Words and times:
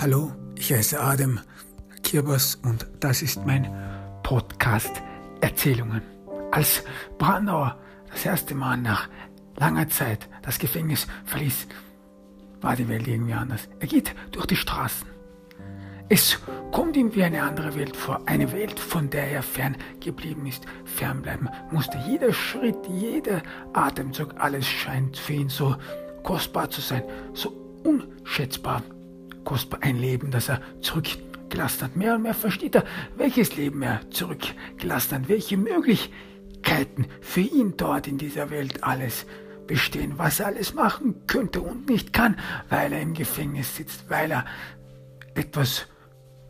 Hallo, 0.00 0.32
ich 0.54 0.72
heiße 0.72 0.98
Adam 0.98 1.40
Kirbers 2.02 2.54
und 2.54 2.86
das 3.00 3.20
ist 3.22 3.44
mein 3.44 3.68
Podcast 4.22 5.02
Erzählungen. 5.40 6.02
Als 6.50 6.82
Brandauer 7.18 7.78
das 8.10 8.24
erste 8.24 8.54
Mal 8.54 8.78
nach 8.78 9.08
langer 9.56 9.88
Zeit 9.88 10.28
das 10.42 10.58
Gefängnis 10.58 11.06
verließ, 11.26 11.66
war 12.62 12.76
die 12.76 12.88
Welt 12.88 13.06
irgendwie 13.06 13.34
anders. 13.34 13.68
Er 13.78 13.86
geht 13.88 14.14
durch 14.32 14.46
die 14.46 14.56
Straßen. 14.56 15.06
Es 16.12 16.40
kommt 16.72 16.96
ihm 16.96 17.14
wie 17.14 17.22
eine 17.22 17.40
andere 17.40 17.76
Welt 17.76 17.96
vor, 17.96 18.20
eine 18.26 18.50
Welt, 18.50 18.80
von 18.80 19.08
der 19.10 19.30
er 19.30 19.44
fern 19.44 19.76
geblieben 20.00 20.44
ist, 20.44 20.66
fernbleiben 20.84 21.48
musste. 21.70 22.02
Jeder 22.04 22.32
Schritt, 22.32 22.78
jeder 22.88 23.40
Atemzug, 23.74 24.34
alles 24.36 24.66
scheint 24.66 25.16
für 25.16 25.34
ihn 25.34 25.48
so 25.48 25.76
kostbar 26.24 26.68
zu 26.68 26.80
sein, 26.80 27.04
so 27.32 27.52
unschätzbar 27.84 28.82
kostbar 29.44 29.84
ein 29.84 30.00
Leben, 30.00 30.32
das 30.32 30.48
er 30.48 30.60
zurückgelassen 30.80 31.82
hat. 31.82 31.94
Mehr 31.94 32.16
und 32.16 32.22
mehr 32.22 32.34
versteht 32.34 32.74
er, 32.74 32.84
welches 33.16 33.56
Leben 33.56 33.80
er 33.80 34.00
zurückgelassen 34.10 35.14
hat, 35.14 35.28
welche 35.28 35.56
Möglichkeiten 35.56 37.06
für 37.20 37.42
ihn 37.42 37.76
dort 37.76 38.08
in 38.08 38.18
dieser 38.18 38.50
Welt 38.50 38.82
alles 38.82 39.26
bestehen, 39.68 40.14
was 40.16 40.40
er 40.40 40.46
alles 40.46 40.74
machen 40.74 41.22
könnte 41.28 41.60
und 41.60 41.88
nicht 41.88 42.12
kann, 42.12 42.36
weil 42.68 42.92
er 42.92 43.00
im 43.00 43.14
Gefängnis 43.14 43.76
sitzt, 43.76 44.10
weil 44.10 44.32
er 44.32 44.44
etwas 45.36 45.86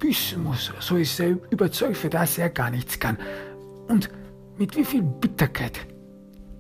büßen 0.01 0.43
muss. 0.43 0.73
So 0.81 0.97
ist 0.97 1.21
er 1.21 1.37
überzeugt, 1.51 1.97
für 1.97 2.11
das 2.11 2.39
er 2.39 2.51
gar 2.51 2.71
nichts 2.71 2.99
kann. 2.99 3.17
Und 3.87 4.11
mit 4.59 4.77
wie 4.77 4.85
viel 4.85 5.03
Bitterkeit 5.03 5.79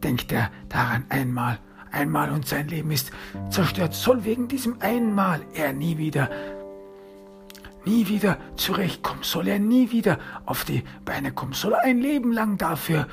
denkt 0.02 0.30
er 0.30 0.50
daran 0.68 1.04
einmal 1.08 1.58
einmal 1.92 2.30
und 2.30 2.46
sein 2.46 2.68
Leben 2.68 2.90
ist 2.90 3.10
zerstört, 3.50 3.95
soll 3.95 4.24
wegen 4.24 4.48
diesem 4.48 4.80
einmal 4.80 5.40
er 5.54 5.73
nie 5.73 5.98
wieder, 5.98 6.30
nie 7.84 8.09
wieder 8.09 8.38
zurechtkommen, 8.56 9.23
soll 9.23 9.48
er 9.48 9.59
nie 9.59 9.90
wieder 9.90 10.18
auf 10.46 10.65
die 10.65 10.82
Beine 11.04 11.32
kommen, 11.32 11.52
soll 11.52 11.72
er 11.72 11.82
ein 11.82 12.00
Leben 12.00 12.32
lang 12.32 12.59
dafür 12.59 13.06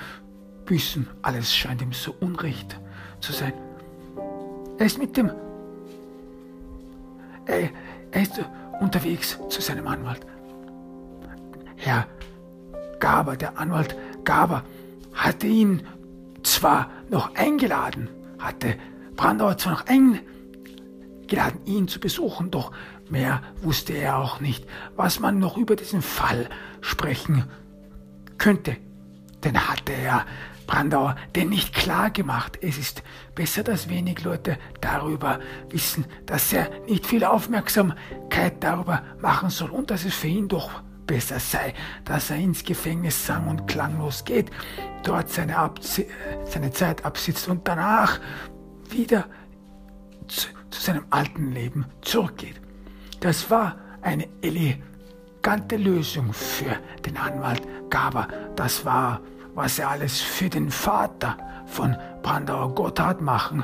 büßen. 0.65 1.07
Alles 1.21 1.55
scheint 1.55 1.81
ihm 1.81 1.93
so 1.93 2.15
unrecht 2.19 2.79
zu 3.19 3.31
sein. 3.31 3.53
Er 4.77 4.85
ist 4.85 4.99
mit 4.99 5.17
dem, 5.17 5.31
er, 7.45 7.69
er 8.11 8.21
ist 8.21 8.39
unterwegs 8.79 9.37
zu 9.49 9.61
seinem 9.61 9.87
Anwalt. 9.87 10.25
Herr 11.75 12.07
Gaber, 12.99 13.37
der 13.37 13.57
Anwalt 13.57 13.95
Gaber, 14.23 14.63
hatte 15.13 15.47
ihn 15.47 15.83
zwar 16.43 16.89
noch 17.09 17.35
eingeladen, 17.35 18.09
hatte 18.39 18.75
Brandauer 19.15 19.57
zwar 19.57 19.73
noch 19.73 19.85
eingeladen, 19.87 21.59
ihn 21.65 21.87
zu 21.87 21.99
besuchen, 21.99 22.51
doch 22.51 22.71
mehr 23.09 23.41
wusste 23.61 23.93
er 23.93 24.17
auch 24.17 24.39
nicht, 24.39 24.65
was 24.95 25.19
man 25.19 25.39
noch 25.39 25.57
über 25.57 25.75
diesen 25.75 26.01
Fall 26.01 26.49
sprechen 26.81 27.45
könnte. 28.37 28.77
Denn 29.43 29.67
hatte 29.67 29.93
er 29.93 30.25
Brandauer 30.67 31.15
denn 31.35 31.49
nicht 31.49 31.73
klar 31.73 32.11
gemacht. 32.11 32.59
Es 32.61 32.77
ist 32.77 33.03
besser, 33.37 33.63
dass 33.63 33.87
wenig 33.87 34.23
Leute 34.23 34.57
darüber 34.81 35.39
wissen, 35.69 36.05
dass 36.25 36.51
er 36.51 36.69
nicht 36.87 37.05
viel 37.05 37.23
Aufmerksamkeit 37.23 38.55
darüber 38.61 39.03
machen 39.21 39.51
soll 39.51 39.69
und 39.69 39.91
dass 39.91 40.05
es 40.05 40.15
für 40.15 40.27
ihn 40.27 40.47
doch 40.47 40.81
besser 41.05 41.39
sei, 41.39 41.75
dass 42.03 42.31
er 42.31 42.37
ins 42.37 42.63
Gefängnis 42.63 43.27
sang 43.27 43.47
und 43.47 43.67
klanglos 43.67 44.25
geht, 44.25 44.49
dort 45.03 45.29
seine, 45.29 45.55
Abs 45.55 46.01
seine 46.45 46.71
Zeit 46.71 47.05
absitzt 47.05 47.47
und 47.47 47.67
danach 47.67 48.19
wieder 48.89 49.25
zu, 50.27 50.47
zu 50.71 50.81
seinem 50.81 51.05
alten 51.11 51.51
Leben 51.51 51.85
zurückgeht. 52.01 52.59
Das 53.19 53.51
war 53.51 53.77
eine 54.01 54.27
elegante 54.41 55.77
Lösung 55.77 56.33
für 56.33 56.75
den 57.05 57.17
Anwalt 57.17 57.61
Gaber. 57.91 58.27
Das 58.55 58.83
war, 58.83 59.21
was 59.53 59.77
er 59.77 59.89
alles 59.89 60.21
für 60.21 60.49
den 60.49 60.71
Vater 60.71 61.37
von 61.67 61.95
Brandauer 62.21 62.73
Gotthard 62.75 63.21
machen 63.21 63.63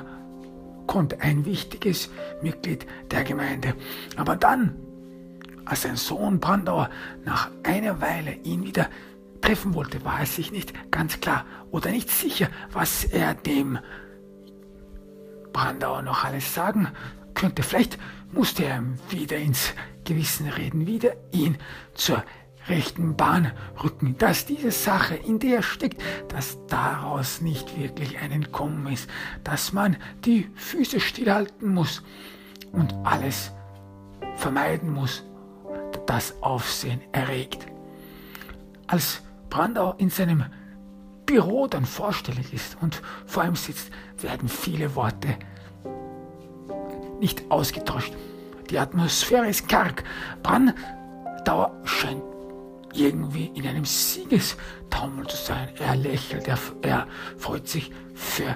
konnte. 0.87 1.19
Ein 1.21 1.45
wichtiges 1.45 2.09
Mitglied 2.41 2.85
der 3.11 3.23
Gemeinde. 3.23 3.75
Aber 4.15 4.35
dann 4.35 4.75
als 5.65 5.83
sein 5.83 5.95
Sohn 5.95 6.39
Brandauer 6.39 6.89
nach 7.23 7.49
einer 7.63 8.01
Weile 8.01 8.33
ihn 8.43 8.63
wieder 8.63 8.89
treffen 9.41 9.73
wollte, 9.73 10.03
war 10.05 10.19
er 10.19 10.25
sich 10.25 10.51
nicht 10.51 10.73
ganz 10.91 11.19
klar 11.19 11.45
oder 11.71 11.91
nicht 11.91 12.09
sicher, 12.09 12.47
was 12.71 13.03
er 13.03 13.33
dem 13.33 13.79
Brandauer 15.51 16.01
noch 16.01 16.23
alles 16.23 16.53
sagen 16.53 16.87
könnte. 17.33 17.63
Vielleicht 17.63 17.97
musste 18.31 18.65
er 18.65 18.83
wieder 19.09 19.37
ins 19.37 19.73
Gewissen 20.03 20.47
reden, 20.47 20.87
wieder 20.87 21.13
ihn 21.31 21.57
zur 21.93 22.23
rechten 22.67 23.15
Bahn 23.15 23.51
rücken, 23.83 24.17
dass 24.17 24.45
diese 24.45 24.71
Sache, 24.71 25.15
in 25.15 25.39
der 25.39 25.57
er 25.57 25.63
steckt, 25.63 26.01
dass 26.29 26.57
daraus 26.67 27.41
nicht 27.41 27.77
wirklich 27.77 28.19
ein 28.19 28.31
Entkommen 28.31 28.91
ist, 28.91 29.09
dass 29.43 29.73
man 29.73 29.97
die 30.25 30.49
Füße 30.55 30.99
stillhalten 30.99 31.73
muss 31.73 32.03
und 32.71 32.93
alles 33.03 33.51
vermeiden 34.35 34.91
muss, 34.91 35.23
das 36.05 36.41
Aufsehen 36.41 37.01
erregt. 37.11 37.65
Als 38.87 39.21
Brandau 39.49 39.93
in 39.97 40.09
seinem 40.09 40.45
Büro 41.25 41.67
dann 41.67 41.85
vorstellig 41.85 42.53
ist 42.53 42.77
und 42.81 43.01
vor 43.25 43.45
ihm 43.45 43.55
sitzt, 43.55 43.91
werden 44.19 44.49
viele 44.49 44.95
Worte 44.95 45.37
nicht 47.19 47.49
ausgetauscht. 47.49 48.13
Die 48.69 48.77
Atmosphäre 48.77 49.47
ist 49.47 49.69
karg. 49.69 50.03
Brandauer 50.41 51.71
scheint 51.85 52.32
irgendwie 52.93 53.51
in 53.55 53.67
einem 53.67 53.85
Siegestaumel 53.85 55.27
zu 55.27 55.37
sein. 55.37 55.69
Er 55.79 55.95
lächelt, 55.95 56.47
er, 56.47 56.57
er 56.81 57.07
freut 57.37 57.67
sich. 57.67 57.91
Für 58.13 58.55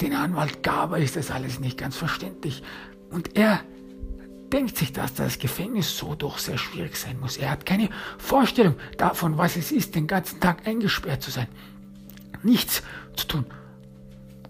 den 0.00 0.14
Anwalt 0.14 0.62
Gaber 0.62 0.98
ist 0.98 1.16
das 1.16 1.30
alles 1.30 1.60
nicht 1.60 1.78
ganz 1.78 1.96
verständlich. 1.96 2.62
Und 3.10 3.36
er 3.36 3.60
denkt 4.52 4.76
sich, 4.76 4.92
dass 4.92 5.14
das 5.14 5.38
Gefängnis 5.38 5.96
so 5.96 6.14
doch 6.14 6.38
sehr 6.38 6.58
schwierig 6.58 6.96
sein 6.96 7.20
muss. 7.20 7.36
Er 7.36 7.50
hat 7.50 7.66
keine 7.66 7.88
Vorstellung 8.18 8.74
davon, 8.98 9.38
was 9.38 9.56
es 9.56 9.70
ist, 9.70 9.94
den 9.94 10.06
ganzen 10.06 10.40
Tag 10.40 10.66
eingesperrt 10.66 11.22
zu 11.22 11.30
sein. 11.30 11.48
Nichts 12.42 12.82
zu 13.14 13.26
tun. 13.26 13.44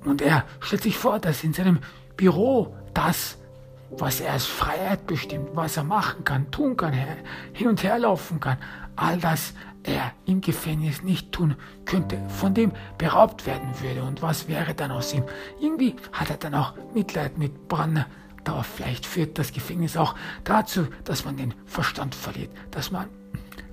Und 0.04 0.22
er 0.22 0.44
stellt 0.60 0.82
sich 0.82 0.96
vor, 0.96 1.18
dass 1.18 1.44
in 1.44 1.52
seinem 1.52 1.80
Büro 2.16 2.74
das, 2.94 3.36
was 3.90 4.20
er 4.20 4.32
als 4.32 4.46
Freiheit 4.46 5.06
bestimmt, 5.06 5.50
was 5.54 5.76
er 5.76 5.84
machen 5.84 6.24
kann, 6.24 6.50
tun 6.50 6.76
kann, 6.76 6.94
hin 7.52 7.68
und 7.68 7.82
her 7.82 7.98
laufen 7.98 8.40
kann, 8.40 8.58
all 9.00 9.18
das 9.18 9.54
er 9.82 10.12
im 10.26 10.42
Gefängnis 10.42 11.02
nicht 11.02 11.32
tun 11.32 11.56
könnte, 11.86 12.18
von 12.28 12.52
dem 12.52 12.72
beraubt 12.98 13.46
werden 13.46 13.70
würde. 13.80 14.02
Und 14.02 14.20
was 14.20 14.46
wäre 14.46 14.74
dann 14.74 14.90
aus 14.90 15.14
ihm? 15.14 15.24
Irgendwie 15.58 15.96
hat 16.12 16.28
er 16.28 16.36
dann 16.36 16.54
auch 16.54 16.74
Mitleid 16.94 17.38
mit 17.38 17.66
Branner 17.68 18.06
Dauer. 18.44 18.62
Vielleicht 18.62 19.06
führt 19.06 19.38
das 19.38 19.52
Gefängnis 19.52 19.96
auch 19.96 20.14
dazu, 20.44 20.86
dass 21.04 21.24
man 21.24 21.38
den 21.38 21.54
Verstand 21.64 22.14
verliert, 22.14 22.50
dass 22.70 22.90
man 22.90 23.06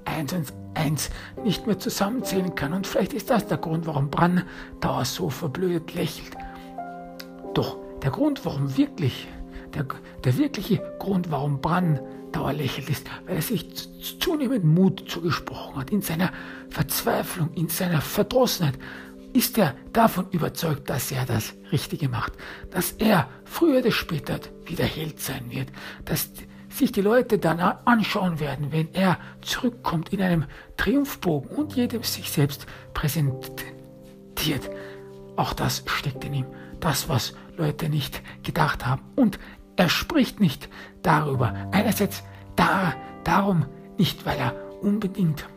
eins 0.05 0.31
und 0.31 0.53
eins 0.75 1.09
nicht 1.43 1.67
mehr 1.67 1.77
zusammenzählen 1.77 2.55
kann. 2.55 2.71
Und 2.71 2.87
vielleicht 2.87 3.11
ist 3.11 3.29
das 3.29 3.47
der 3.47 3.57
Grund, 3.57 3.85
warum 3.85 4.09
Brandauer 4.09 5.03
so 5.03 5.29
verblödet 5.29 5.93
lächelt. 5.93 6.37
Doch 7.53 7.77
der 8.01 8.11
Grund, 8.11 8.45
warum 8.45 8.77
wirklich, 8.77 9.27
der, 9.73 9.85
der 10.23 10.37
wirkliche 10.37 10.81
Grund, 10.99 11.31
warum 11.31 11.59
Brandauer 12.31 12.53
lächelt, 12.53 12.89
ist, 12.89 13.09
weil 13.25 13.37
er 13.37 13.41
sich 13.41 13.67
zunehmend 14.19 14.63
Mut 14.63 15.09
zugesprochen 15.09 15.77
hat, 15.77 15.91
in 15.91 16.01
seiner 16.01 16.31
Verzweiflung, 16.69 17.53
in 17.55 17.69
seiner 17.69 18.01
Verdrossenheit, 18.01 18.77
ist 19.33 19.57
er 19.57 19.75
davon 19.93 20.27
überzeugt, 20.31 20.89
dass 20.89 21.11
er 21.11 21.25
das 21.25 21.53
Richtige 21.71 22.09
macht, 22.09 22.33
dass 22.71 22.93
er 22.93 23.29
früher 23.45 23.79
oder 23.79 23.91
später 23.91 24.39
wieder 24.65 24.85
Held 24.85 25.19
sein 25.19 25.51
wird, 25.51 25.69
dass 26.05 26.31
sich 26.69 26.91
die 26.91 27.01
Leute 27.01 27.37
dann 27.37 27.59
anschauen 27.59 28.39
werden, 28.39 28.71
wenn 28.71 28.93
er 28.93 29.17
zurückkommt 29.41 30.13
in 30.13 30.21
einem 30.21 30.45
Triumphbogen 30.77 31.49
und 31.49 31.75
jedem 31.75 32.03
sich 32.03 32.29
selbst 32.29 32.67
präsentiert. 32.93 34.69
Auch 35.35 35.53
das 35.53 35.83
steckt 35.87 36.23
in 36.25 36.33
ihm, 36.33 36.45
das, 36.79 37.09
was 37.09 37.33
Leute 37.57 37.89
nicht 37.89 38.21
gedacht 38.43 38.85
haben. 38.85 39.01
Und 39.15 39.39
er 39.75 39.89
spricht 39.89 40.39
nicht 40.39 40.69
darüber. 41.07 41.53
Einerseits 41.71 42.21
da, 42.55 42.93
darum 43.23 43.65
nicht, 43.97 44.25
weil 44.25 44.37
er 44.37 44.53
unbedingt, 44.81 45.47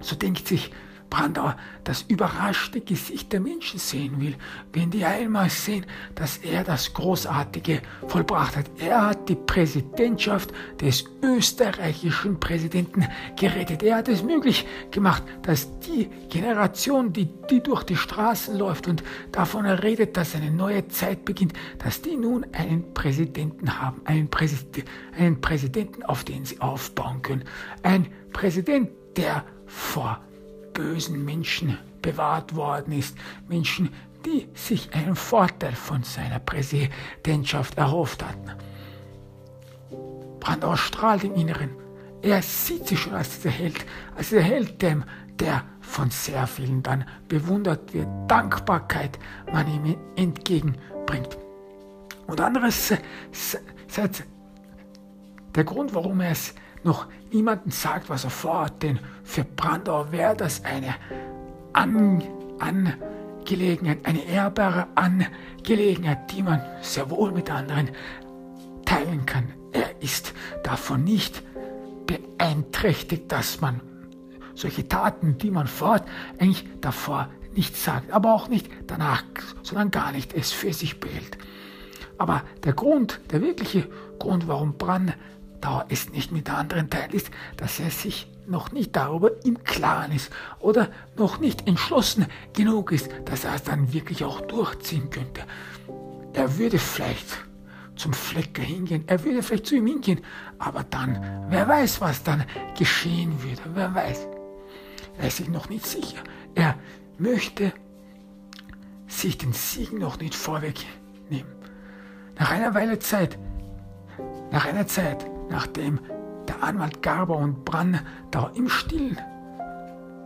so 0.00 0.16
denkt 0.16 0.48
sich 0.48 0.72
Brandauer 1.14 1.56
das 1.84 2.02
überraschte 2.02 2.80
Gesicht 2.80 3.32
der 3.32 3.38
Menschen 3.38 3.78
sehen 3.78 4.20
will, 4.20 4.34
wenn 4.72 4.90
die 4.90 5.04
einmal 5.04 5.48
sehen, 5.48 5.86
dass 6.16 6.38
er 6.38 6.64
das 6.64 6.92
Großartige 6.92 7.82
vollbracht 8.08 8.56
hat. 8.56 8.66
Er 8.80 9.06
hat 9.06 9.28
die 9.28 9.36
Präsidentschaft 9.36 10.52
des 10.80 11.04
österreichischen 11.22 12.40
Präsidenten 12.40 13.06
gerettet. 13.36 13.84
Er 13.84 13.98
hat 13.98 14.08
es 14.08 14.24
möglich 14.24 14.66
gemacht, 14.90 15.22
dass 15.42 15.78
die 15.80 16.08
Generation, 16.30 17.12
die, 17.12 17.28
die 17.48 17.62
durch 17.62 17.84
die 17.84 17.96
Straßen 17.96 18.58
läuft 18.58 18.88
und 18.88 19.04
davon 19.30 19.66
redet, 19.66 20.16
dass 20.16 20.34
eine 20.34 20.50
neue 20.50 20.88
Zeit 20.88 21.24
beginnt, 21.24 21.52
dass 21.78 22.02
die 22.02 22.16
nun 22.16 22.44
einen 22.52 22.92
Präsidenten 22.92 23.80
haben, 23.80 24.00
einen, 24.04 24.28
Präsid 24.28 24.84
einen 25.16 25.40
Präsidenten, 25.40 26.02
auf 26.02 26.24
den 26.24 26.44
sie 26.44 26.60
aufbauen 26.60 27.22
können. 27.22 27.44
Ein 27.84 28.08
Präsident, 28.32 28.90
der 29.16 29.44
vor 29.66 30.20
bösen 30.74 31.24
Menschen 31.24 31.78
bewahrt 32.02 32.54
worden 32.54 32.92
ist. 32.92 33.16
Menschen, 33.48 33.90
die 34.26 34.48
sich 34.54 34.92
einen 34.94 35.16
Vorteil 35.16 35.72
von 35.72 36.02
seiner 36.02 36.38
Präsidentschaft 36.38 37.78
erhofft 37.78 38.22
hatten. 38.22 38.50
Brandauer 40.40 40.76
strahlt 40.76 41.24
im 41.24 41.34
Inneren. 41.34 41.70
Er 42.22 42.42
sieht 42.42 42.88
sich 42.88 43.00
schon 43.00 43.14
als 43.14 43.36
dieser 43.36 43.50
Held, 43.50 43.86
als 44.16 44.30
dieser 44.30 44.42
Held, 44.42 44.82
dem, 44.82 45.04
der 45.38 45.64
von 45.80 46.10
sehr 46.10 46.46
vielen 46.46 46.82
dann 46.82 47.04
bewundert 47.28 47.92
wird, 47.92 48.08
Dankbarkeit 48.28 49.18
man 49.52 49.66
ihm 49.68 49.96
entgegenbringt. 50.16 51.36
Und 52.26 52.40
anderes, 52.40 52.92
der 55.54 55.64
Grund, 55.64 55.94
warum 55.94 56.20
er 56.20 56.30
es 56.30 56.54
noch 56.82 57.06
niemandem 57.32 57.70
sagt, 57.70 58.10
was 58.10 58.24
er 58.24 58.30
vorhat, 58.30 58.82
denn 58.82 58.98
für 59.22 59.44
Brandau 59.44 60.12
wäre 60.12 60.36
das 60.36 60.64
eine 60.64 60.94
An 61.72 62.22
Angelegenheit, 63.44 63.98
eine 64.04 64.24
ehrbare 64.24 64.86
Angelegenheit, 64.94 66.32
die 66.32 66.42
man 66.42 66.62
sehr 66.80 67.10
wohl 67.10 67.30
mit 67.32 67.50
anderen 67.50 67.90
teilen 68.86 69.26
kann. 69.26 69.52
Er 69.72 70.00
ist 70.00 70.32
davon 70.62 71.04
nicht 71.04 71.42
beeinträchtigt, 72.06 73.30
dass 73.30 73.60
man 73.60 73.80
solche 74.54 74.88
Taten, 74.88 75.36
die 75.36 75.50
man 75.50 75.66
fort, 75.66 76.04
eigentlich 76.38 76.66
davor 76.80 77.28
nicht 77.54 77.76
sagt, 77.76 78.10
aber 78.12 78.32
auch 78.34 78.48
nicht 78.48 78.68
danach, 78.86 79.24
sondern 79.62 79.90
gar 79.90 80.12
nicht 80.12 80.32
es 80.32 80.52
für 80.52 80.72
sich 80.72 81.00
behält. 81.00 81.36
Aber 82.16 82.42
der 82.62 82.72
Grund, 82.72 83.20
der 83.30 83.42
wirkliche 83.42 83.88
Grund, 84.18 84.48
warum 84.48 84.78
Brand 84.78 85.14
Dauer 85.64 85.86
es 85.88 86.10
nicht 86.10 86.30
mit 86.30 86.48
der 86.48 86.58
anderen 86.58 86.90
teilt, 86.90 87.14
ist, 87.14 87.30
dass 87.56 87.80
er 87.80 87.90
sich 87.90 88.28
noch 88.46 88.70
nicht 88.72 88.94
darüber 88.94 89.30
im 89.46 89.64
Klaren 89.64 90.12
ist 90.12 90.30
oder 90.60 90.90
noch 91.16 91.40
nicht 91.40 91.66
entschlossen 91.66 92.26
genug 92.52 92.92
ist, 92.92 93.08
dass 93.24 93.44
er 93.44 93.54
es 93.54 93.62
dann 93.62 93.94
wirklich 93.94 94.24
auch 94.24 94.42
durchziehen 94.42 95.08
könnte. 95.08 95.40
Er 96.34 96.58
würde 96.58 96.78
vielleicht 96.78 97.26
zum 97.96 98.12
Flecker 98.12 98.60
hingehen, 98.60 99.04
er 99.06 99.24
würde 99.24 99.42
vielleicht 99.42 99.66
zu 99.66 99.76
ihm 99.76 99.86
hingehen, 99.86 100.20
aber 100.58 100.84
dann, 100.84 101.46
wer 101.48 101.66
weiß, 101.66 102.02
was 102.02 102.22
dann 102.22 102.44
geschehen 102.76 103.42
würde, 103.42 103.62
wer 103.72 103.94
weiß. 103.94 104.28
Er 105.16 105.28
ist 105.28 105.38
sich 105.38 105.48
noch 105.48 105.70
nicht 105.70 105.86
sicher. 105.86 106.18
Er 106.54 106.74
möchte 107.16 107.72
sich 109.06 109.38
den 109.38 109.54
Sieg 109.54 109.98
noch 109.98 110.18
nicht 110.18 110.34
vorwegnehmen. 110.34 111.50
Nach 112.38 112.50
einer 112.50 112.74
Weile 112.74 112.98
Zeit, 112.98 113.38
nach 114.50 114.66
einer 114.66 114.86
Zeit 114.86 115.24
nachdem 115.48 116.00
der 116.48 116.62
Anwalt 116.62 117.02
Garber 117.02 117.36
und 117.36 117.64
Brandau 117.64 118.50
im 118.54 118.68
Stillen 118.68 119.18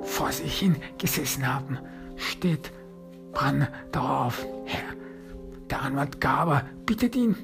vor 0.01 0.33
sich 0.33 0.59
hin 0.59 0.77
gesessen 0.99 1.47
haben, 1.47 1.79
steht 2.17 2.73
Brandau 3.33 4.27
auf. 4.27 4.47
Herr, 4.65 4.95
der 5.71 5.83
Anwalt 5.83 6.21
Garber 6.21 6.65
bittet 6.87 7.15
ihn, 7.17 7.37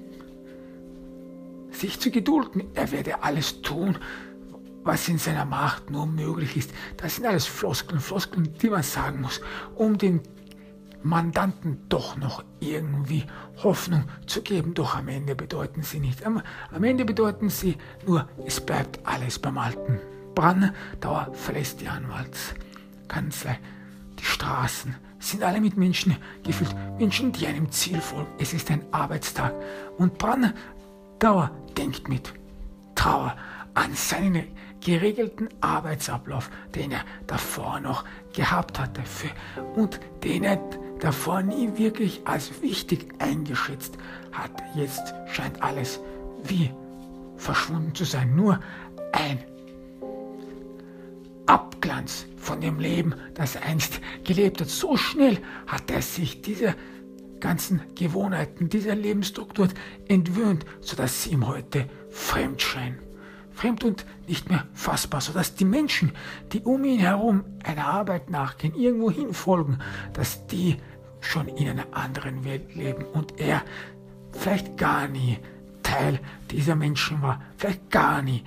sich 1.71 2.01
zu 2.01 2.11
gedulden. 2.11 2.65
Er 2.75 2.91
werde 2.93 3.23
alles 3.23 3.63
tun, 3.63 3.99
was 4.85 5.09
in 5.09 5.19
seiner 5.19 5.45
Macht 5.45 5.91
nur 5.91 6.07
möglich 6.07 6.57
ist. 6.57 6.73
Das 6.97 7.17
sind 7.17 7.27
alles 7.27 7.47
Floskeln, 7.47 8.01
Floskeln, 8.01 8.55
die 8.61 8.71
man 8.71 8.83
sagen 8.83 9.23
muss, 9.23 9.41
um 9.75 9.99
den 9.99 10.21
Mandanten 11.05 11.83
doch 11.91 12.17
noch 12.17 12.43
irgendwie 12.61 13.25
Hoffnung 13.63 14.05
zu 14.27 14.41
geben, 14.41 14.73
doch 14.73 14.97
am 14.97 15.09
Ende 15.09 15.35
bedeuten 15.35 15.83
sie 15.83 16.01
nicht. 16.01 16.25
Am, 16.25 16.43
am 16.73 16.83
Ende 16.83 17.05
bedeuten 17.05 17.51
sie 17.51 17.77
nur, 18.07 18.27
es 18.47 18.61
bleibt 18.61 19.01
alles 19.05 19.39
beim 19.39 19.59
Alten. 19.59 20.01
Brandauer 20.35 21.29
verlässt 21.35 21.83
die 21.83 21.89
Anwaltskanzlei. 21.89 23.59
Die 24.19 24.25
Straßen 24.25 24.97
sind 25.19 25.43
alle 25.43 25.61
mit 25.61 25.77
Menschen 25.77 26.17
gefüllt, 26.43 26.75
Menschen, 26.99 27.33
die 27.33 27.47
einem 27.47 27.71
Ziel 27.71 28.01
folgen. 28.01 28.33
Es 28.39 28.55
ist 28.55 28.71
ein 28.71 28.83
Arbeitstag 28.91 29.53
und 29.99 30.17
Brandauer 30.17 31.51
denkt 31.77 32.09
mit 32.09 32.33
Trauer 32.95 33.37
an 33.75 33.95
seinen 33.95 34.47
geregelten 34.81 35.49
Arbeitsablauf, 35.61 36.51
den 36.75 36.93
er 36.93 37.05
davor 37.27 37.81
noch 37.81 38.05
gehabt 38.33 38.79
hatte 38.79 39.03
für, 39.03 39.31
und 39.75 40.01
den 40.23 40.45
er 40.45 40.59
davor 41.05 41.43
nie 41.43 41.77
wirklich 41.77 42.23
als 42.25 42.63
wichtig 42.63 43.09
eingeschätzt 43.19 43.99
hat. 44.33 44.51
Jetzt 44.75 45.15
scheint 45.31 45.63
alles 45.63 46.01
wie 46.45 46.71
verschwunden 47.37 47.95
zu 47.95 48.05
sein. 48.05 48.35
Nur 48.35 48.59
ein 49.13 49.39
Abglanz 51.45 52.25
von 52.39 52.63
dem 52.63 52.79
Leben, 52.79 53.15
das 53.35 53.55
er 53.55 53.65
einst 53.65 54.01
gelebt 54.25 54.63
hat. 54.63 54.71
So 54.71 54.97
schnell 54.97 55.39
hat 55.67 55.91
er 55.91 56.01
sich 56.01 56.41
dieser 56.41 56.75
ganzen 57.39 57.83
Gewohnheiten, 57.95 58.71
dieser 58.71 58.95
Lebensstruktur 58.95 59.69
entwöhnt, 60.09 60.65
sodass 60.81 61.25
sie 61.25 61.33
ihm 61.33 61.47
heute 61.47 61.87
fremd 62.09 62.63
scheinen 62.63 62.99
fremd 63.55 63.85
und 63.85 64.05
nicht 64.27 64.51
mehr 64.51 64.67
fassbar, 64.75 65.21
sodass 65.21 65.55
die 65.55 65.65
Menschen, 65.65 66.13
die 66.53 66.61
um 66.61 66.85
ihn 66.85 66.99
herum 66.99 67.45
einer 67.63 67.87
Arbeit 67.87 68.29
nachgehen, 68.29 68.75
irgendwo 68.75 69.11
hinfolgen, 69.11 69.79
dass 70.13 70.47
die 70.47 70.77
schon 71.25 71.49
in 71.49 71.69
einer 71.69 71.87
anderen 71.93 72.45
Welt 72.45 72.75
leben 72.75 73.05
und 73.05 73.41
er 73.41 73.63
vielleicht 74.33 74.77
gar 74.77 75.09
nie 75.09 75.39
Teil 75.83 76.19
dieser 76.51 76.75
Menschen 76.75 77.23
war, 77.23 77.43
vielleicht 77.57 77.91
gar 77.91 78.23
nie 78.23 78.45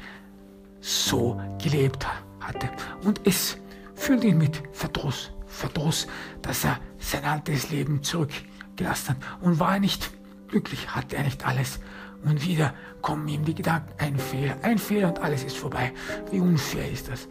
so 0.81 1.39
gelebt 1.61 2.05
hatte. 2.39 2.69
Und 3.03 3.21
es 3.25 3.57
füllt 3.95 4.23
ihn 4.23 4.37
mit 4.37 4.61
Verdruss, 4.71 5.31
Verdruss, 5.45 6.07
dass 6.41 6.65
er 6.65 6.79
sein 6.99 7.23
altes 7.25 7.69
Leben 7.69 8.03
zurückgelassen 8.03 9.09
hat. 9.09 9.17
Und 9.41 9.59
war 9.59 9.73
er 9.73 9.79
nicht 9.79 10.11
glücklich, 10.47 10.89
hatte 10.95 11.15
er 11.15 11.23
nicht 11.23 11.45
alles 11.45 11.79
und 12.23 12.45
wieder 12.45 12.73
kommen 13.01 13.27
ihm 13.27 13.45
die 13.45 13.55
Gedanken, 13.55 13.93
ein 13.99 14.17
Fehler, 14.17 14.57
ein 14.61 14.77
Fehler 14.77 15.09
und 15.09 15.19
alles 15.19 15.43
ist 15.43 15.57
vorbei. 15.57 15.93
Wie 16.31 16.39
unfair 16.39 16.89
ist 16.91 17.09
das? 17.09 17.27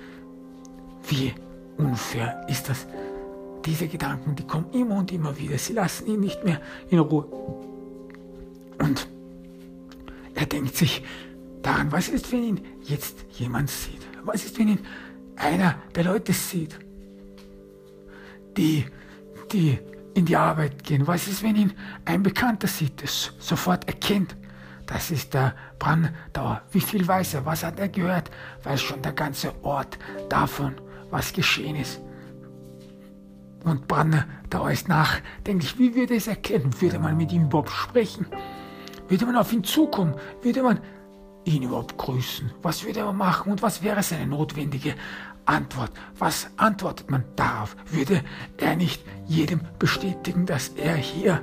Wie 1.09 1.35
unfair 1.77 2.47
ist 2.49 2.69
das? 2.69 2.87
Diese 3.67 3.89
Gedanken, 3.89 4.37
die 4.37 4.47
kommen 4.47 4.71
immer 4.73 4.97
und 4.97 5.13
immer 5.13 5.37
wieder. 5.37 5.59
Sie 5.59 5.73
lassen 5.73 6.07
ihn 6.07 6.21
nicht 6.21 6.45
mehr 6.45 6.61
in 6.89 7.01
Ruhe. 7.01 7.25
Und 8.79 9.09
er 10.35 10.47
denkt 10.47 10.77
sich 10.77 11.03
daran, 11.63 11.91
was 11.91 12.09
ist, 12.09 12.31
wenn 12.31 12.45
ihn 12.45 12.61
jetzt 12.85 13.25
jemand 13.33 13.69
sieht? 13.69 14.07
Was 14.25 14.45
ist, 14.45 14.57
wenn 14.59 14.69
ihn 14.69 14.79
einer 15.35 15.75
der 15.95 16.05
Leute 16.05 16.33
sieht, 16.33 16.79
die, 18.57 18.85
die 19.51 19.79
in 20.15 20.27
die 20.27 20.37
Arbeit 20.37 20.85
gehen? 20.85 21.07
Was 21.07 21.27
ist, 21.27 21.43
wenn 21.43 21.57
ihn 21.57 21.73
ein 22.05 22.23
Bekannter 22.23 22.69
sieht, 22.69 23.03
das 23.03 23.33
sofort 23.41 23.89
erkennt? 23.89 24.37
Das 24.87 25.11
ist 25.11 25.35
der 25.35 25.57
Brandauer. 25.81 26.63
Wie 26.71 26.81
viel 26.81 27.07
weiß 27.07 27.35
er? 27.35 27.45
Was 27.45 27.65
hat 27.65 27.81
er 27.81 27.89
gehört? 27.89 28.31
Weiß 28.63 28.81
schon 28.81 29.03
der 29.03 29.13
ganze 29.13 29.53
Ort 29.65 29.99
davon, 30.29 30.75
was 31.11 31.33
geschehen 31.33 31.75
ist. 31.75 32.01
Und 33.67 33.89
Brandauer 33.89 34.71
ist 34.71 34.89
nachdenklich. 34.89 35.77
Wie 35.77 35.97
würde 35.97 36.15
es 36.15 36.29
erkennen? 36.29 36.81
Würde 36.81 37.01
man 37.01 37.17
mit 37.17 37.33
ihm 37.33 37.47
überhaupt 37.47 37.71
sprechen? 37.71 38.27
Würde 39.09 39.27
man 39.27 39.35
auf 39.37 39.53
ihn 39.53 39.65
zukommen? 39.65 40.15
Würde 40.41 40.63
man 40.63 40.79
ihn 41.45 41.65
überhaupt 41.65 41.99
grüßen? 41.99 42.53
Was 42.63 42.85
würde 42.85 43.01
er 43.01 43.13
machen 43.13 43.51
und 43.51 43.63
was 43.63 43.83
wäre 43.83 44.05
seine 44.05 44.29
notwendige 44.29 44.95
Antwort? 45.47 45.91
Was 46.17 46.49
antwortet 46.57 47.11
man 47.11 47.25
darauf? 47.35 47.77
Würde 47.91 48.23
er 48.57 48.77
nicht 48.77 49.05
jedem 49.27 49.61
bestätigen, 49.81 50.47
dass 50.47 50.69
er 50.69 50.95
hier 50.95 51.43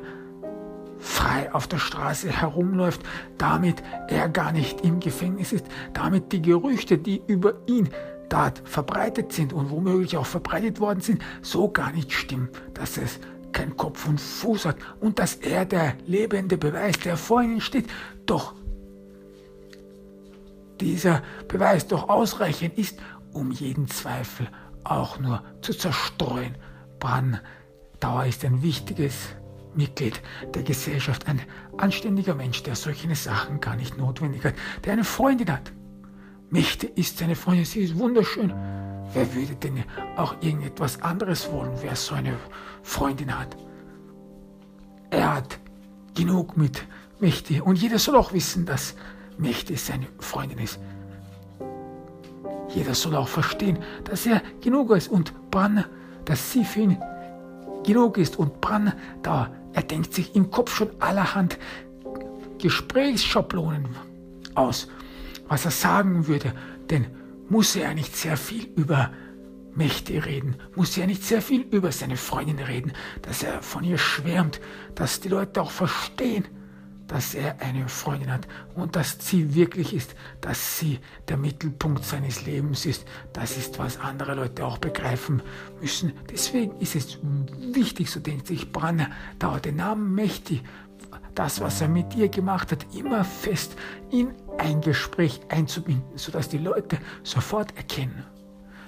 frei 0.99 1.53
auf 1.53 1.67
der 1.67 1.79
Straße 1.79 2.29
herumläuft, 2.29 3.01
damit 3.37 3.83
er 4.07 4.29
gar 4.29 4.53
nicht 4.53 4.79
im 4.79 5.01
Gefängnis 5.01 5.51
ist, 5.51 5.65
damit 5.91 6.31
die 6.31 6.41
Gerüchte, 6.41 6.97
die 6.97 7.21
über 7.27 7.55
ihn 7.67 7.89
dort 8.33 8.63
verbreitet 8.65 9.31
sind 9.31 9.53
und 9.53 9.69
womöglich 9.69 10.17
auch 10.17 10.25
verbreitet 10.25 10.79
worden 10.79 11.01
sind, 11.01 11.21
so 11.43 11.69
gar 11.69 11.91
nicht 11.91 12.11
stimmen, 12.11 12.49
dass 12.73 12.97
es 12.97 13.19
kein 13.51 13.77
Kopf 13.77 14.07
und 14.07 14.19
Fuß 14.19 14.65
hat 14.65 14.77
und 14.99 15.19
dass 15.19 15.35
er 15.35 15.65
der 15.65 15.93
lebende 16.07 16.57
Beweis, 16.57 16.97
der 16.97 17.15
vor 17.15 17.43
ihnen 17.43 17.61
steht, 17.61 17.85
doch 18.25 18.55
dieser 20.81 21.21
Beweis 21.47 21.85
doch 21.87 22.09
ausreichend 22.09 22.75
ist, 22.79 22.99
um 23.33 23.51
jeden 23.51 23.87
Zweifel 23.87 24.47
auch 24.83 25.19
nur 25.19 25.43
zu 25.61 25.77
zerstreuen. 25.77 26.55
Brandauer 26.99 28.25
ist 28.25 28.43
ein 28.43 28.63
wichtiges 28.63 29.29
Mitglied 29.75 30.19
der 30.55 30.63
Gesellschaft, 30.63 31.27
ein 31.27 31.39
anständiger 31.77 32.33
Mensch, 32.33 32.63
der 32.63 32.75
solche 32.75 33.13
Sachen 33.13 33.61
gar 33.61 33.75
nicht 33.75 33.95
notwendig 33.95 34.43
hat, 34.43 34.55
der 34.83 34.93
eine 34.93 35.03
Freundin 35.03 35.51
hat. 35.51 35.71
Mächte 36.49 36.87
ist 36.87 37.17
seine 37.17 37.35
Freundin, 37.35 37.65
sie 37.65 37.81
ist 37.81 37.97
wunderschön. 37.97 38.53
Wer 39.13 39.33
würde 39.33 39.55
denn 39.55 39.83
auch 40.17 40.35
irgendetwas 40.41 41.01
anderes 41.01 41.51
wollen, 41.51 41.71
wer 41.81 41.95
so 41.95 42.15
eine 42.15 42.35
Freundin 42.81 43.37
hat? 43.37 43.55
Er 45.09 45.35
hat 45.35 45.59
genug 46.15 46.57
mit 46.57 46.85
Mächte 47.19 47.63
und 47.63 47.81
jeder 47.81 47.99
soll 47.99 48.15
auch 48.15 48.33
wissen, 48.33 48.65
dass 48.65 48.95
Mächte 49.37 49.75
seine 49.77 50.07
Freundin 50.19 50.59
ist. 50.59 50.79
Jeder 52.69 52.95
soll 52.95 53.15
auch 53.15 53.27
verstehen, 53.27 53.77
dass 54.03 54.25
er 54.25 54.41
genug 54.61 54.91
ist 54.91 55.09
und 55.09 55.51
Bran, 55.51 55.85
dass 56.25 56.51
sie 56.51 56.65
für 56.65 56.81
ihn 56.81 56.97
genug 57.83 58.17
ist 58.17 58.39
und 58.39 58.61
Bran 58.61 58.93
da 59.21 59.51
er 59.73 59.81
denkt 59.81 60.13
sich 60.13 60.35
im 60.35 60.51
Kopf 60.51 60.75
schon 60.75 60.89
allerhand 60.99 61.57
Gesprächsschablonen 62.59 63.89
aus, 64.53 64.87
was 65.47 65.65
er 65.65 65.71
sagen 65.71 66.27
würde, 66.27 66.53
denn 66.89 67.07
muss 67.49 67.75
er 67.75 67.93
nicht 67.93 68.15
sehr 68.15 68.37
viel 68.37 68.67
über 68.75 69.11
Mächte 69.75 70.25
reden, 70.25 70.55
muss 70.75 70.97
er 70.97 71.07
nicht 71.07 71.23
sehr 71.23 71.41
viel 71.41 71.61
über 71.61 71.91
seine 71.91 72.17
Freundin 72.17 72.59
reden, 72.59 72.93
dass 73.21 73.43
er 73.43 73.61
von 73.61 73.83
ihr 73.83 73.97
schwärmt, 73.97 74.61
dass 74.95 75.19
die 75.19 75.29
Leute 75.29 75.61
auch 75.61 75.71
verstehen, 75.71 76.45
dass 77.07 77.35
er 77.35 77.59
eine 77.61 77.89
Freundin 77.89 78.31
hat 78.31 78.47
und 78.75 78.95
dass 78.95 79.17
sie 79.19 79.55
wirklich 79.55 79.93
ist, 79.93 80.15
dass 80.41 80.79
sie 80.79 80.99
der 81.27 81.37
Mittelpunkt 81.37 82.03
seines 82.05 82.45
Lebens 82.45 82.85
ist. 82.85 83.05
Das 83.33 83.57
ist, 83.57 83.77
was 83.77 83.99
andere 83.99 84.35
Leute 84.35 84.65
auch 84.65 84.77
begreifen 84.77 85.41
müssen. 85.81 86.13
Deswegen 86.31 86.79
ist 86.79 86.95
es 86.95 87.19
wichtig, 87.73 88.09
so 88.09 88.19
denkt 88.19 88.47
sich 88.47 88.71
Branner, 88.71 89.09
da 89.37 89.59
den 89.59 89.75
Namen 89.75 90.15
Mächtig, 90.15 90.63
das, 91.35 91.61
was 91.61 91.81
er 91.81 91.87
mit 91.87 92.13
dir 92.13 92.29
gemacht 92.29 92.71
hat, 92.71 92.85
immer 92.95 93.23
fest 93.23 93.75
in 94.11 94.33
ein 94.57 94.81
Gespräch 94.81 95.41
einzubinden, 95.49 96.17
sodass 96.17 96.49
die 96.49 96.57
Leute 96.57 96.97
sofort 97.23 97.75
erkennen, 97.75 98.23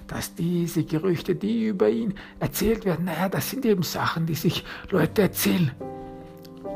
dass 0.07 0.35
diese 0.35 0.83
Gerüchte, 0.83 1.35
die 1.35 1.65
über 1.65 1.89
ihn 1.89 2.13
erzählt 2.39 2.85
werden, 2.85 3.05
naja, 3.05 3.29
das 3.29 3.49
sind 3.49 3.65
eben 3.65 3.83
Sachen, 3.83 4.25
die 4.25 4.35
sich 4.35 4.63
Leute 4.91 5.23
erzählen 5.23 5.71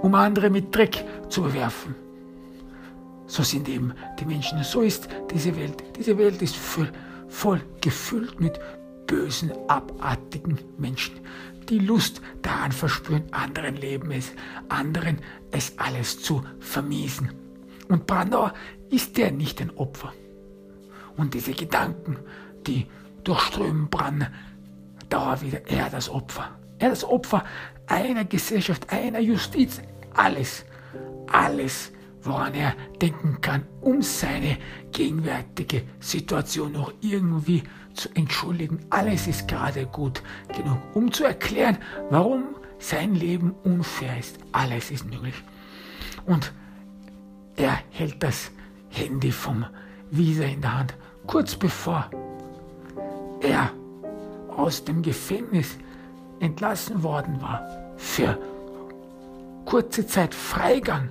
um 0.01 0.15
andere 0.15 0.49
mit 0.49 0.75
Dreck 0.75 1.03
zu 1.29 1.43
bewerfen. 1.43 1.95
So 3.27 3.43
sind 3.43 3.69
eben 3.69 3.93
die 4.19 4.25
Menschen. 4.25 4.63
So 4.63 4.81
ist 4.81 5.07
diese 5.31 5.55
Welt. 5.55 5.83
Diese 5.97 6.17
Welt 6.17 6.41
ist 6.41 6.55
voll, 6.55 6.91
voll 7.27 7.61
gefüllt 7.81 8.39
mit 8.39 8.59
bösen, 9.05 9.51
abartigen 9.67 10.59
Menschen, 10.77 11.19
die 11.67 11.79
Lust 11.79 12.21
daran 12.41 12.71
verspüren, 12.71 13.23
anderen 13.31 13.75
Leben 13.75 14.11
es, 14.11 14.31
anderen 14.69 15.19
es 15.51 15.73
alles 15.77 16.21
zu 16.21 16.43
vermiesen. 16.59 17.31
Und 17.87 18.05
Brandauer 18.05 18.53
ist 18.89 19.17
der 19.17 19.31
nicht 19.31 19.61
ein 19.61 19.71
Opfer. 19.77 20.13
Und 21.17 21.33
diese 21.33 21.53
Gedanken, 21.53 22.17
die 22.65 22.87
durchströmen 23.23 23.89
Brandauer 23.89 25.41
wieder, 25.41 25.67
er 25.67 25.89
das 25.89 26.09
Opfer. 26.09 26.57
Er 26.79 26.89
das 26.89 27.03
Opfer 27.03 27.43
einer 27.87 28.25
Gesellschaft, 28.25 28.91
einer 28.91 29.19
Justiz, 29.19 29.81
alles, 30.13 30.65
alles, 31.31 31.91
woran 32.23 32.53
er 32.53 32.73
denken 33.01 33.39
kann, 33.41 33.65
um 33.81 34.01
seine 34.01 34.57
gegenwärtige 34.91 35.83
Situation 35.99 36.73
noch 36.73 36.93
irgendwie 37.01 37.63
zu 37.93 38.09
entschuldigen. 38.13 38.79
Alles 38.89 39.27
ist 39.27 39.47
gerade 39.47 39.85
gut 39.85 40.21
genug, 40.55 40.79
um 40.93 41.11
zu 41.11 41.25
erklären, 41.25 41.77
warum 42.09 42.55
sein 42.77 43.15
Leben 43.15 43.51
unfair 43.63 44.17
ist. 44.17 44.37
Alles 44.51 44.91
ist 44.91 45.05
möglich. 45.05 45.35
Und 46.25 46.53
er 47.55 47.79
hält 47.91 48.23
das 48.23 48.51
Handy 48.89 49.31
vom 49.31 49.65
Visa 50.11 50.43
in 50.43 50.61
der 50.61 50.79
Hand, 50.79 50.93
kurz 51.27 51.55
bevor 51.55 52.09
er 53.41 53.71
aus 54.55 54.83
dem 54.83 55.01
Gefängnis 55.01 55.77
entlassen 56.39 57.03
worden 57.03 57.41
war 57.41 57.61
für 57.97 58.37
kurze 59.65 60.07
Zeit 60.07 60.33
Freigang 60.33 61.09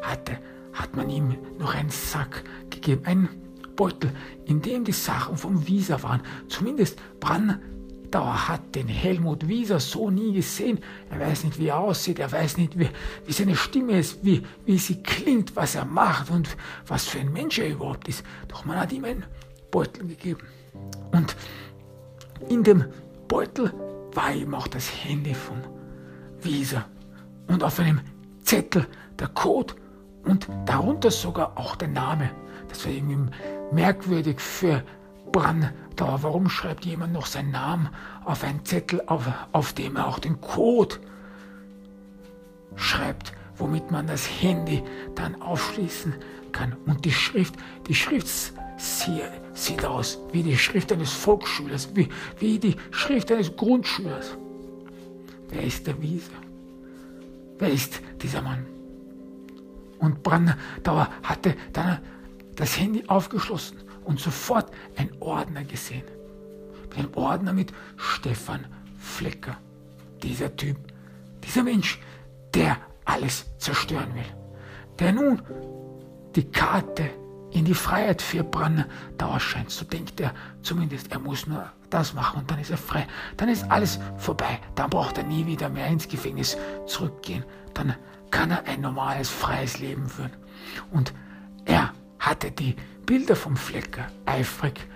hatte, 0.00 0.38
hat 0.72 0.96
man 0.96 1.10
ihm 1.10 1.36
noch 1.58 1.74
einen 1.74 1.90
Sack 1.90 2.42
gegeben, 2.70 3.04
einen 3.04 3.28
Beutel, 3.76 4.10
in 4.46 4.62
dem 4.62 4.84
die 4.84 4.92
Sachen 4.92 5.36
vom 5.36 5.66
Visa 5.66 6.02
waren. 6.02 6.22
Zumindest 6.48 6.98
Brandauer 8.10 8.48
hat 8.48 8.74
den 8.74 8.88
Helmut 8.88 9.48
Wieser 9.48 9.80
so 9.80 10.10
nie 10.10 10.32
gesehen. 10.32 10.78
Er 11.10 11.20
weiß 11.20 11.44
nicht, 11.44 11.58
wie 11.58 11.68
er 11.68 11.78
aussieht, 11.78 12.18
er 12.18 12.30
weiß 12.30 12.56
nicht, 12.56 12.78
wie, 12.78 12.88
wie 13.26 13.32
seine 13.32 13.54
Stimme 13.54 13.98
ist, 13.98 14.24
wie, 14.24 14.42
wie 14.64 14.78
sie 14.78 15.02
klingt, 15.02 15.54
was 15.56 15.74
er 15.74 15.84
macht 15.84 16.30
und 16.30 16.56
was 16.86 17.04
für 17.04 17.20
ein 17.20 17.32
Mensch 17.32 17.58
er 17.58 17.68
überhaupt 17.68 18.08
ist. 18.08 18.24
Doch 18.48 18.64
man 18.64 18.80
hat 18.80 18.92
ihm 18.92 19.04
einen 19.04 19.24
Beutel 19.70 20.06
gegeben. 20.06 20.40
Und 21.12 21.36
in 22.48 22.64
dem 22.64 22.84
Beutel 23.26 23.72
war 24.14 24.34
eben 24.34 24.54
auch 24.54 24.68
das 24.68 24.90
Handy 25.04 25.34
von 25.34 25.58
Wieser 26.40 26.86
und 27.48 27.62
auf 27.62 27.78
einem 27.78 28.00
Zettel 28.42 28.86
der 29.18 29.28
Code 29.28 29.74
und 30.24 30.48
darunter 30.64 31.10
sogar 31.10 31.52
auch 31.56 31.76
der 31.76 31.88
Name. 31.88 32.30
Das 32.68 32.84
war 32.84 32.92
irgendwie 32.92 33.30
merkwürdig 33.72 34.40
für 34.40 34.82
Brandauer. 35.32 36.22
Warum 36.22 36.48
schreibt 36.48 36.84
jemand 36.84 37.12
noch 37.12 37.26
seinen 37.26 37.50
Namen 37.50 37.88
auf 38.24 38.44
einen 38.44 38.64
Zettel, 38.64 39.02
auf, 39.06 39.26
auf 39.52 39.72
dem 39.72 39.96
er 39.96 40.06
auch 40.06 40.18
den 40.18 40.40
Code 40.40 40.96
schreibt, 42.76 43.32
womit 43.56 43.90
man 43.90 44.06
das 44.06 44.26
Handy 44.26 44.82
dann 45.14 45.40
aufschließen 45.42 46.14
kann. 46.52 46.76
Und 46.86 47.04
die 47.04 47.12
Schrift, 47.12 47.54
die 47.86 47.94
Schrift 47.94 48.28
sieht 49.54 49.84
aus 49.84 50.18
wie 50.32 50.42
die 50.42 50.56
Schrift 50.56 50.92
eines 50.92 51.12
Volksschülers, 51.12 51.94
wie, 51.94 52.08
wie 52.38 52.58
die 52.58 52.76
Schrift 52.90 53.30
eines 53.32 53.54
Grundschülers. 53.56 54.36
Wer 55.48 55.62
ist 55.62 55.86
der 55.86 56.00
Wiese? 56.00 56.30
Wer 57.58 57.70
ist 57.70 58.00
dieser 58.22 58.42
Mann? 58.42 58.66
Und 59.98 60.22
Brandauer 60.22 61.08
hatte 61.24 61.56
dann 61.72 61.98
das 62.54 62.78
Handy 62.78 63.02
aufgeschlossen 63.08 63.87
und 64.08 64.18
sofort 64.18 64.70
einen 64.96 65.12
Ordner 65.20 65.64
gesehen. 65.64 66.02
Ein 66.96 67.14
Ordner 67.14 67.52
mit 67.52 67.74
Stefan 67.98 68.64
Flecker. 68.98 69.58
Dieser 70.22 70.56
Typ, 70.56 70.78
dieser 71.44 71.62
Mensch, 71.62 72.00
der 72.54 72.78
alles 73.04 73.44
zerstören 73.58 74.14
will. 74.14 74.34
Der 74.98 75.12
nun 75.12 75.42
die 76.34 76.50
Karte 76.50 77.10
in 77.50 77.66
die 77.66 77.74
Freiheit 77.74 78.22
für 78.22 78.42
Brandauer 78.42 79.40
scheint. 79.40 79.70
So 79.70 79.84
denkt 79.84 80.20
er 80.20 80.32
zumindest. 80.62 81.12
Er 81.12 81.18
muss 81.18 81.46
nur 81.46 81.70
das 81.90 82.14
machen 82.14 82.40
und 82.40 82.50
dann 82.50 82.58
ist 82.58 82.70
er 82.70 82.78
frei. 82.78 83.06
Dann 83.36 83.50
ist 83.50 83.70
alles 83.70 84.00
vorbei. 84.16 84.58
Dann 84.74 84.88
braucht 84.88 85.18
er 85.18 85.24
nie 85.24 85.44
wieder 85.44 85.68
mehr 85.68 85.86
ins 85.86 86.08
Gefängnis 86.08 86.56
zurückgehen. 86.86 87.44
Dann 87.74 87.94
kann 88.30 88.50
er 88.50 88.64
ein 88.64 88.80
normales, 88.80 89.28
freies 89.28 89.78
Leben 89.78 90.08
führen. 90.08 90.32
Und 90.90 91.12
er 91.66 91.92
hatte 92.18 92.50
die 92.50 92.74
Bilder 93.08 93.36
vom 93.36 93.56
Flecker 93.56 94.06
eifrig 94.26 94.86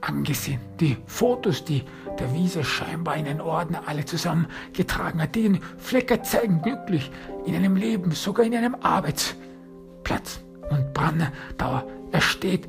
angesehen. 0.00 0.60
Die 0.80 0.96
Fotos, 1.06 1.64
die 1.64 1.84
der 2.18 2.34
Wiese 2.34 2.64
scheinbar 2.64 3.16
in 3.16 3.24
den 3.24 3.40
Ordner 3.40 3.84
alle 3.86 4.04
zusammengetragen 4.04 5.22
hat, 5.22 5.36
die 5.36 5.44
den 5.44 5.60
Flecker 5.78 6.24
zeigen 6.24 6.60
glücklich 6.60 7.12
in 7.46 7.54
einem 7.54 7.76
Leben, 7.76 8.10
sogar 8.10 8.44
in 8.44 8.56
einem 8.56 8.74
Arbeitsplatz. 8.74 10.40
Und 10.70 10.92
Brandauer, 10.92 11.86
er 12.10 12.20
steht 12.20 12.68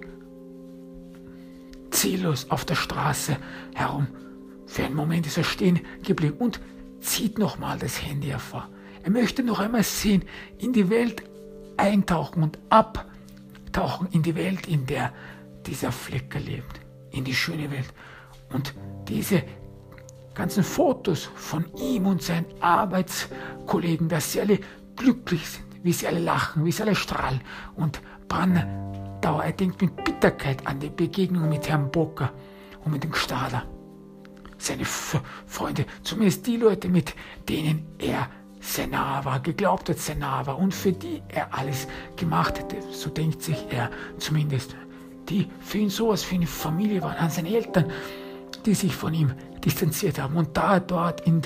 ziellos 1.90 2.52
auf 2.52 2.64
der 2.64 2.76
Straße 2.76 3.38
herum. 3.74 4.06
Für 4.68 4.84
einen 4.84 4.96
Moment 4.96 5.26
ist 5.26 5.40
er 5.40 5.44
stehen 5.44 5.80
geblieben 6.04 6.38
und 6.38 6.60
zieht 7.00 7.40
nochmal 7.40 7.80
das 7.80 8.00
Handy 8.00 8.28
hervor. 8.28 8.70
Er 9.02 9.10
möchte 9.10 9.42
noch 9.42 9.60
einmal 9.60 9.82
sehen, 9.82 10.24
in 10.60 10.72
die 10.72 10.92
Welt 10.92 11.24
eintauchen 11.78 12.44
und 12.44 12.60
abtauchen 13.74 14.08
in 14.12 14.22
die 14.22 14.36
Welt, 14.36 14.68
in 14.68 14.86
der 14.86 15.12
dieser 15.66 15.92
Flecker 15.92 16.40
lebt, 16.40 16.82
in 17.12 17.24
die 17.24 17.34
schöne 17.34 17.72
Welt. 17.72 17.92
Und 18.52 18.76
diese 19.08 19.44
ganzen 20.36 20.64
Fotos 20.64 21.30
von 21.36 21.66
ihm 21.76 22.06
und 22.06 22.22
seinen 22.22 22.46
Arbeitskollegen, 22.62 24.10
dass 24.10 24.32
sie 24.32 24.42
alle 24.42 24.60
glücklich 24.96 25.48
sind, 25.48 25.66
wie 25.84 25.94
sie 25.94 26.08
alle 26.08 26.20
lachen, 26.20 26.66
wie 26.66 26.72
sie 26.72 26.84
alle 26.84 26.96
strahlen. 26.96 27.42
Und 27.76 28.02
Brandauer, 28.28 29.44
er 29.44 29.54
denkt 29.54 29.82
mit 29.82 30.04
Bitterkeit 30.04 30.68
an 30.68 30.80
die 30.80 30.90
Begegnung 30.90 31.50
mit 31.50 31.68
Herrn 31.68 31.90
Bocker 31.92 32.32
und 32.86 32.92
mit 32.92 33.04
dem 33.04 33.14
Stader. 33.14 33.64
Seine 34.58 34.84
F 34.84 35.20
Freunde, 35.48 35.86
zumindest 36.04 36.46
die 36.46 36.58
Leute, 36.58 36.90
mit 36.90 37.16
denen 37.50 37.88
er 37.98 38.30
sehr 38.64 38.88
nah 38.88 39.24
war, 39.26 39.40
geglaubt 39.40 39.90
hat, 39.90 40.00
sehr 40.00 40.16
nah 40.16 40.46
war 40.46 40.58
und 40.58 40.74
für 40.74 40.94
die 40.94 41.22
er 41.28 41.54
alles 41.54 41.88
gemacht 42.16 42.60
hätte. 42.60 42.78
So 42.92 43.10
denkt 43.10 43.42
sich 43.42 43.66
er 43.70 43.92
zumindest. 44.18 44.76
Die 45.30 45.50
für 45.60 45.78
ihn 45.78 45.90
sowas, 45.90 46.24
für 46.24 46.36
eine 46.36 46.48
Familie 46.48 47.02
waren, 47.02 47.16
an 47.18 47.30
seine 47.30 47.56
Eltern 47.56 47.92
die 48.66 48.76
sich 48.76 48.96
von 48.96 49.14
ihm 49.14 49.34
distanziert 49.64 50.20
haben. 50.20 50.36
Und 50.36 50.56
da, 50.58 50.80
dort 50.80 51.22
in 51.22 51.42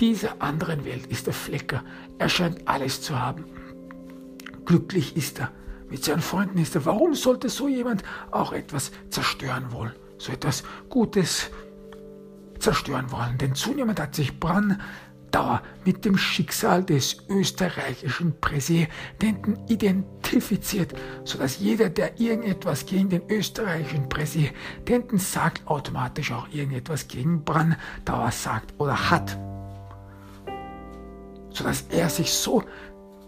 dieser 0.00 0.40
anderen 0.42 0.84
Welt 0.84 1.06
ist 1.06 1.26
der 1.26 1.34
Flecker. 1.34 1.82
Er 2.18 2.28
scheint 2.28 2.66
alles 2.68 3.00
zu 3.00 3.18
haben. 3.18 3.44
Glücklich 4.64 5.16
ist 5.16 5.40
er. 5.40 5.50
Mit 5.88 6.04
seinen 6.04 6.22
Freunden 6.22 6.58
ist 6.58 6.74
er. 6.74 6.86
Warum 6.86 7.14
sollte 7.14 7.48
so 7.48 7.68
jemand 7.68 8.02
auch 8.30 8.52
etwas 8.52 8.90
zerstören 9.10 9.72
wollen? 9.72 9.92
So 10.18 10.32
etwas 10.32 10.64
Gutes 10.88 11.50
zerstören 12.58 13.10
wollen? 13.12 13.38
Denn 13.38 13.54
zunehmend 13.54 14.00
hat 14.00 14.14
sich 14.14 14.40
Brann 14.40 14.80
Dauer 15.34 15.62
mit 15.84 16.04
dem 16.04 16.16
Schicksal 16.16 16.84
des 16.84 17.16
österreichischen 17.28 18.38
Präsidenten 18.40 19.58
identifiziert, 19.66 20.94
sodass 21.24 21.58
jeder, 21.58 21.90
der 21.90 22.20
irgendetwas 22.20 22.86
gegen 22.86 23.08
den 23.08 23.28
österreichischen 23.28 24.08
Präsidenten 24.08 25.18
sagt, 25.18 25.66
automatisch 25.66 26.30
auch 26.30 26.46
irgendetwas 26.52 27.08
gegen 27.08 27.42
Brandauer 27.42 28.30
sagt 28.30 28.74
oder 28.78 29.10
hat. 29.10 29.36
Sodass 31.50 31.86
er 31.90 32.08
sich 32.08 32.32
so 32.32 32.62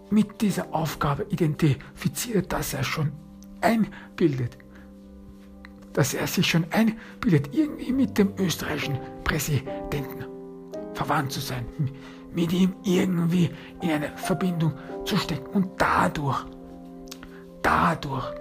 mit 0.09 0.41
dieser 0.41 0.73
Aufgabe 0.73 1.27
identifiziert, 1.31 2.53
dass 2.53 2.73
er 2.73 2.85
schon 2.85 3.11
einbildet, 3.61 4.57
dass 5.93 6.15
er 6.15 6.29
sich 6.29 6.49
schon 6.49 6.67
einbildet, 6.71 7.53
irgendwie 7.53 7.91
mit 7.91 8.17
dem 8.17 8.33
österreichischen 8.39 9.01
Präsidenten 9.25 10.36
verwandt 10.97 11.33
zu 11.33 11.41
sein, 11.41 11.67
mit 12.35 12.53
ihm 12.53 12.75
irgendwie 12.83 13.51
in 13.83 13.91
eine 13.91 14.17
Verbindung 14.17 14.75
zu 15.05 15.17
stecken 15.17 15.47
und 15.49 15.71
dadurch, 15.79 16.45
dadurch 17.63 18.35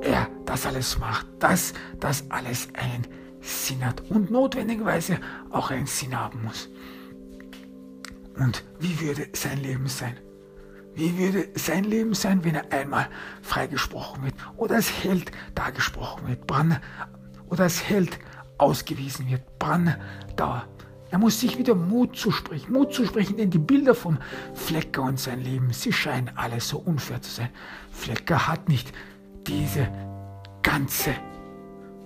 er 0.00 0.28
das 0.44 0.66
alles 0.66 0.98
macht, 0.98 1.26
dass 1.38 1.74
das 2.00 2.24
alles 2.30 2.68
einen 2.74 3.06
Sinn 3.40 3.84
hat 3.84 4.00
und 4.10 4.30
notwendigerweise 4.30 5.18
auch 5.50 5.70
einen 5.70 5.86
Sinn 5.86 6.18
haben 6.18 6.42
muss. 6.44 6.68
Und 8.36 8.64
wie 8.78 9.00
würde 9.00 9.28
sein 9.32 9.58
Leben 9.58 9.88
sein? 9.88 10.16
Wie 10.94 11.16
würde 11.18 11.48
sein 11.54 11.84
Leben 11.84 12.14
sein, 12.14 12.44
wenn 12.44 12.56
er 12.56 12.72
einmal 12.72 13.08
freigesprochen 13.42 14.24
wird 14.24 14.34
oder 14.56 14.76
als 14.76 15.04
Held 15.04 15.30
dargesprochen 15.54 16.28
wird, 16.28 16.46
Brand, 16.46 16.80
oder 17.48 17.64
als 17.64 17.88
Held 17.88 18.18
ausgewiesen 18.58 19.28
wird, 19.28 19.42
Brandauer 19.58 20.66
er 21.10 21.18
muss 21.18 21.40
sich 21.40 21.56
wieder 21.58 21.74
Mut 21.74 22.16
zusprechen, 22.16 22.72
Mut 22.72 22.92
zusprechen, 22.92 23.36
denn 23.36 23.50
die 23.50 23.58
Bilder 23.58 23.94
vom 23.94 24.18
Flecker 24.54 25.02
und 25.02 25.18
sein 25.18 25.42
Leben, 25.42 25.72
sie 25.72 25.92
scheinen 25.92 26.30
alle 26.36 26.60
so 26.60 26.78
unfair 26.78 27.22
zu 27.22 27.30
sein. 27.30 27.48
Flecker 27.90 28.46
hat 28.46 28.68
nicht 28.68 28.92
diese 29.46 29.88
ganze 30.62 31.14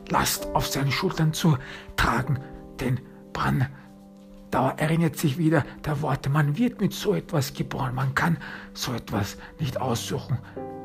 Last 0.08 0.46
auf 0.54 0.66
seinen 0.66 0.92
Schultern 0.92 1.32
zu 1.32 1.58
tragen, 1.96 2.38
denn 2.80 3.00
Brandauer 3.32 4.74
erinnert 4.76 5.16
sich 5.16 5.36
wieder 5.36 5.64
der 5.84 6.00
Worte, 6.02 6.30
man 6.30 6.56
wird 6.56 6.80
mit 6.80 6.92
so 6.92 7.14
etwas 7.14 7.54
geboren, 7.54 7.94
man 7.94 8.14
kann 8.14 8.36
so 8.74 8.92
etwas 8.92 9.36
nicht 9.58 9.80
aussuchen. 9.80 10.38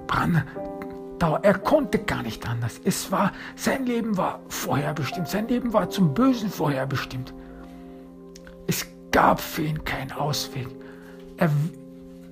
Brandauer, 0.08 1.40
er 1.44 1.60
konnte 1.60 2.00
gar 2.00 2.24
nicht 2.24 2.48
anders. 2.48 2.80
Es 2.84 3.12
war, 3.12 3.32
sein 3.56 3.86
Leben 3.86 4.18
war 4.18 4.40
vorherbestimmt, 4.48 5.28
sein 5.28 5.48
Leben 5.48 5.74
war 5.74 5.90
zum 5.90 6.14
Bösen 6.14 6.50
vorherbestimmt. 6.50 7.34
Gab 9.12 9.42
für 9.42 9.64
ihn 9.64 9.84
keinen 9.84 10.12
Ausweg. 10.12 10.68
Er, 11.38 11.50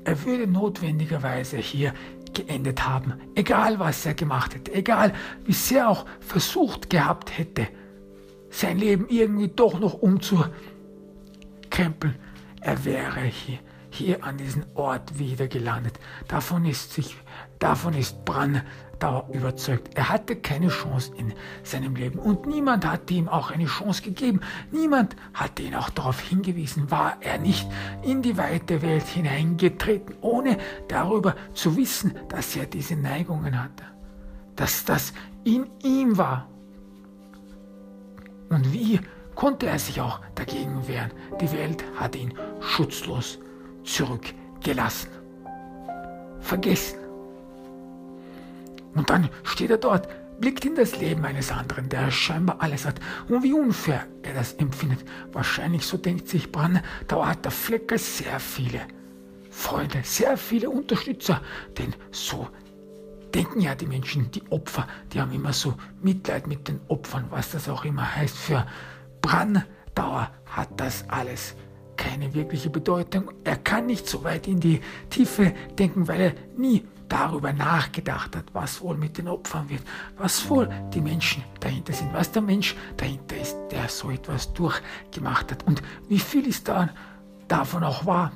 er 0.03 0.25
würde 0.25 0.47
notwendigerweise 0.47 1.57
hier 1.57 1.93
geendet 2.33 2.85
haben, 2.85 3.13
egal 3.33 3.79
was 3.79 4.05
er 4.05 4.13
gemacht 4.13 4.53
hätte, 4.55 4.73
egal 4.73 5.13
wie 5.45 5.53
sehr 5.53 5.83
er 5.83 5.89
auch 5.89 6.05
versucht 6.19 6.89
gehabt 6.89 7.37
hätte, 7.37 7.67
sein 8.49 8.77
Leben 8.77 9.07
irgendwie 9.09 9.47
doch 9.47 9.79
noch 9.79 9.93
umzukrempeln. 9.93 10.53
Er 12.61 12.85
wäre 12.85 13.21
hier, 13.21 13.59
hier 13.95 14.23
an 14.23 14.37
diesen 14.37 14.65
Ort 14.75 15.17
wieder 15.19 15.47
gelandet. 15.47 15.99
Davon 16.27 16.65
ist 16.65 16.93
sich, 16.93 17.17
davon 17.59 17.93
ist 17.93 18.25
Brann 18.25 18.61
Dauer 18.99 19.27
überzeugt. 19.33 19.89
Er 19.95 20.09
hatte 20.09 20.35
keine 20.35 20.69
Chance 20.69 21.11
in 21.17 21.33
seinem 21.63 21.95
Leben 21.95 22.19
und 22.19 22.45
niemand 22.45 22.85
hatte 22.85 23.13
ihm 23.13 23.27
auch 23.27 23.51
eine 23.51 23.65
Chance 23.65 24.01
gegeben. 24.01 24.41
Niemand 24.71 25.15
hatte 25.33 25.63
ihn 25.63 25.75
auch 25.75 25.89
darauf 25.89 26.19
hingewiesen, 26.19 26.91
war 26.91 27.17
er 27.21 27.37
nicht 27.37 27.67
in 28.03 28.21
die 28.21 28.37
weite 28.37 28.81
Welt 28.81 29.05
hineingetreten, 29.05 30.15
ohne 30.21 30.57
darüber 30.87 31.35
zu 31.53 31.75
wissen, 31.75 32.15
dass 32.29 32.55
er 32.55 32.65
diese 32.65 32.95
Neigungen 32.95 33.61
hatte, 33.61 33.83
dass 34.55 34.85
das 34.85 35.13
in 35.43 35.67
ihm 35.83 36.17
war. 36.17 36.47
Und 38.49 38.71
wie 38.71 38.99
konnte 39.35 39.67
er 39.67 39.79
sich 39.79 39.99
auch 39.99 40.21
dagegen 40.35 40.87
wehren? 40.87 41.11
Die 41.41 41.51
Welt 41.51 41.83
hat 41.97 42.15
ihn 42.15 42.33
schutzlos 42.61 43.39
zurückgelassen, 43.85 45.09
vergessen. 46.39 46.99
Und 48.93 49.09
dann 49.09 49.29
steht 49.43 49.71
er 49.71 49.77
dort, 49.77 50.07
blickt 50.39 50.65
in 50.65 50.75
das 50.75 50.99
Leben 50.99 51.25
eines 51.25 51.51
anderen, 51.51 51.89
der 51.89 52.11
scheinbar 52.11 52.57
alles 52.59 52.85
hat. 52.85 52.99
Und 53.27 53.43
wie 53.43 53.53
unfair 53.53 54.05
er 54.23 54.33
das 54.33 54.53
empfindet. 54.53 54.99
Wahrscheinlich, 55.31 55.85
so 55.85 55.97
denkt 55.97 56.27
sich 56.27 56.51
Brann, 56.51 56.81
da 57.07 57.27
hat 57.27 57.45
der 57.45 57.51
Flecker 57.51 57.97
sehr 57.97 58.39
viele 58.39 58.81
Freunde, 59.49 60.01
sehr 60.03 60.37
viele 60.37 60.69
Unterstützer. 60.69 61.41
Denn 61.77 61.93
so 62.11 62.47
denken 63.33 63.61
ja 63.61 63.75
die 63.75 63.87
Menschen, 63.87 64.31
die 64.31 64.43
Opfer, 64.49 64.87
die 65.11 65.19
haben 65.19 65.31
immer 65.31 65.53
so 65.53 65.75
Mitleid 66.01 66.47
mit 66.47 66.67
den 66.67 66.79
Opfern, 66.87 67.25
was 67.29 67.51
das 67.51 67.67
auch 67.69 67.85
immer 67.85 68.15
heißt. 68.15 68.37
Für 68.37 68.65
Brandauer 69.21 70.31
hat 70.45 70.69
das 70.77 71.07
alles 71.09 71.55
keine 71.97 72.33
wirkliche 72.33 72.69
Bedeutung. 72.69 73.31
Er 73.43 73.57
kann 73.57 73.85
nicht 73.85 74.07
so 74.07 74.23
weit 74.23 74.47
in 74.47 74.59
die 74.59 74.81
Tiefe 75.09 75.53
denken, 75.77 76.07
weil 76.07 76.21
er 76.21 76.33
nie 76.57 76.85
darüber 77.09 77.53
nachgedacht 77.53 78.35
hat, 78.35 78.45
was 78.53 78.81
wohl 78.81 78.97
mit 78.97 79.17
den 79.17 79.27
Opfern 79.27 79.69
wird, 79.69 79.83
was 80.17 80.49
wohl 80.49 80.69
die 80.93 81.01
Menschen 81.01 81.43
dahinter 81.59 81.93
sind, 81.93 82.13
was 82.13 82.31
der 82.31 82.41
Mensch 82.41 82.75
dahinter 82.97 83.37
ist, 83.37 83.55
der 83.71 83.87
so 83.89 84.09
etwas 84.09 84.53
durchgemacht 84.53 85.51
hat 85.51 85.65
und 85.67 85.81
wie 86.07 86.19
viel 86.19 86.47
ist 86.47 86.67
da 86.67 86.89
davon 87.47 87.83
auch 87.83 88.05
wahr. 88.05 88.31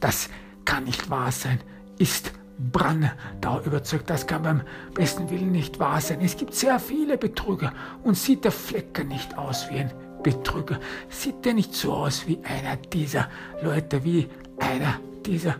Das 0.00 0.28
kann 0.64 0.84
nicht 0.84 1.10
wahr 1.10 1.30
sein, 1.30 1.60
ist 1.98 2.32
Brandau 2.58 3.60
überzeugt, 3.64 4.10
das 4.10 4.26
kann 4.26 4.42
beim 4.42 4.62
besten 4.94 5.30
Willen 5.30 5.52
nicht 5.52 5.78
wahr 5.78 6.00
sein. 6.00 6.20
Es 6.20 6.36
gibt 6.36 6.54
sehr 6.54 6.78
viele 6.78 7.18
Betrüger 7.18 7.72
und 8.02 8.16
sieht 8.16 8.44
der 8.44 8.52
Flecker 8.52 9.04
nicht 9.04 9.36
aus 9.36 9.70
wie 9.70 9.78
ein 9.78 9.92
Betrüger, 10.22 10.78
sieht 11.08 11.46
er 11.46 11.54
nicht 11.54 11.74
so 11.74 11.92
aus 11.92 12.26
wie 12.26 12.38
einer 12.44 12.76
dieser 12.76 13.28
Leute, 13.62 14.04
wie 14.04 14.28
einer 14.58 15.00
dieser, 15.26 15.56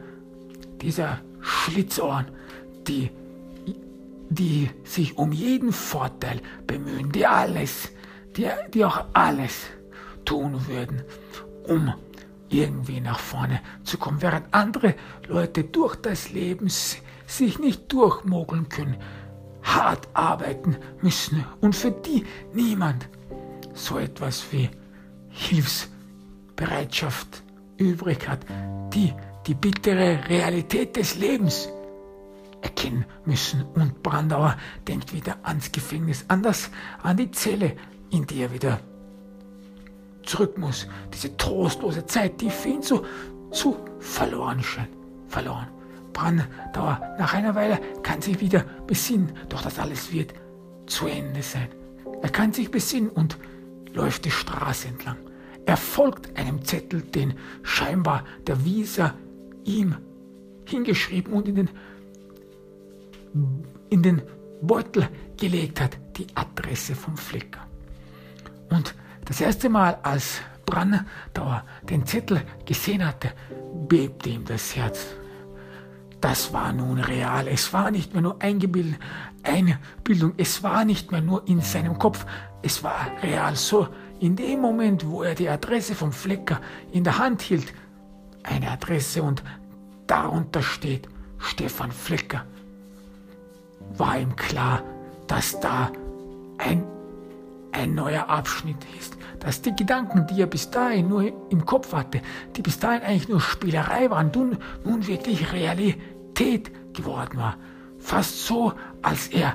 dieser 0.81 1.21
Schlitzohren, 1.41 2.27
die, 2.87 3.11
die 4.31 4.71
sich 4.85 5.19
um 5.19 5.33
jeden 5.33 5.73
Vorteil 5.73 6.41
bemühen, 6.67 7.13
die 7.13 7.27
alles, 7.27 7.91
die, 8.37 8.49
die 8.73 8.85
auch 8.85 9.07
alles 9.13 9.67
tun 10.25 10.67
würden, 10.67 11.03
um 11.67 11.93
irgendwie 12.49 13.01
nach 13.01 13.19
vorne 13.19 13.61
zu 13.83 13.99
kommen, 13.99 14.23
während 14.23 14.53
andere 14.53 14.95
Leute 15.27 15.65
durch 15.65 15.97
das 15.97 16.31
Leben 16.31 16.69
sich 16.69 17.59
nicht 17.59 17.93
durchmogeln 17.93 18.69
können, 18.69 18.97
hart 19.63 20.09
arbeiten 20.13 20.77
müssen 21.01 21.45
und 21.61 21.75
für 21.75 21.91
die 21.91 22.25
niemand 22.53 23.09
so 23.75 23.99
etwas 23.99 24.45
wie 24.51 24.71
Hilfsbereitschaft 25.29 27.43
übrig 27.77 28.27
hat, 28.29 28.41
die 28.93 29.13
die 29.47 29.55
bittere 29.55 30.29
Realität 30.29 30.97
des 30.97 31.17
Lebens 31.17 31.69
erkennen 32.61 33.05
müssen. 33.25 33.65
Und 33.75 34.03
Brandauer 34.03 34.57
denkt 34.87 35.13
wieder 35.13 35.37
ans 35.43 35.73
Gefängnis, 35.73 36.25
an, 36.29 36.47
an 37.03 37.17
die 37.17 37.31
Zelle, 37.31 37.77
in 38.11 38.27
die 38.27 38.43
er 38.43 38.53
wieder 38.53 38.81
zurück 40.23 40.59
muss. 40.59 40.87
Diese 41.13 41.37
trostlose 41.37 42.07
Zeit, 42.07 42.41
die 42.41 42.51
für 42.51 42.69
ihn 42.69 42.83
so 42.83 43.05
zu 43.51 43.77
verloren 43.99 44.63
scheint. 44.63 44.91
Verloren. 45.29 45.69
Brandauer, 46.13 47.01
nach 47.19 47.35
einer 47.35 47.55
Weile 47.55 47.81
kann 48.03 48.21
sich 48.21 48.41
wieder 48.41 48.65
besinnen, 48.87 49.33
doch 49.49 49.63
das 49.63 49.79
alles 49.79 50.13
wird 50.13 50.35
zu 50.87 51.07
Ende 51.07 51.43
sein. 51.43 51.69
Er 52.21 52.29
kann 52.29 52.53
sich 52.53 52.71
besinnen 52.71 53.09
und 53.09 53.39
läuft 53.93 54.25
die 54.25 54.31
Straße 54.31 54.89
entlang. 54.89 55.17
Er 55.67 55.77
folgt 55.77 56.37
einem 56.37 56.65
Zettel, 56.65 57.03
den 57.03 57.35
scheinbar 57.63 58.25
der 58.47 58.65
Wieser 58.65 59.15
ihm 59.65 59.97
hingeschrieben 60.65 61.33
und 61.33 61.49
in 61.49 61.55
den, 61.55 61.71
in 63.91 64.03
den 64.03 64.23
Beutel 64.61 65.09
gelegt 65.37 65.81
hat, 65.81 65.99
die 66.17 66.27
Adresse 66.35 66.95
vom 66.95 67.17
Flecker. 67.17 67.67
Und 68.71 68.95
das 69.25 69.41
erste 69.41 69.69
Mal, 69.69 69.99
als 70.03 70.41
Brandauer 70.67 71.65
den 71.83 72.07
Zettel 72.07 72.43
gesehen 72.65 73.07
hatte, 73.07 73.33
bebte 73.89 74.31
ihm 74.31 74.45
das 74.45 74.75
Herz. 74.75 75.07
Das 76.21 76.53
war 76.53 76.73
nun 76.73 76.99
real. 76.99 77.49
Es 77.49 77.73
war 77.73 77.91
nicht 77.91 78.13
mehr 78.13 78.23
nur 78.23 78.41
Einbildung. 78.41 78.95
Es 80.37 80.63
war 80.63 80.85
nicht 80.85 81.11
mehr 81.11 81.21
nur 81.21 81.47
in 81.49 81.61
seinem 81.61 81.99
Kopf. 81.99 82.25
Es 82.63 82.83
war 82.83 83.09
real 83.23 83.57
so. 83.57 83.89
In 84.21 84.37
dem 84.37 84.61
Moment, 84.61 85.09
wo 85.09 85.23
er 85.23 85.35
die 85.35 85.49
Adresse 85.49 85.95
vom 85.95 86.13
Flecker 86.13 86.61
in 86.93 87.03
der 87.05 87.19
Hand 87.19 87.43
hielt, 87.43 87.75
eine 88.45 88.71
Adresse 88.71 89.23
und 89.23 89.43
darunter 90.07 90.63
steht 90.63 91.09
Stefan 91.39 91.91
Flecker, 91.91 92.45
war 93.97 94.19
ihm 94.19 94.37
klar, 94.37 94.83
dass 95.27 95.59
da 95.59 95.91
ein, 96.59 96.85
ein 97.73 97.95
neuer 97.95 98.29
Abschnitt 98.29 98.87
ist, 98.99 99.17
dass 99.41 99.63
die 99.63 99.75
Gedanken, 99.75 100.27
die 100.29 100.41
er 100.41 100.47
bis 100.47 100.71
dahin 100.71 101.09
nur 101.09 101.33
im 101.51 101.67
Kopf 101.67 101.93
hatte, 101.93 102.21
die 102.55 102.63
bis 102.63 102.79
dahin 102.79 103.03
eigentlich 103.03 103.29
nur 103.29 103.41
Spielerei 103.41 104.09
waren, 104.09 104.31
nun, 104.33 104.59
nun 104.85 105.07
wirklich 105.09 105.53
Realität 105.53 106.71
geworden 106.95 107.39
war. 107.39 107.57
Fast 107.99 108.47
so, 108.47 108.73
als 109.03 109.29
er 109.29 109.55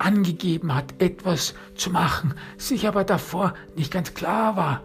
angegeben 0.00 0.74
hat, 0.74 0.94
etwas 0.98 1.54
zu 1.74 1.90
machen, 1.90 2.34
sich 2.56 2.88
aber 2.88 3.04
davor 3.04 3.54
nicht 3.76 3.92
ganz 3.92 4.14
klar 4.14 4.56
war, 4.56 4.82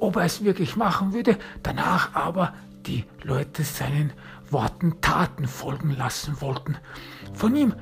ob 0.00 0.16
er 0.16 0.24
es 0.24 0.44
wirklich 0.44 0.76
machen 0.76 1.12
würde, 1.12 1.36
danach 1.62 2.14
aber 2.14 2.54
die 2.86 3.04
Leute 3.22 3.62
seinen 3.64 4.12
Worten 4.50 5.00
Taten 5.00 5.46
folgen 5.46 5.96
lassen 5.96 6.40
wollten, 6.40 6.76
von 7.32 7.54
ihm 7.56 7.74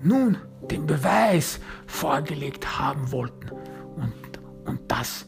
nun 0.00 0.38
den 0.70 0.86
Beweis 0.86 1.60
vorgelegt 1.86 2.78
haben 2.78 3.12
wollten. 3.12 3.50
Und, 3.96 4.12
und 4.66 4.80
das 4.88 5.26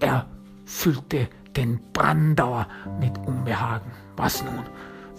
erfüllte 0.00 1.28
den 1.56 1.80
Brandauer 1.92 2.66
mit 2.98 3.16
Unbehagen. 3.18 3.90
Was 4.16 4.42
nun? 4.42 4.64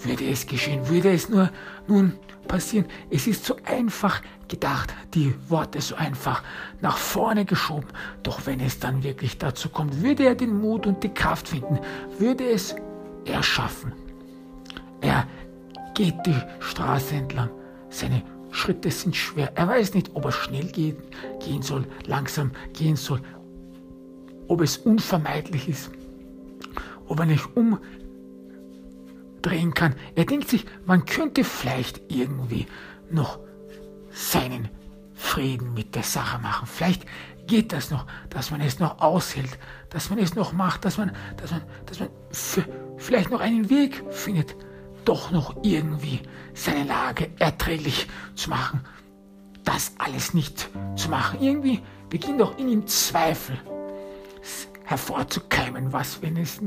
Würde 0.04 0.30
es 0.30 0.46
geschehen? 0.48 0.88
Würde 0.90 1.12
es 1.12 1.30
nur 1.30 1.50
nun 1.88 2.14
passieren? 2.48 2.86
Es 3.10 3.28
ist 3.28 3.46
so 3.46 3.56
einfach 3.66 4.22
gedacht, 4.48 4.94
die 5.14 5.34
Worte 5.50 5.82
so 5.82 5.96
einfach 5.96 6.44
nach 6.82 6.98
vorne 6.98 7.46
geschoben. 7.46 7.88
Doch 8.24 8.46
wenn 8.46 8.60
es 8.60 8.80
dann 8.80 9.04
wirklich 9.04 9.38
dazu 9.38 9.70
kommt, 9.70 10.02
würde 10.02 10.26
er 10.26 10.36
den 10.36 10.60
Mut 10.60 10.88
und 10.88 11.04
die 11.04 11.14
Kraft 11.14 11.48
finden, 11.48 11.80
würde 12.20 12.50
es 12.50 12.76
er 13.26 13.44
schaffen. 13.44 13.94
Er 15.02 15.28
geht 15.94 16.16
die 16.26 16.42
Straße 16.60 17.16
entlang. 17.16 17.50
Seine 17.90 18.24
Schritte 18.52 18.92
sind 18.92 19.16
schwer. 19.16 19.52
Er 19.56 19.68
weiß 19.68 19.94
nicht, 19.94 20.12
ob 20.14 20.26
er 20.26 20.32
schnell 20.32 20.68
gehen, 20.68 20.98
gehen 21.44 21.62
soll, 21.62 21.86
langsam 22.06 22.52
gehen 22.74 22.96
soll, 22.96 23.22
ob 24.48 24.62
es 24.62 24.78
unvermeidlich 24.78 25.68
ist, 25.68 25.92
ob 27.08 27.20
er 27.20 27.26
nicht 27.26 27.56
umdrehen 29.44 29.74
kann. 29.74 29.96
Er 30.16 30.26
denkt 30.26 30.50
sich, 30.50 30.66
man 30.86 31.06
könnte 31.06 31.44
vielleicht 31.44 32.02
irgendwie 32.10 32.68
noch 33.10 33.40
seinen 34.12 34.70
Frieden 35.14 35.74
mit 35.74 35.96
der 35.96 36.04
Sache 36.04 36.40
machen. 36.40 36.68
Vielleicht 36.68 37.06
geht 37.48 37.74
das 37.74 37.92
noch, 37.92 38.06
dass 38.30 38.52
man 38.52 38.62
es 38.62 38.80
noch 38.80 39.00
aushält, 39.00 39.58
dass 39.90 40.10
man 40.10 40.20
es 40.20 40.36
noch 40.36 40.54
macht, 40.54 40.86
dass 40.86 40.98
man, 40.98 41.12
dass 41.38 41.52
man, 41.52 41.62
dass 41.86 42.00
man 42.00 42.10
vielleicht 42.98 43.30
noch 43.30 43.42
einen 43.42 43.70
Weg 43.70 44.04
findet, 44.10 44.56
doch 45.06 45.32
noch 45.32 45.58
irgendwie 45.62 46.22
seine 46.54 46.86
Lage 46.86 47.30
erträglich 47.40 48.08
zu 48.36 48.50
machen. 48.50 48.82
Das 49.66 49.94
alles 49.98 50.34
nicht 50.34 50.70
zu 50.96 51.10
machen. 51.10 51.42
Irgendwie 51.42 51.82
beginnt 52.10 52.42
auch 52.42 52.58
in 52.58 52.70
ihm 52.70 52.88
Zweifel 52.88 53.58
hervorzukeimen. 54.86 55.92
Was, 55.94 56.22
wenn 56.22 56.38
es 56.38 56.62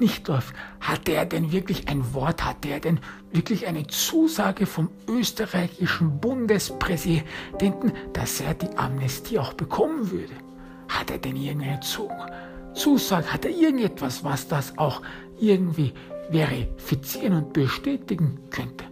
nicht 0.00 0.28
läuft? 0.28 0.54
Hat 0.80 1.08
er 1.08 1.24
denn 1.26 1.52
wirklich 1.52 1.88
ein 1.88 2.14
Wort? 2.14 2.44
Hat 2.44 2.64
er 2.66 2.80
denn 2.80 3.00
wirklich 3.32 3.66
eine 3.66 3.86
Zusage 3.86 4.66
vom 4.66 4.90
österreichischen 5.08 6.20
Bundespräsidenten, 6.20 7.92
dass 8.12 8.40
er 8.40 8.54
die 8.54 8.76
Amnestie 8.76 9.38
auch 9.38 9.54
bekommen 9.54 10.10
würde? 10.10 10.34
Hat 10.88 11.10
er 11.10 11.18
denn 11.18 11.36
irgendeine 11.36 11.80
Zusage? 11.80 13.32
Hat 13.32 13.44
er 13.44 13.50
irgendetwas, 13.50 14.24
was 14.24 14.48
das 14.48 14.78
auch 14.78 15.02
irgendwie 15.38 15.92
verifizieren 16.30 17.34
und 17.34 17.52
bestätigen 17.52 18.38
könnte. 18.50 18.84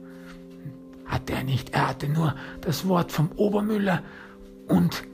Hatte 1.07 1.35
er 1.35 1.45
nicht, 1.45 1.71
er 1.75 1.89
hatte 1.89 2.09
nur 2.09 2.35
das 2.61 2.89
Wort 2.89 3.13
vom 3.13 3.31
Obermüller 3.37 4.03
und 4.69 5.05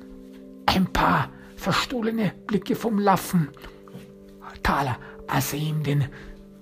ein 0.67 0.87
paar 0.87 1.31
verstohlene 1.57 2.33
Blicke 2.47 2.75
vom 2.75 2.99
Laffen 2.99 3.49
Taler, 4.63 4.99
als 5.31 5.53
er 5.53 5.59
ihm 5.59 5.83
den 5.83 6.07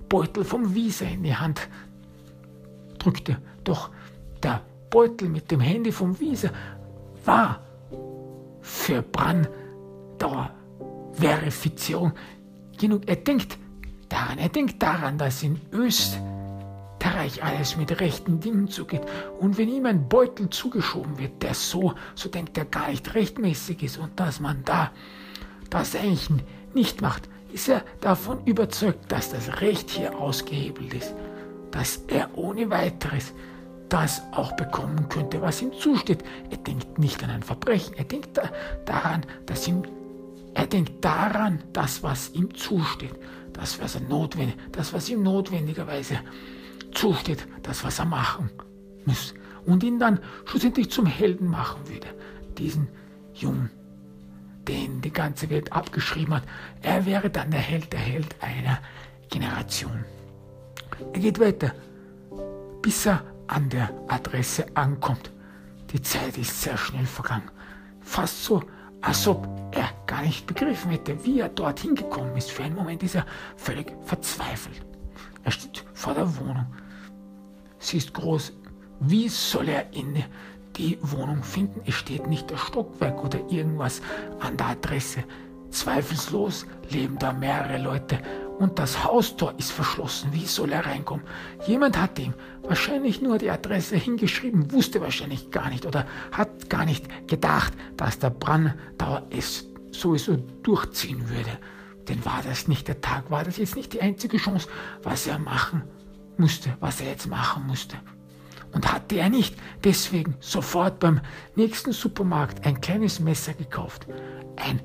Beutel 0.07 0.43
vom 0.43 0.73
Wiese 0.73 1.05
in 1.05 1.23
die 1.23 1.35
Hand 1.35 1.67
drückte. 2.97 3.37
Doch 3.63 3.89
der 4.43 4.61
Beutel 4.89 5.29
mit 5.29 5.51
dem 5.51 5.59
Handy 5.59 5.91
vom 5.91 6.19
Wiese 6.19 6.51
war 7.25 7.61
für 8.61 9.01
Brandauer 9.01 10.51
Verifizierung 11.13 12.13
genug. 12.77 13.03
Er 13.07 13.17
denkt, 13.17 13.57
daran. 14.09 14.37
Er 14.37 14.49
denkt 14.49 14.81
daran, 14.81 15.17
dass 15.17 15.43
in 15.43 15.59
Österreich 15.71 17.43
alles 17.43 17.77
mit 17.77 17.99
rechten 17.99 18.39
Dingen 18.39 18.67
zugeht. 18.67 19.01
Und 19.39 19.57
wenn 19.57 19.69
ihm 19.69 19.85
ein 19.85 20.09
Beutel 20.09 20.49
zugeschoben 20.49 21.17
wird, 21.17 21.41
der 21.41 21.53
so, 21.53 21.93
so 22.15 22.29
denkt 22.29 22.57
er 22.57 22.65
gar 22.65 22.89
nicht 22.89 23.13
rechtmäßig 23.13 23.83
ist 23.83 23.97
und 23.97 24.19
dass 24.19 24.39
man 24.39 24.63
da 24.65 24.91
das 25.69 25.95
eigentlich 25.95 26.29
nicht 26.73 27.01
macht, 27.01 27.29
ist 27.51 27.69
er 27.69 27.83
davon 28.01 28.43
überzeugt, 28.45 29.11
dass 29.11 29.31
das 29.31 29.61
Recht 29.61 29.89
hier 29.89 30.17
ausgehebelt 30.17 30.93
ist, 30.93 31.13
dass 31.71 32.03
er 32.07 32.29
ohne 32.37 32.69
weiteres 32.69 33.33
das 33.89 34.21
auch 34.31 34.51
bekommen 34.53 35.09
könnte, 35.09 35.41
was 35.41 35.61
ihm 35.61 35.73
zusteht. 35.73 36.23
Er 36.51 36.57
denkt 36.57 36.99
nicht 36.99 37.23
an 37.23 37.31
ein 37.31 37.43
Verbrechen, 37.43 37.95
er 37.95 38.03
denkt 38.03 38.37
da, 38.37 38.49
daran, 38.85 39.25
dass 39.47 39.67
ihm, 39.67 39.81
er 40.53 40.67
denkt 40.67 41.03
daran, 41.03 41.63
das, 41.73 42.03
was 42.03 42.29
ihm 42.33 42.53
zusteht 42.53 43.15
das, 43.59 43.79
was 43.81 43.95
er 43.95 44.01
notwendig, 44.01 44.55
das, 44.71 44.93
was 44.93 45.09
ihm 45.09 45.21
notwendigerweise 45.21 46.19
zusteht, 46.93 47.45
das, 47.63 47.83
was 47.83 47.99
er 47.99 48.05
machen 48.05 48.49
muss. 49.05 49.33
Und 49.65 49.83
ihn 49.83 49.99
dann 49.99 50.19
schlussendlich 50.45 50.89
zum 50.89 51.05
Helden 51.05 51.47
machen 51.47 51.87
würde. 51.87 52.07
Diesen 52.57 52.87
Jungen, 53.33 53.69
den 54.69 55.01
die 55.01 55.11
ganze 55.11 55.49
Welt 55.49 55.73
abgeschrieben 55.73 56.35
hat. 56.35 56.43
Er 56.83 57.05
wäre 57.05 57.29
dann 57.29 57.49
der 57.49 57.59
Held, 57.59 57.91
der 57.91 57.99
Held 57.99 58.35
einer 58.39 58.79
Generation. 59.29 60.05
Er 61.13 61.19
geht 61.19 61.39
weiter, 61.39 61.73
bis 62.81 63.07
er 63.07 63.23
an 63.47 63.67
der 63.69 63.89
Adresse 64.07 64.65
ankommt. 64.75 65.31
Die 65.91 66.01
Zeit 66.01 66.37
ist 66.37 66.61
sehr 66.61 66.77
schnell 66.77 67.07
vergangen. 67.07 67.49
Fast 68.01 68.43
so, 68.43 68.61
als 69.01 69.27
ob 69.27 69.47
er 69.71 69.89
gar 70.05 70.21
nicht 70.21 70.45
begriffen 70.45 70.91
hätte, 70.91 71.25
wie 71.25 71.39
er 71.39 71.49
dorthin 71.49 71.95
gekommen 71.95 72.37
ist. 72.37 72.51
Für 72.51 72.63
einen 72.63 72.75
Moment 72.75 73.01
ist 73.01 73.15
er 73.15 73.25
völlig 73.57 73.91
verzweifelt. 74.03 74.85
Er 75.43 75.51
steht 75.51 75.83
vor 75.93 76.13
der 76.13 76.37
Wohnung. 76.37 76.67
Sie 77.79 77.97
ist 77.97 78.13
groß. 78.13 78.53
Wie 78.99 79.29
soll 79.29 79.69
er 79.69 79.91
in 79.93 80.23
die 80.79 80.97
Wohnung 81.01 81.43
finden? 81.43 81.81
Es 81.85 81.95
steht 81.95 82.27
nicht 82.27 82.49
das 82.49 82.61
Stockwerk 82.61 83.23
oder 83.23 83.39
irgendwas 83.49 84.01
an 84.39 84.57
der 84.57 84.67
Adresse. 84.67 85.23
Zweifelslos 85.69 86.65
leben 86.89 87.19
da 87.19 87.31
mehrere 87.31 87.77
Leute 87.77 88.19
und 88.57 88.79
das 88.79 89.03
Haustor 89.03 89.53
ist 89.57 89.71
verschlossen. 89.71 90.33
Wie 90.33 90.45
soll 90.45 90.71
er 90.71 90.85
reinkommen? 90.85 91.25
Jemand 91.67 91.99
hat 91.99 92.17
ihm 92.17 92.33
wahrscheinlich 92.63 93.21
nur 93.21 93.37
die 93.37 93.51
Adresse 93.51 93.95
hingeschrieben, 93.97 94.71
wusste 94.71 95.01
wahrscheinlich 95.01 95.51
gar 95.51 95.69
nicht 95.69 95.85
oder 95.85 96.07
hat 96.31 96.69
gar 96.69 96.85
nicht 96.85 97.27
gedacht, 97.27 97.73
dass 97.97 98.17
der 98.17 98.31
Brandauer 98.31 99.27
es 99.29 99.67
sowieso 99.91 100.37
durchziehen 100.63 101.29
würde. 101.29 101.59
Denn 102.07 102.25
war 102.25 102.41
das 102.43 102.67
nicht 102.67 102.87
der 102.87 103.01
Tag, 103.01 103.29
war 103.29 103.43
das 103.43 103.57
jetzt 103.57 103.75
nicht 103.75 103.93
die 103.93 104.01
einzige 104.01 104.37
Chance, 104.37 104.67
was 105.03 105.27
er 105.27 105.37
machen 105.37 105.83
musste, 106.37 106.75
was 106.79 107.01
er 107.01 107.09
jetzt 107.09 107.27
machen 107.27 107.67
musste. 107.67 107.97
Und 108.71 108.91
hatte 108.91 109.15
er 109.15 109.29
nicht 109.29 109.55
deswegen 109.83 110.35
sofort 110.39 110.99
beim 110.99 111.21
nächsten 111.55 111.91
Supermarkt 111.91 112.65
ein 112.65 112.81
kleines 112.81 113.19
Messer 113.19 113.53
gekauft, 113.53 114.07
ein 114.55 114.81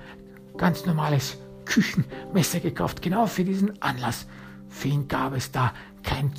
ganz 0.57 0.87
normales 0.87 1.37
Küchenmesser 1.66 2.61
gekauft, 2.61 3.03
genau 3.03 3.27
für 3.27 3.44
diesen 3.44 3.81
Anlass. 3.83 4.27
Für 4.68 4.88
ihn 4.88 5.07
gab 5.07 5.35
es 5.35 5.53
da 5.53 5.73
kein 6.03 6.33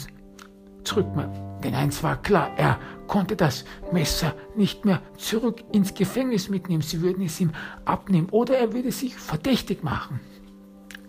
Zurück 0.85 1.15
mehr. 1.15 1.29
Denn 1.63 1.73
eins 1.73 2.03
war 2.03 2.21
klar, 2.21 2.51
er 2.57 2.79
konnte 3.07 3.35
das 3.35 3.65
Messer 3.91 4.35
nicht 4.55 4.85
mehr 4.85 5.01
zurück 5.17 5.63
ins 5.71 5.95
Gefängnis 5.95 6.47
mitnehmen. 6.47 6.83
Sie 6.83 7.01
würden 7.01 7.25
es 7.25 7.39
ihm 7.41 7.51
abnehmen 7.85 8.29
oder 8.29 8.57
er 8.57 8.71
würde 8.71 8.91
sich 8.91 9.15
verdächtig 9.15 9.83
machen. 9.83 10.19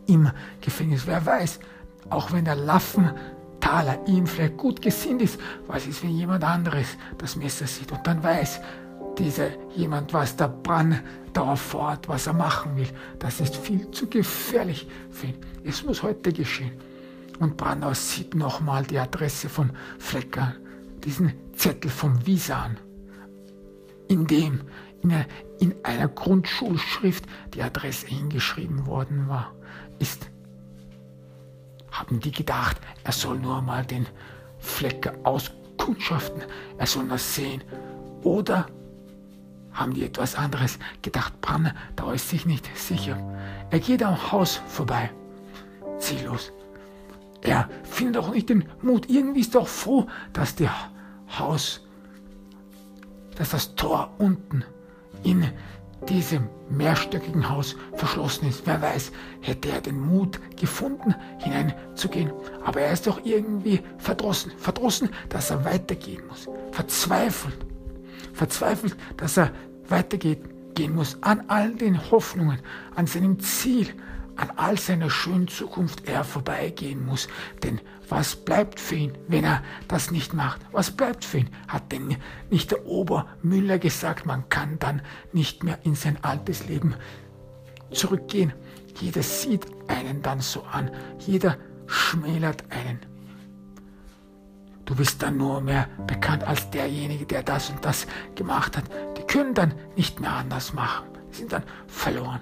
Im 0.07 0.31
Gefängnis, 0.63 1.07
wer 1.07 1.25
weiß, 1.25 1.61
auch 2.09 2.33
wenn 2.33 2.47
der 2.47 2.57
Laffenthaler 3.67 4.07
ihm 4.07 4.27
vielleicht 4.27 4.57
gut 4.57 4.81
gesinnt 4.81 5.23
ist, 5.23 5.41
was 5.67 5.87
ist, 5.87 6.03
wenn 6.03 6.17
jemand 6.17 6.45
anderes 6.45 6.97
das 7.19 7.37
Messer 7.37 7.67
sieht 7.67 7.91
und 7.93 8.07
dann 8.07 8.23
weiß, 8.23 8.61
dieser 9.19 9.49
jemand, 9.75 10.13
was 10.13 10.37
der 10.37 10.49
Brandauer 10.49 11.57
fort, 11.57 12.09
was 12.09 12.27
er 12.27 12.35
machen 12.35 12.77
will. 12.77 12.89
Das 13.19 13.41
ist 13.41 13.57
viel 13.57 13.91
zu 13.91 14.09
gefährlich 14.09 14.87
für 15.11 15.29
ihn. 15.29 15.35
Es 15.65 15.85
muss 15.85 16.03
heute 16.03 16.33
geschehen. 16.33 16.73
Und 17.41 17.57
Brandau 17.57 17.93
sieht 17.95 18.35
nochmal 18.35 18.85
die 18.85 18.99
Adresse 18.99 19.49
vom 19.49 19.71
Flecker, 19.99 20.55
diesen 21.05 21.33
Zettel 21.55 21.91
vom 21.91 22.25
Visa 22.27 22.65
an, 22.65 22.79
in 24.09 24.27
dem 24.27 24.61
in 25.03 25.13
einer, 25.13 25.27
in 25.61 25.75
einer 25.83 26.09
Grundschulschrift 26.09 27.25
die 27.55 27.63
Adresse 27.63 28.07
hingeschrieben 28.07 28.87
worden 28.87 29.29
war, 29.29 29.55
ist. 29.99 30.31
Haben 31.97 32.21
die 32.21 32.31
gedacht, 32.31 32.77
er 33.05 33.13
soll 33.13 33.39
nur 33.39 33.63
mal 33.63 33.85
den 33.87 34.07
Flecker 34.59 35.15
auskundschaften, 35.23 36.43
er 36.77 36.87
soll 36.87 37.09
das 37.09 37.35
sehen. 37.35 37.63
Oder 38.23 38.67
haben 39.73 39.95
die 39.95 40.05
etwas 40.05 40.35
anderes 40.35 40.79
gedacht, 41.01 41.41
Branne, 41.41 41.75
da 41.97 42.13
ist 42.13 42.29
sich 42.29 42.45
nicht 42.45 42.69
sicher. 42.77 43.17
Er 43.71 43.81
geht 43.81 44.03
am 44.03 44.31
Haus 44.31 44.61
vorbei, 44.67 45.11
ziellos. 45.99 46.53
Er 47.41 47.71
findet 47.83 48.23
auch 48.23 48.31
nicht 48.31 48.51
den 48.51 48.69
Mut. 48.83 49.09
Irgendwie 49.09 49.41
ist 49.41 49.55
er 49.55 49.63
auch 49.63 49.69
froh, 49.69 50.07
dass 50.35 50.55
der 50.55 50.73
Haus, 51.39 51.81
dass 53.37 53.51
das 53.51 53.75
Tor 53.75 54.11
unten 54.19 54.65
in 55.23 55.51
diesem 56.07 56.49
mehrstöckigen 56.71 57.49
Haus 57.49 57.77
verschlossen 57.95 58.49
ist. 58.49 58.67
Wer 58.67 58.81
weiß, 58.81 59.13
hätte 59.41 59.71
er 59.71 59.81
den 59.81 60.01
Mut 60.01 60.41
gefunden, 60.57 61.15
hineinzugehen. 61.39 62.33
Aber 62.65 62.81
er 62.81 62.93
ist 62.93 63.07
doch 63.07 63.25
irgendwie 63.25 63.81
verdrossen. 63.99 64.53
Verdrossen, 64.57 65.11
dass 65.29 65.51
er 65.51 65.65
weitergehen 65.65 66.27
muss. 66.29 66.49
Verzweifelt. 66.73 67.67
Verzweifelt, 68.33 68.97
dass 69.17 69.37
er 69.37 69.53
weitergehen 69.89 70.95
muss. 70.95 71.19
An 71.23 71.45
all 71.49 71.75
den 71.75 72.11
Hoffnungen, 72.11 72.59
an 72.95 73.07
seinem 73.07 73.39
Ziel, 73.41 73.89
an 74.37 74.51
all 74.57 74.79
seiner 74.79 75.11
schönen 75.11 75.49
Zukunft 75.49 76.09
er 76.09 76.25
vorbeigehen 76.25 77.05
muss. 77.05 77.29
Denn 77.63 77.81
was 78.09 78.37
bleibt 78.37 78.79
für 78.79 78.95
ihn, 78.95 79.19
wenn 79.29 79.45
er 79.45 79.63
das 79.89 80.11
nicht 80.11 80.33
macht? 80.33 80.61
Was 80.73 80.91
bleibt 80.91 81.25
für 81.25 81.39
ihn? 81.39 81.51
Hat 81.69 81.91
denn 81.91 82.17
nicht 82.51 82.71
der 82.71 82.87
Obermüller 82.87 83.79
gesagt, 83.79 84.27
man 84.27 84.49
kann 84.49 84.79
dann 84.79 85.03
nicht 85.33 85.65
mehr 85.65 85.79
in 85.83 85.95
sein 85.95 86.19
altes 86.23 86.67
Leben 86.69 86.95
zurückgehen? 87.91 88.53
Jeder 89.01 89.23
sieht 89.23 89.67
einen 89.89 90.23
dann 90.23 90.41
so 90.41 90.63
an, 90.63 90.91
jeder 91.19 91.57
schmälert 91.87 92.65
einen. 92.71 93.01
Du 94.85 94.95
bist 94.95 95.21
dann 95.21 95.37
nur 95.37 95.61
mehr 95.61 95.89
bekannt 96.07 96.45
als 96.45 96.71
derjenige, 96.71 97.27
der 97.27 97.43
das 97.43 97.71
und 97.71 97.85
das 97.85 98.07
gemacht 98.37 98.77
hat. 98.77 98.85
Die 99.19 99.23
können 99.23 99.53
dann 99.53 99.75
nicht 99.97 100.21
mehr 100.21 100.33
anders 100.33 100.73
machen, 100.73 101.09
sind 101.33 101.53
dann 101.53 101.65
verloren. 101.89 102.41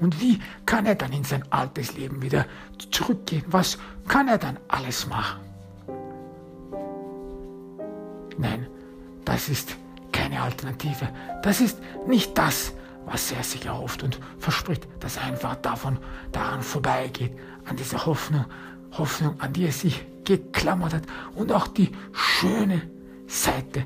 Und 0.00 0.20
wie 0.20 0.40
kann 0.66 0.86
er 0.86 0.94
dann 0.94 1.12
in 1.12 1.24
sein 1.24 1.44
altes 1.50 1.96
Leben 1.96 2.20
wieder 2.20 2.46
zurückgehen? 2.90 3.44
Was 3.46 3.78
kann 4.08 4.28
er 4.28 4.38
dann 4.38 4.58
alles 4.68 5.06
machen? 5.06 5.40
Nein, 8.38 8.66
das 9.24 9.48
ist 9.48 9.76
keine 10.12 10.42
Alternative. 10.42 11.08
Das 11.42 11.60
ist 11.60 11.78
nicht 12.06 12.36
das, 12.36 12.72
was 13.06 13.32
er 13.32 13.42
sich 13.42 13.66
erhofft 13.66 14.02
und 14.02 14.18
verspricht, 14.38 14.88
dass 15.00 15.16
er 15.16 15.24
einfach 15.24 15.56
davon 15.56 15.98
daran 16.32 16.62
vorbeigeht, 16.62 17.32
an 17.66 17.76
dieser 17.76 18.06
Hoffnung, 18.06 18.46
Hoffnung, 18.92 19.40
an 19.40 19.52
die 19.52 19.66
er 19.66 19.72
sich 19.72 20.04
geklammert 20.24 20.94
hat 20.94 21.02
und 21.34 21.52
auch 21.52 21.68
die 21.68 21.92
schöne 22.12 22.82
Seite, 23.26 23.84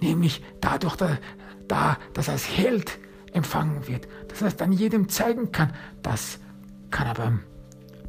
nämlich 0.00 0.42
dadurch, 0.60 0.96
da, 0.96 1.18
da 1.66 1.96
dass 2.12 2.28
er 2.28 2.34
als 2.34 2.48
Held 2.48 2.98
empfangen 3.32 3.86
wird. 3.86 4.06
Das 4.28 4.42
heißt, 4.42 4.62
an 4.62 4.72
jedem 4.72 5.08
zeigen 5.08 5.52
kann, 5.52 5.72
das 6.02 6.38
kann 6.90 7.06
er 7.06 7.14
beim 7.14 7.40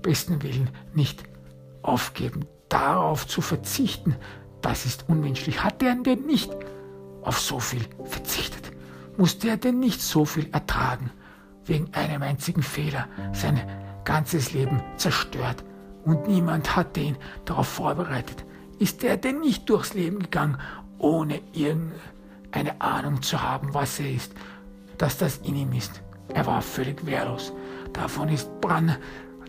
besten 0.08 0.42
Willen 0.42 0.70
nicht 0.94 1.24
aufgeben. 1.82 2.46
Darauf 2.70 3.28
zu 3.28 3.42
verzichten, 3.42 4.16
das 4.62 4.86
ist 4.86 5.06
unmenschlich. 5.10 5.64
Hat 5.64 5.84
er 5.84 5.96
denn 5.96 6.26
nicht 6.26 6.50
auf 7.24 7.40
so 7.40 7.60
viel 7.60 7.82
verzichtet? 8.06 8.72
Musste 9.18 9.50
er 9.50 9.58
denn 9.58 9.80
nicht 9.80 10.02
so 10.02 10.24
viel 10.26 10.50
ertragen? 10.54 11.12
Wegen 11.66 11.94
einem 11.94 12.22
einzigen 12.22 12.64
Fehler 12.64 13.08
sein 13.34 13.62
ganzes 14.06 14.54
Leben 14.54 14.82
zerstört 14.96 15.66
und 16.06 16.28
niemand 16.28 16.78
hat 16.78 16.98
ihn 16.98 17.18
darauf 17.44 17.68
vorbereitet. 17.68 18.46
Ist 18.80 19.04
er 19.04 19.18
denn 19.18 19.42
nicht 19.42 19.70
durchs 19.70 19.94
Leben 19.94 20.20
gegangen, 20.20 20.58
ohne 20.98 21.42
irgendeine 21.52 22.80
Ahnung 22.80 23.22
zu 23.22 23.42
haben, 23.42 23.74
was 23.74 24.00
er 24.00 24.12
ist 24.12 24.32
dass 24.98 25.18
das 25.18 25.38
in 25.38 25.56
ihm 25.56 25.74
ist. 25.74 26.02
Er 26.34 26.46
war 26.46 26.62
völlig 26.62 27.06
wehrlos. 27.06 27.54
Davon 27.94 28.30
ist 28.30 28.50
Bran 28.62 28.98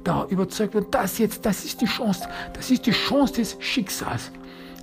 da 0.09 0.27
überzeugt 0.31 0.75
und 0.75 0.95
das 0.95 1.19
jetzt, 1.19 1.45
das 1.45 1.67
ist 1.67 1.83
die 1.83 1.87
Chance, 1.87 2.29
das 2.55 2.71
ist 2.71 2.87
die 2.87 2.93
Chance 2.93 3.35
des 3.35 3.57
Schicksals, 3.61 4.33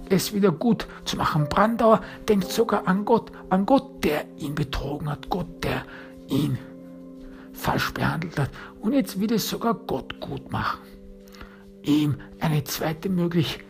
es 0.07 0.33
wieder 0.33 0.51
gut 0.51 0.87
zu 1.03 1.17
machen. 1.17 1.49
Brandauer 1.49 2.01
denkt 2.29 2.51
sogar 2.51 2.87
an 2.87 3.05
Gott, 3.05 3.31
an 3.49 3.65
Gott, 3.65 4.03
der 4.03 4.25
ihn 4.37 4.53
betrogen 4.53 5.09
hat, 5.09 5.27
Gott, 5.31 5.47
der 5.63 5.83
ihn 6.27 6.59
falsch 7.53 7.91
behandelt 7.91 8.37
hat. 8.37 8.51
Und 8.81 8.93
jetzt 8.93 9.19
will 9.19 9.33
es 9.33 9.49
sogar 9.49 9.73
Gott 9.73 10.19
gut 10.21 10.51
machen. 10.51 10.79
Ihm 11.81 12.17
eine 12.39 12.63
zweite 12.63 13.09
Möglichkeit 13.09 13.63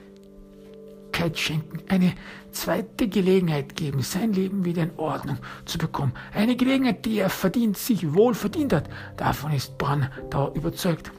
schenken, 1.35 1.79
eine 1.87 2.13
zweite 2.51 3.07
Gelegenheit 3.07 3.77
geben, 3.77 4.01
sein 4.01 4.33
Leben 4.33 4.65
wieder 4.65 4.83
in 4.83 4.97
Ordnung 4.97 5.37
zu 5.63 5.77
bekommen. 5.77 6.11
Eine 6.33 6.57
Gelegenheit, 6.57 7.05
die 7.05 7.19
er 7.19 7.29
verdient, 7.29 7.77
sich 7.77 8.13
wohl 8.13 8.33
verdient 8.33 8.73
hat. 8.73 8.89
Davon 9.15 9.53
ist 9.53 9.77
Brandauer 9.77 10.53
überzeugt. 10.53 11.11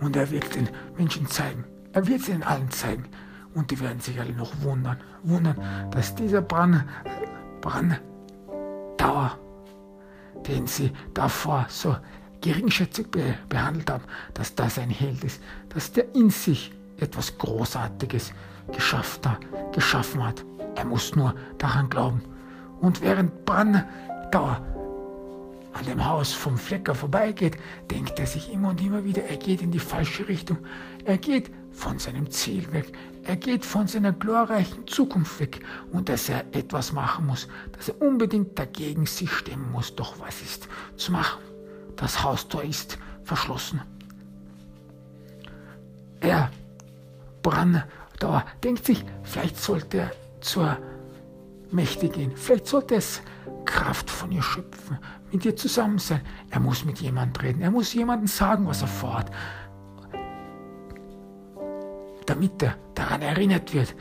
Und 0.00 0.16
er 0.16 0.30
wird 0.30 0.54
den 0.54 0.68
Menschen 0.96 1.26
zeigen. 1.26 1.64
Er 1.92 2.06
wird 2.06 2.22
sie 2.22 2.32
den 2.32 2.42
allen 2.42 2.70
zeigen. 2.70 3.06
Und 3.54 3.70
die 3.70 3.80
werden 3.80 4.00
sich 4.00 4.20
alle 4.20 4.32
noch 4.32 4.52
wundern, 4.62 4.98
wundern, 5.22 5.56
dass 5.90 6.14
dieser 6.14 6.42
Brand, 6.42 6.84
Brandauer, 7.60 9.38
den 10.46 10.66
sie 10.66 10.92
davor 11.14 11.66
so 11.68 11.96
geringschätzig 12.40 13.10
be 13.10 13.34
behandelt 13.48 13.90
haben, 13.90 14.04
dass 14.34 14.54
das 14.54 14.78
ein 14.78 14.90
Held 14.90 15.24
ist, 15.24 15.42
dass 15.70 15.92
der 15.92 16.14
in 16.14 16.30
sich 16.30 16.72
etwas 16.98 17.36
Großartiges 17.38 18.32
geschaffen 18.72 20.24
hat. 20.24 20.44
Er 20.76 20.84
muss 20.84 21.16
nur 21.16 21.34
daran 21.58 21.90
glauben. 21.90 22.22
Und 22.80 23.00
während 23.00 23.44
Brandauer 23.44 24.64
an 25.78 25.86
dem 25.86 26.04
Haus 26.04 26.32
vom 26.32 26.58
Flecker 26.58 26.94
vorbeigeht, 26.94 27.56
denkt 27.90 28.18
er 28.18 28.26
sich 28.26 28.52
immer 28.52 28.70
und 28.70 28.80
immer 28.80 29.04
wieder, 29.04 29.24
er 29.24 29.36
geht 29.36 29.62
in 29.62 29.70
die 29.70 29.78
falsche 29.78 30.26
Richtung. 30.26 30.58
Er 31.04 31.18
geht 31.18 31.50
von 31.72 31.98
seinem 31.98 32.30
Ziel 32.30 32.72
weg. 32.72 32.92
Er 33.22 33.36
geht 33.36 33.64
von 33.64 33.86
seiner 33.86 34.12
glorreichen 34.12 34.86
Zukunft 34.86 35.38
weg 35.38 35.60
und 35.92 36.08
dass 36.08 36.28
er 36.28 36.44
etwas 36.52 36.92
machen 36.92 37.26
muss, 37.26 37.46
dass 37.72 37.88
er 37.88 38.02
unbedingt 38.02 38.58
dagegen 38.58 39.06
sich 39.06 39.30
stemmen 39.30 39.70
muss. 39.70 39.94
Doch 39.94 40.18
was 40.18 40.42
ist 40.42 40.68
zu 40.96 41.12
machen? 41.12 41.40
Das 41.96 42.22
Haustor 42.24 42.64
ist 42.64 42.98
verschlossen. 43.22 43.80
Er 46.20 46.50
Brandauer 47.42 48.44
denkt 48.64 48.84
sich, 48.84 49.04
vielleicht 49.22 49.56
sollte 49.56 49.98
er 49.98 50.10
zur 50.40 50.76
Mächte 51.70 52.08
gehen, 52.08 52.32
vielleicht 52.34 52.66
sollte 52.66 52.96
es 52.96 53.20
Kraft 53.64 54.10
von 54.10 54.32
ihr 54.32 54.42
schöpfen, 54.42 54.98
mit 55.32 55.44
ihr 55.44 55.56
zusammen 55.56 55.98
sein. 55.98 56.20
Er 56.50 56.60
muss 56.60 56.84
mit 56.84 57.00
jemandem 57.00 57.40
reden, 57.42 57.62
er 57.62 57.70
muss 57.70 57.92
jemandem 57.92 58.26
sagen, 58.26 58.66
was 58.66 58.82
er 58.82 58.88
vorhat, 58.88 59.30
damit 62.26 62.62
er 62.62 62.76
daran 62.94 63.22
erinnert 63.22 63.72
wird, 63.74 63.94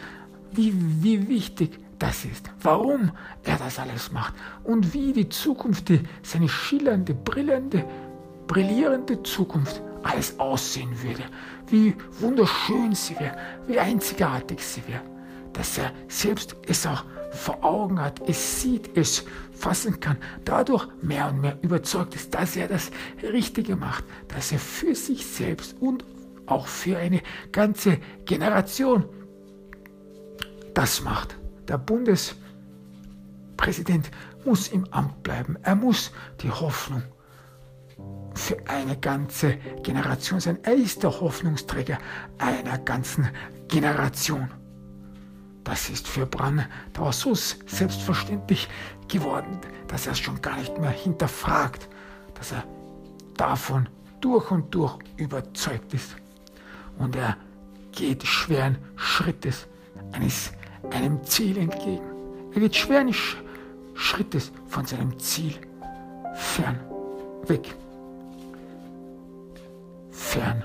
wie, 0.52 0.74
wie 1.02 1.28
wichtig 1.28 1.80
das 2.00 2.26
ist, 2.26 2.50
warum 2.62 3.12
er 3.44 3.58
das 3.58 3.80
alles 3.80 4.12
macht. 4.12 4.34
Und 4.64 4.94
wie 4.94 5.14
die 5.14 5.30
Zukunft, 5.30 5.90
die, 5.90 6.02
seine 6.24 6.50
schillernde, 6.50 7.14
brillante, 7.14 7.86
brillierende 8.48 9.22
Zukunft 9.24 9.82
alles 10.04 10.40
aussehen 10.40 10.92
würde, 11.02 11.24
wie 11.68 11.96
wunderschön 12.20 12.94
sie 12.94 13.20
wäre, 13.20 13.38
wie 13.68 13.80
einzigartig 13.80 14.64
sie 14.64 14.88
wäre, 14.88 15.02
dass 15.54 15.78
er 15.78 15.92
selbst 16.08 16.56
es 16.68 16.86
auch 16.86 17.04
vor 17.32 17.64
Augen 17.64 18.00
hat, 18.00 18.22
es 18.28 18.62
sieht, 18.62 18.96
es 18.98 19.26
fassen 19.52 20.00
kann, 20.00 20.18
dadurch 20.46 20.88
mehr 21.02 21.30
und 21.30 21.42
mehr 21.42 21.58
überzeugt 21.62 22.16
ist, 22.16 22.34
dass 22.34 22.56
er 22.56 22.68
das 22.68 22.92
Richtige 23.22 23.76
macht, 23.76 24.04
dass 24.28 24.52
er 24.52 24.60
für 24.60 24.96
sich 24.96 25.26
selbst 25.26 25.76
und 25.80 26.06
auch 26.46 26.68
für 26.68 26.98
eine 26.98 27.22
ganze 27.52 27.98
Generation 28.26 29.06
das 30.74 31.02
macht. 31.02 31.38
Der 31.68 31.78
Bundespräsident 31.78 34.10
muss 34.46 34.70
im 34.70 34.86
Amt 34.92 35.24
bleiben. 35.24 35.58
Er 35.64 35.76
muss 35.76 36.12
die 36.42 36.52
Hoffnung 36.52 37.04
für 38.36 38.58
eine 38.68 38.98
ganze 38.98 39.58
Generation 39.84 40.40
sein. 40.40 40.60
Er 40.64 40.76
ist 40.76 41.04
der 41.04 41.20
Hoffnungsträger 41.20 41.98
einer 42.38 42.78
ganzen 42.78 43.28
Generation. 43.68 44.50
Das 45.68 45.90
ist 45.90 46.08
für 46.08 46.26
Brandauer 46.26 47.12
so 47.12 47.36
selbstverständlich 47.36 48.70
geworden, 49.10 49.60
dass 49.90 50.06
er 50.06 50.14
es 50.14 50.20
schon 50.20 50.42
gar 50.42 50.56
nicht 50.56 50.78
mehr 50.78 50.92
hinterfragt, 50.92 51.90
dass 52.36 52.54
er 52.54 52.64
davon 53.36 53.90
durch 54.22 54.50
und 54.50 54.74
durch 54.74 54.98
überzeugt 55.18 55.94
ist. 55.94 56.16
Und 56.98 57.18
er 57.18 57.36
geht 57.92 58.24
schweren 58.24 58.78
Schrittes 58.96 59.68
eines, 60.14 60.54
einem 60.90 61.22
Ziel 61.26 61.58
entgegen. 61.58 62.06
Er 62.54 62.62
geht 62.62 62.76
schweren 62.78 63.14
Schrittes 63.94 64.54
von 64.68 64.86
seinem 64.86 65.20
Ziel 65.20 65.54
fern, 66.34 66.80
weg, 67.46 67.76
fern. 70.12 70.64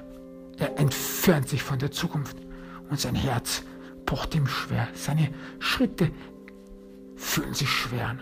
Er 0.58 0.78
entfernt 0.78 1.48
sich 1.48 1.60
von 1.60 1.80
der 1.80 1.90
Zukunft 1.90 2.36
und 2.88 3.00
sein 3.00 3.16
Herz 3.16 3.64
pocht 4.06 4.34
ihm 4.34 4.46
schwer. 4.46 4.88
Seine 4.94 5.32
Schritte 5.58 6.10
fühlen 7.16 7.54
sich 7.54 7.68
schwer 7.68 8.08
an. 8.08 8.20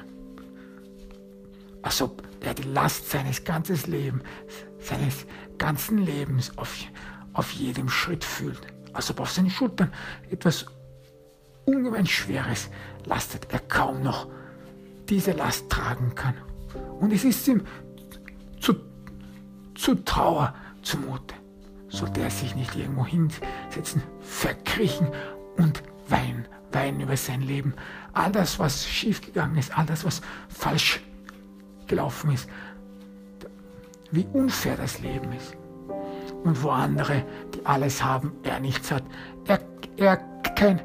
Als 1.82 2.02
ob 2.02 2.22
er 2.40 2.54
die 2.54 2.64
Last 2.64 3.10
seines 3.10 3.44
ganzen 3.44 3.90
Lebens, 3.90 4.22
seines 4.78 5.26
ganzen 5.58 5.98
Lebens 5.98 6.56
auf, 6.58 6.74
auf 7.32 7.50
jedem 7.52 7.88
Schritt 7.88 8.24
fühlt. 8.24 8.60
Als 8.92 9.10
ob 9.10 9.20
auf 9.20 9.30
seinen 9.30 9.50
Schultern 9.50 9.92
etwas 10.30 10.66
ungemein 11.64 12.06
Schweres 12.06 12.68
lastet. 13.04 13.46
Er 13.50 13.60
kaum 13.60 14.02
noch 14.02 14.28
diese 15.08 15.32
Last 15.32 15.70
tragen 15.70 16.14
kann. 16.14 16.34
Und 17.00 17.12
es 17.12 17.24
ist 17.24 17.46
ihm 17.48 17.62
zu, 18.60 18.74
zu 19.74 19.94
Trauer 20.04 20.54
zumute. 20.82 21.34
Sollte 21.88 22.20
er 22.20 22.30
sich 22.30 22.54
nicht 22.54 22.76
irgendwo 22.76 23.04
hinsetzen, 23.04 24.02
verkriechen 24.20 25.08
und 25.56 25.82
weinen, 26.08 26.46
weinen 26.72 27.00
über 27.00 27.16
sein 27.16 27.42
Leben. 27.42 27.74
All 28.12 28.32
das, 28.32 28.58
was 28.58 28.86
schiefgegangen 28.86 29.56
ist, 29.56 29.76
all 29.76 29.86
das, 29.86 30.04
was 30.04 30.20
falsch 30.48 31.00
gelaufen 31.86 32.32
ist. 32.32 32.48
Wie 34.10 34.26
unfair 34.32 34.76
das 34.76 35.00
Leben 35.00 35.32
ist. 35.32 35.56
Und 36.44 36.62
wo 36.62 36.70
andere, 36.70 37.24
die 37.54 37.64
alles 37.66 38.02
haben, 38.02 38.32
er 38.42 38.60
nichts 38.60 38.90
hat. 38.90 39.04
Er, 39.46 39.60
er 39.96 40.16
kein 40.56 40.80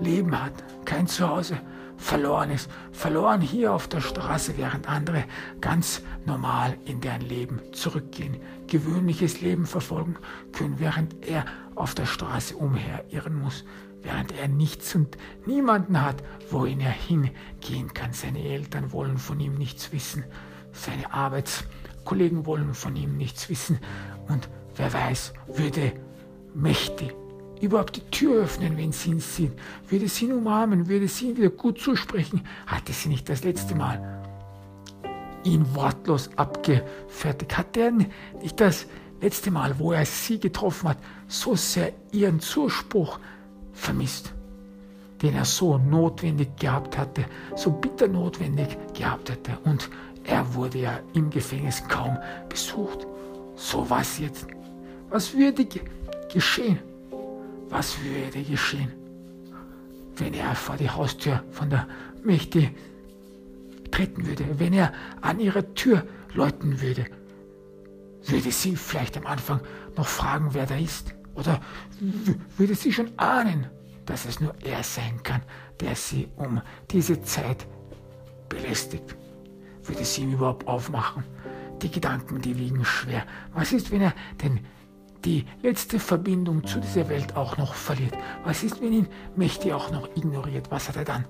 Leben 0.00 0.40
hat, 0.40 0.52
kein 0.84 1.06
Zuhause, 1.06 1.58
verloren 1.96 2.50
ist. 2.50 2.70
Verloren 2.92 3.40
hier 3.40 3.72
auf 3.72 3.88
der 3.88 4.00
Straße, 4.00 4.56
während 4.56 4.88
andere 4.88 5.24
ganz 5.60 6.02
normal 6.26 6.76
in 6.84 7.00
deren 7.00 7.22
Leben 7.22 7.60
zurückgehen, 7.72 8.36
gewöhnliches 8.66 9.40
Leben 9.40 9.66
verfolgen 9.66 10.16
können, 10.52 10.78
während 10.78 11.26
er 11.26 11.44
auf 11.74 11.94
der 11.94 12.06
Straße 12.06 12.56
umherirren 12.56 13.40
muss, 13.40 13.64
während 14.04 14.32
er 14.38 14.48
nichts 14.48 14.94
und 14.94 15.16
niemanden 15.46 16.00
hat, 16.00 16.22
wohin 16.50 16.80
er 16.80 16.92
hingehen 16.92 17.92
kann. 17.92 18.12
Seine 18.12 18.44
Eltern 18.44 18.92
wollen 18.92 19.18
von 19.18 19.40
ihm 19.40 19.54
nichts 19.54 19.92
wissen, 19.92 20.24
seine 20.72 21.12
Arbeitskollegen 21.12 22.46
wollen 22.46 22.74
von 22.74 22.94
ihm 22.94 23.16
nichts 23.16 23.48
wissen. 23.48 23.78
Und 24.28 24.48
wer 24.76 24.92
weiß, 24.92 25.32
würde 25.48 25.92
mächtig 26.54 27.14
überhaupt 27.60 27.96
die 27.96 28.10
Tür 28.10 28.44
öffnen, 28.44 28.76
wenn 28.76 28.92
sie 28.92 29.10
ihn 29.10 29.20
sehen, 29.20 29.52
würde 29.88 30.08
sie 30.08 30.26
ihn 30.26 30.32
umarmen, 30.32 30.88
würde 30.88 31.08
sie 31.08 31.30
ihn 31.30 31.36
wieder 31.36 31.50
gut 31.50 31.80
zusprechen, 31.80 32.46
hatte 32.66 32.92
sie 32.92 33.08
nicht 33.08 33.28
das 33.28 33.42
letzte 33.42 33.74
Mal 33.74 34.22
ihn 35.44 35.74
wortlos 35.74 36.30
abgefertigt. 36.36 37.56
Hat 37.56 37.76
er 37.76 37.90
nicht 37.90 38.60
das 38.60 38.86
letzte 39.20 39.50
Mal, 39.50 39.78
wo 39.78 39.92
er 39.92 40.04
sie 40.04 40.40
getroffen 40.40 40.90
hat, 40.90 40.98
so 41.28 41.54
sehr 41.54 41.92
ihren 42.12 42.40
Zuspruch 42.40 43.18
vermisst, 43.74 44.32
den 45.22 45.34
er 45.34 45.44
so 45.44 45.78
notwendig 45.78 46.56
gehabt 46.58 46.96
hatte, 46.96 47.24
so 47.56 47.70
bitter 47.70 48.08
notwendig 48.08 48.76
gehabt 48.94 49.30
hatte. 49.30 49.58
Und 49.64 49.90
er 50.24 50.54
wurde 50.54 50.78
ja 50.78 51.00
im 51.12 51.30
Gefängnis 51.30 51.82
kaum 51.88 52.16
besucht. 52.48 53.06
So 53.56 53.88
was 53.88 54.18
jetzt. 54.18 54.46
Was 55.10 55.34
würde 55.34 55.66
geschehen? 56.32 56.78
Was 57.68 57.96
würde 58.02 58.42
geschehen, 58.42 58.92
wenn 60.16 60.34
er 60.34 60.54
vor 60.54 60.76
die 60.76 60.90
Haustür 60.90 61.42
von 61.50 61.70
der 61.70 61.88
Mächte 62.22 62.70
treten 63.90 64.26
würde, 64.26 64.44
wenn 64.58 64.72
er 64.72 64.92
an 65.20 65.40
ihre 65.40 65.74
Tür 65.74 66.04
läuten 66.34 66.80
würde? 66.80 67.06
Würde 68.26 68.50
sie 68.50 68.76
vielleicht 68.76 69.16
am 69.16 69.26
Anfang 69.26 69.60
noch 69.96 70.06
fragen, 70.06 70.50
wer 70.52 70.66
da 70.66 70.76
ist? 70.76 71.14
Oder 71.34 71.60
würde 72.56 72.74
sie 72.74 72.92
schon 72.92 73.10
ahnen, 73.18 73.66
dass 74.06 74.24
es 74.24 74.40
nur 74.40 74.54
er 74.62 74.82
sein 74.82 75.22
kann, 75.22 75.42
der 75.80 75.96
sie 75.96 76.28
um 76.36 76.60
diese 76.90 77.20
Zeit 77.22 77.66
belästigt? 78.48 79.16
Würde 79.82 80.04
sie 80.04 80.22
ihm 80.22 80.32
überhaupt 80.32 80.66
aufmachen? 80.66 81.24
Die 81.82 81.90
Gedanken, 81.90 82.40
die 82.40 82.56
wiegen 82.56 82.84
schwer. 82.84 83.24
Was 83.52 83.72
ist, 83.72 83.90
wenn 83.90 84.00
er 84.00 84.14
den 84.42 84.60
die 85.24 85.46
letzte 85.62 85.98
Verbindung 85.98 86.66
zu 86.66 86.80
dieser 86.80 87.08
Welt 87.08 87.34
auch 87.34 87.56
noch 87.56 87.74
verliert? 87.74 88.14
Was 88.44 88.62
ist, 88.62 88.80
wenn 88.82 88.92
ihn 88.92 89.08
Mächtig 89.36 89.72
auch 89.72 89.90
noch 89.90 90.08
ignoriert? 90.16 90.70
Was 90.70 90.88
hat 90.88 90.96
er 90.96 91.04
dann? 91.04 91.24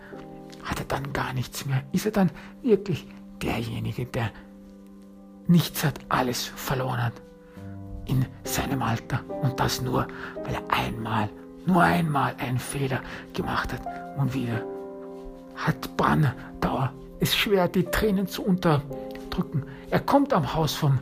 Hat 0.62 0.80
er 0.80 0.86
dann 0.86 1.12
gar 1.12 1.32
nichts 1.32 1.64
mehr? 1.64 1.82
Ist 1.92 2.06
er 2.06 2.12
dann 2.12 2.30
wirklich 2.62 3.06
derjenige, 3.40 4.04
der 4.06 4.30
nichts 5.46 5.84
hat, 5.84 6.00
alles 6.08 6.44
verloren 6.44 7.02
hat 7.02 7.12
in 8.06 8.26
seinem 8.44 8.82
Alter? 8.82 9.20
Und 9.42 9.58
das 9.58 9.80
nur, 9.80 10.06
weil 10.44 10.54
er 10.54 10.64
einmal, 10.68 11.28
nur 11.66 11.82
einmal 11.82 12.34
einen 12.38 12.58
Fehler 12.58 13.00
gemacht 13.32 13.72
hat 13.72 13.82
und 14.16 14.34
wieder 14.34 14.62
hat 15.56 15.96
Brandauer 15.96 16.92
es 17.20 17.34
schwer, 17.34 17.68
die 17.68 17.84
Tränen 17.84 18.26
zu 18.26 18.44
unterdrücken. 18.44 19.64
Er 19.90 20.00
kommt 20.00 20.32
am 20.32 20.54
Haus 20.54 20.74
vom, 20.74 20.98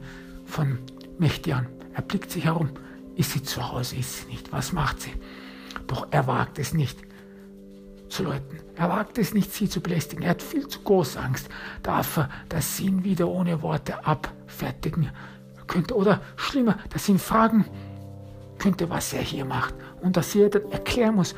von 0.47 0.79
Mächtig 1.19 1.55
an. 1.55 1.67
Er 1.95 2.03
blickt 2.03 2.31
sich 2.31 2.45
herum. 2.45 2.71
Ist 3.17 3.33
sie 3.33 3.43
zu 3.43 3.71
Hause? 3.71 3.97
Ist 3.97 4.19
sie 4.19 4.27
nicht? 4.27 4.53
Was 4.53 4.73
macht 4.73 5.01
sie? 5.01 5.13
Doch 5.87 6.07
er 6.11 6.27
wagt 6.27 6.59
es 6.59 6.75
nicht 6.75 6.99
zu 8.09 8.25
läuten. 8.25 8.61
Er 8.77 8.89
wagt 8.89 9.19
es 9.19 9.35
nicht, 9.35 9.53
sie 9.53 9.69
zu 9.69 9.81
belästigen. 9.81 10.23
Er 10.23 10.31
hat 10.31 10.43
viel 10.43 10.69
zu 10.69 10.81
große 10.81 11.19
Angst 11.19 11.49
dafür, 11.83 12.29
dass 12.49 12.77
sie 12.77 12.87
ihn 12.87 13.05
wieder 13.05 13.29
ohne 13.29 13.63
Worte 13.63 14.05
abfertigen 14.07 15.11
könnte. 15.67 15.97
Oder 15.97 16.21
schlimmer, 16.37 16.79
dass 16.91 17.09
ihn 17.09 17.19
fragen 17.19 17.65
könnte, 18.59 18.91
was 18.91 19.13
er 19.13 19.23
hier 19.23 19.45
macht. 19.45 19.75
Und 20.01 20.17
dass 20.17 20.35
er 20.35 20.49
dann 20.49 20.71
erklären 20.71 21.17
muss, 21.17 21.35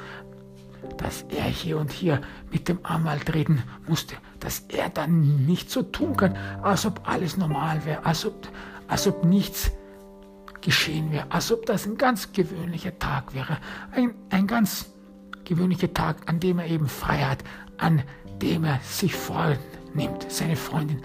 dass 0.98 1.22
er 1.30 1.44
hier 1.44 1.78
und 1.78 1.90
hier 1.90 2.20
mit 2.50 2.68
dem 2.68 2.78
Anwalt 2.82 3.34
reden 3.34 3.62
musste. 3.86 4.16
Dass 4.40 4.60
er 4.68 4.88
dann 4.90 5.46
nicht 5.46 5.70
so 5.70 5.82
tun 5.82 6.16
kann, 6.16 6.36
als 6.62 6.86
ob 6.86 7.08
alles 7.08 7.36
normal 7.36 7.84
wäre, 7.84 8.04
als 8.04 8.26
ob, 8.26 8.48
als 8.88 9.06
ob 9.06 9.24
nichts 9.24 9.70
geschehen 10.60 11.12
wäre, 11.12 11.30
als 11.30 11.52
ob 11.52 11.66
das 11.66 11.86
ein 11.86 11.96
ganz 11.98 12.32
gewöhnlicher 12.32 12.98
Tag 12.98 13.34
wäre. 13.34 13.58
Ein, 13.92 14.14
ein 14.30 14.46
ganz 14.46 14.86
gewöhnlicher 15.44 15.92
Tag, 15.92 16.28
an 16.28 16.40
dem 16.40 16.58
er 16.58 16.66
eben 16.66 16.88
frei 16.88 17.18
hat, 17.18 17.44
an 17.78 18.02
dem 18.40 18.64
er 18.64 18.80
sich 18.82 19.14
vornimmt, 19.14 20.26
seine 20.28 20.56
Freundin 20.56 21.02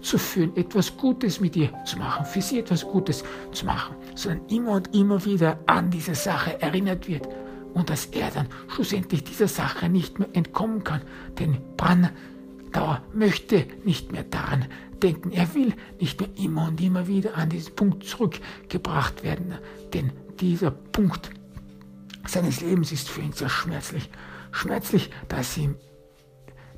auszuführen, 0.00 0.56
etwas 0.56 0.96
Gutes 0.96 1.40
mit 1.40 1.56
ihr 1.56 1.70
zu 1.84 1.98
machen, 1.98 2.26
für 2.26 2.42
sie 2.42 2.60
etwas 2.60 2.84
Gutes 2.84 3.24
zu 3.52 3.66
machen, 3.66 3.96
sondern 4.14 4.46
immer 4.48 4.72
und 4.72 4.94
immer 4.94 5.24
wieder 5.24 5.58
an 5.66 5.90
diese 5.90 6.14
Sache 6.14 6.60
erinnert 6.60 7.08
wird 7.08 7.28
und 7.74 7.90
dass 7.90 8.06
er 8.06 8.30
dann 8.30 8.48
schlussendlich 8.68 9.24
dieser 9.24 9.48
Sache 9.48 9.88
nicht 9.88 10.18
mehr 10.18 10.28
entkommen 10.32 10.84
kann, 10.84 11.02
denn 11.38 11.58
Brandauer 11.76 13.02
möchte 13.12 13.66
nicht 13.84 14.12
mehr 14.12 14.24
daran 14.24 14.66
denken. 15.02 15.32
Er 15.32 15.52
will 15.54 15.74
nicht 16.00 16.20
mehr 16.20 16.30
immer 16.36 16.68
und 16.68 16.80
immer 16.80 17.06
wieder 17.06 17.36
an 17.36 17.50
diesen 17.50 17.74
Punkt 17.74 18.04
zurückgebracht 18.04 19.22
werden, 19.24 19.54
denn 19.92 20.12
dieser 20.40 20.70
Punkt 20.70 21.30
seines 22.26 22.60
Lebens 22.60 22.92
ist 22.92 23.08
für 23.08 23.20
ihn 23.20 23.32
sehr 23.32 23.48
schmerzlich. 23.48 24.08
Schmerzlich, 24.52 25.10
dass 25.28 25.56
ihm, 25.58 25.76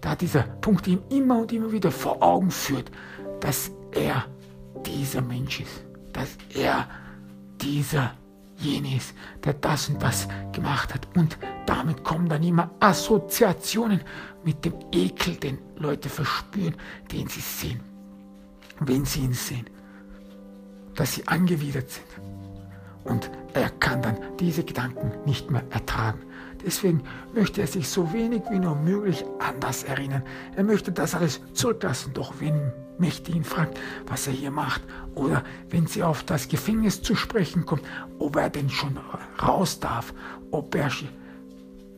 da 0.01 0.15
dieser 0.15 0.43
Punkt 0.43 0.87
ihm 0.87 1.01
immer 1.11 1.41
und 1.41 1.53
immer 1.53 1.73
wieder 1.73 1.91
vor 1.91 2.23
Augen 2.23 2.51
führt, 2.51 2.91
dass 3.41 3.71
er 3.93 4.25
dieser 4.87 5.23
Mensch 5.23 5.61
ist, 5.61 5.85
dass 6.13 6.37
er 6.55 6.89
dieser 7.61 8.13
jene 8.57 8.97
ist, 8.97 9.15
der 9.45 9.55
das 9.55 9.89
und 9.89 10.03
das 10.03 10.29
gemacht 10.53 10.95
hat. 10.95 11.07
Und 11.17 11.39
damit 11.67 12.03
kommen 12.05 12.29
dann 12.29 12.43
immer 12.43 12.71
Assoziationen 12.81 14.01
mit 14.45 14.65
dem 14.65 14.75
Ekel, 14.93 15.37
den 15.37 15.59
Leute 15.77 16.09
verspüren, 16.09 16.75
den 17.13 17.29
sie 17.29 17.41
sehen 17.41 17.81
wenn 18.81 19.05
sie 19.05 19.21
ihn 19.21 19.33
sehen, 19.33 19.69
dass 20.95 21.15
sie 21.15 21.27
angewidert 21.27 21.91
sind. 21.91 22.07
Und 23.05 23.31
er 23.55 23.71
kann 23.71 24.03
dann 24.03 24.19
diese 24.39 24.65
Gedanken 24.65 25.13
nicht 25.25 25.51
mehr 25.51 25.65
ertragen. 25.71 26.21
Deswegen 26.65 27.03
möchte 27.35 27.61
er 27.61 27.67
sich 27.67 27.89
so 27.89 28.13
wenig 28.13 28.43
wie 28.51 28.59
nur 28.59 28.75
möglich 28.75 29.25
an 29.39 29.61
das 29.61 29.85
erinnern. 29.85 30.23
Er 30.57 30.65
möchte 30.65 30.93
das 30.93 31.15
alles 31.15 31.41
zurücklassen. 31.53 32.13
Doch 32.15 32.35
wenn 32.41 32.73
Mächte 32.99 33.31
ihn 33.31 33.45
fragt, 33.45 33.79
was 34.07 34.27
er 34.27 34.33
hier 34.33 34.51
macht, 34.51 34.83
oder 35.15 35.45
wenn 35.71 35.87
sie 35.87 36.03
auf 36.03 36.25
das 36.25 36.49
Gefängnis 36.49 37.01
zu 37.01 37.15
sprechen 37.15 37.65
kommt, 37.65 37.83
ob 38.19 38.37
er 38.37 38.51
denn 38.51 38.69
schon 38.69 38.99
raus 39.41 39.79
darf, 39.79 40.13
ob 40.51 40.75
er 40.75 40.91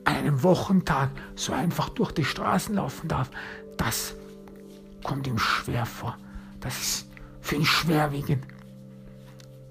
an 0.04 0.14
einem 0.14 0.42
Wochentag 0.42 1.10
so 1.36 1.52
einfach 1.52 1.88
durch 1.88 2.12
die 2.12 2.24
Straßen 2.24 2.74
laufen 2.74 3.08
darf, 3.08 3.30
das 3.78 4.14
kommt 5.02 5.26
ihm 5.26 5.38
schwer 5.38 5.86
vor. 5.86 6.18
Das 6.60 6.78
ist 6.78 7.10
für 7.40 7.56
ihn 7.56 7.64
schwerwiegend. 7.64 8.44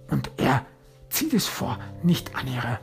Und 0.10 0.32
er 0.38 0.66
zieht 1.10 1.36
es 1.36 1.46
vor, 1.46 1.78
nicht 2.02 2.36
an 2.36 2.48
ihre 2.48 2.80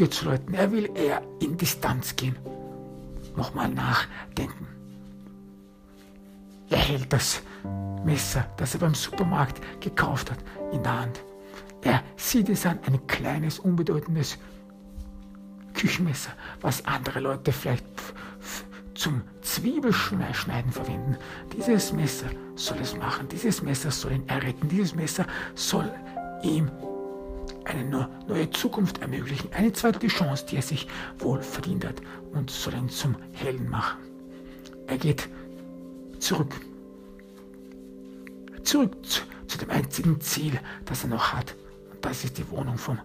Tür 0.00 0.10
zu 0.10 0.24
läuten. 0.24 0.54
Er 0.54 0.72
will 0.72 0.88
eher 0.94 1.20
in 1.40 1.58
Distanz 1.58 2.16
gehen. 2.16 2.34
Nochmal 3.36 3.68
nachdenken. 3.68 4.66
er 6.70 6.78
hält 6.78 7.12
das 7.12 7.42
Messer, 8.02 8.46
das 8.56 8.72
er 8.72 8.80
beim 8.80 8.94
Supermarkt 8.94 9.60
gekauft 9.80 10.30
hat, 10.30 10.38
in 10.72 10.82
der 10.82 11.00
Hand. 11.00 11.20
Er 11.82 12.02
sieht 12.16 12.48
es 12.48 12.64
an, 12.64 12.78
ein 12.86 13.06
kleines, 13.08 13.58
unbedeutendes 13.58 14.38
Küchenmesser, 15.74 16.30
was 16.62 16.86
andere 16.86 17.20
Leute 17.20 17.52
vielleicht 17.52 17.84
zum 18.94 19.20
Zwiebelschneiden 19.42 20.72
verwenden. 20.72 21.18
Dieses 21.54 21.92
Messer 21.92 22.30
soll 22.54 22.78
es 22.78 22.96
machen, 22.96 23.28
dieses 23.28 23.60
Messer 23.60 23.90
soll 23.90 24.12
ihn 24.12 24.28
erretten, 24.30 24.70
dieses 24.70 24.94
Messer 24.94 25.26
soll 25.54 25.92
ihm 26.42 26.70
eine 27.64 28.08
neue 28.26 28.50
Zukunft 28.50 28.98
ermöglichen, 28.98 29.52
eine 29.52 29.72
zweite 29.72 30.06
Chance, 30.06 30.46
die 30.46 30.56
er 30.56 30.62
sich 30.62 30.86
wohl 31.18 31.42
verdient 31.42 31.84
hat 31.84 31.96
und 32.32 32.50
soll 32.50 32.74
ihn 32.74 32.88
zum 32.88 33.16
Helden 33.32 33.68
machen. 33.68 33.98
Er 34.86 34.98
geht 34.98 35.28
zurück. 36.18 36.60
Zurück 38.64 39.04
zu, 39.04 39.22
zu 39.46 39.58
dem 39.58 39.70
einzigen 39.70 40.20
Ziel, 40.20 40.58
das 40.84 41.04
er 41.04 41.10
noch 41.10 41.32
hat. 41.32 41.54
Und 41.92 42.04
das 42.04 42.24
ist 42.24 42.38
die 42.38 42.48
Wohnung 42.50 42.78
vom 42.78 42.98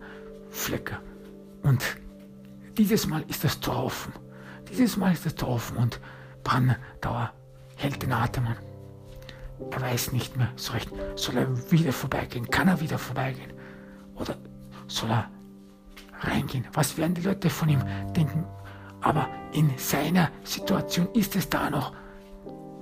Flecker. 0.50 1.00
Und 1.64 1.84
dieses 2.78 3.08
Mal 3.08 3.24
ist 3.28 3.44
das 3.44 3.60
Tor 3.60 3.84
offen. 3.84 4.14
Dieses 4.70 4.98
Mal 4.98 5.14
ist 5.14 5.26
das 5.26 5.36
Tor 5.36 5.50
offen 5.50 5.78
und 5.78 6.00
Brandauer 6.44 7.34
hält 7.76 8.02
den 8.02 8.14
Atem 8.14 8.48
an. 8.48 8.58
Er 9.72 9.82
weiß 9.82 10.12
nicht 10.12 10.36
mehr 10.38 10.52
so 10.56 10.74
recht. 10.74 10.90
Soll 11.16 11.38
er 11.38 11.72
wieder 11.72 11.94
vorbeigehen? 11.94 12.50
Kann 12.50 12.68
er 12.68 12.82
wieder 12.82 12.98
vorbeigehen? 12.98 13.54
Oder 14.16 14.38
soll 14.88 15.10
er 15.12 15.30
reingehen? 16.22 16.66
Was 16.74 16.98
werden 16.98 17.14
die 17.14 17.22
Leute 17.22 17.50
von 17.50 17.70
ihm 17.70 17.84
denken? 18.16 18.46
Aber 19.02 19.30
in 19.54 19.72
seiner 19.78 20.32
Situation 20.44 21.08
ist 21.14 21.36
es 21.36 21.50
da 21.50 21.70
noch 21.70 21.94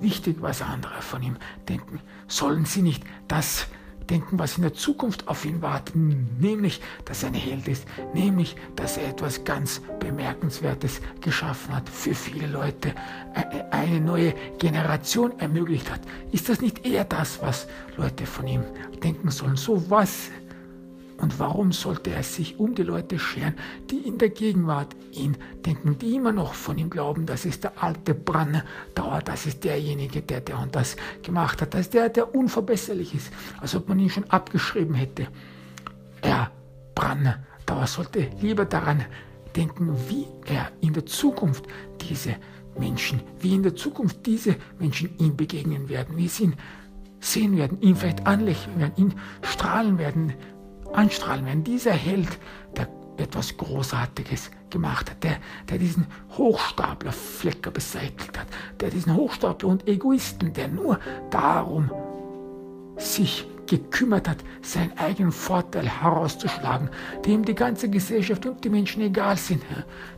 wichtig, 0.00 0.38
was 0.40 0.62
andere 0.62 1.02
von 1.02 1.22
ihm 1.22 1.36
denken. 1.68 2.00
Sollen 2.26 2.64
sie 2.64 2.82
nicht 2.82 3.04
das 3.28 3.66
denken, 4.10 4.38
was 4.38 4.56
in 4.56 4.62
der 4.62 4.74
Zukunft 4.74 5.28
auf 5.28 5.44
ihn 5.44 5.62
wartet, 5.62 5.96
nämlich, 5.96 6.80
dass 7.06 7.22
er 7.22 7.30
ein 7.30 7.34
Held 7.34 7.68
ist, 7.68 7.86
nämlich, 8.12 8.54
dass 8.76 8.98
er 8.98 9.08
etwas 9.08 9.44
ganz 9.44 9.80
Bemerkenswertes 9.98 11.00
geschaffen 11.20 11.74
hat, 11.74 11.88
für 11.88 12.14
viele 12.14 12.46
Leute 12.46 12.94
eine 13.70 14.00
neue 14.00 14.34
Generation 14.58 15.38
ermöglicht 15.40 15.90
hat. 15.90 16.00
Ist 16.32 16.48
das 16.48 16.60
nicht 16.60 16.84
eher 16.86 17.04
das, 17.04 17.40
was 17.40 17.66
Leute 17.96 18.26
von 18.26 18.46
ihm 18.46 18.62
denken 19.02 19.30
sollen? 19.30 19.56
So 19.56 19.90
was 19.90 20.30
und 21.24 21.38
warum 21.38 21.72
sollte 21.72 22.10
er 22.10 22.22
sich 22.22 22.60
um 22.60 22.74
die 22.74 22.82
Leute 22.82 23.18
scheren, 23.18 23.54
die 23.90 23.96
in 23.96 24.18
der 24.18 24.28
Gegenwart 24.28 24.94
ihn 25.10 25.38
denken, 25.64 25.96
die 25.98 26.16
immer 26.16 26.32
noch 26.32 26.52
von 26.52 26.76
ihm 26.76 26.90
glauben, 26.90 27.24
das 27.24 27.46
ist 27.46 27.64
der 27.64 27.82
alte 27.82 28.12
Brandauer, 28.12 29.22
das 29.24 29.46
ist 29.46 29.64
derjenige, 29.64 30.20
der 30.20 30.42
der 30.42 30.58
und 30.58 30.76
das 30.76 30.96
gemacht 31.22 31.62
hat, 31.62 31.72
das 31.72 31.80
ist 31.82 31.94
der, 31.94 32.10
der 32.10 32.34
unverbesserlich 32.34 33.14
ist, 33.14 33.32
als 33.58 33.74
ob 33.74 33.88
man 33.88 34.00
ihn 34.00 34.10
schon 34.10 34.30
abgeschrieben 34.30 34.94
hätte. 34.94 35.28
Er, 36.20 36.50
Brandauer, 36.94 37.86
sollte 37.86 38.28
lieber 38.42 38.66
daran 38.66 39.02
denken, 39.56 39.96
wie 40.10 40.26
er 40.44 40.72
in 40.82 40.92
der 40.92 41.06
Zukunft 41.06 41.64
diese 42.02 42.36
Menschen, 42.78 43.22
wie 43.40 43.54
in 43.54 43.62
der 43.62 43.74
Zukunft 43.74 44.26
diese 44.26 44.56
Menschen 44.78 45.16
ihm 45.18 45.36
begegnen 45.36 45.88
werden, 45.88 46.18
wie 46.18 46.28
sie 46.28 46.44
ihn 46.44 46.56
sehen 47.18 47.56
werden, 47.56 47.80
ihn 47.80 47.96
vielleicht 47.96 48.26
anlächeln 48.26 48.78
werden, 48.78 48.92
ihn 48.96 49.14
strahlen 49.40 49.96
werden, 49.96 50.34
anstrahlen 50.94 51.46
werden. 51.46 51.64
Dieser 51.64 51.92
Held, 51.92 52.38
der 52.76 52.88
etwas 53.16 53.56
Großartiges 53.56 54.50
gemacht 54.70 55.10
hat, 55.10 55.22
der, 55.22 55.36
der 55.68 55.78
diesen 55.78 56.06
Hochstapler 56.36 57.12
Flecker 57.12 57.70
beseitigt 57.70 58.38
hat, 58.38 58.46
der 58.80 58.90
diesen 58.90 59.14
Hochstapler 59.14 59.68
und 59.68 59.86
Egoisten, 59.86 60.52
der 60.52 60.68
nur 60.68 60.98
darum 61.30 61.90
sich 62.96 63.46
gekümmert 63.66 64.28
hat, 64.28 64.38
seinen 64.62 64.96
eigenen 64.98 65.32
Vorteil 65.32 65.88
herauszuschlagen, 65.88 66.90
dem 67.24 67.44
die 67.44 67.54
ganze 67.54 67.88
Gesellschaft 67.88 68.44
und 68.46 68.62
die 68.64 68.68
Menschen 68.68 69.02
egal 69.02 69.36
sind, 69.36 69.62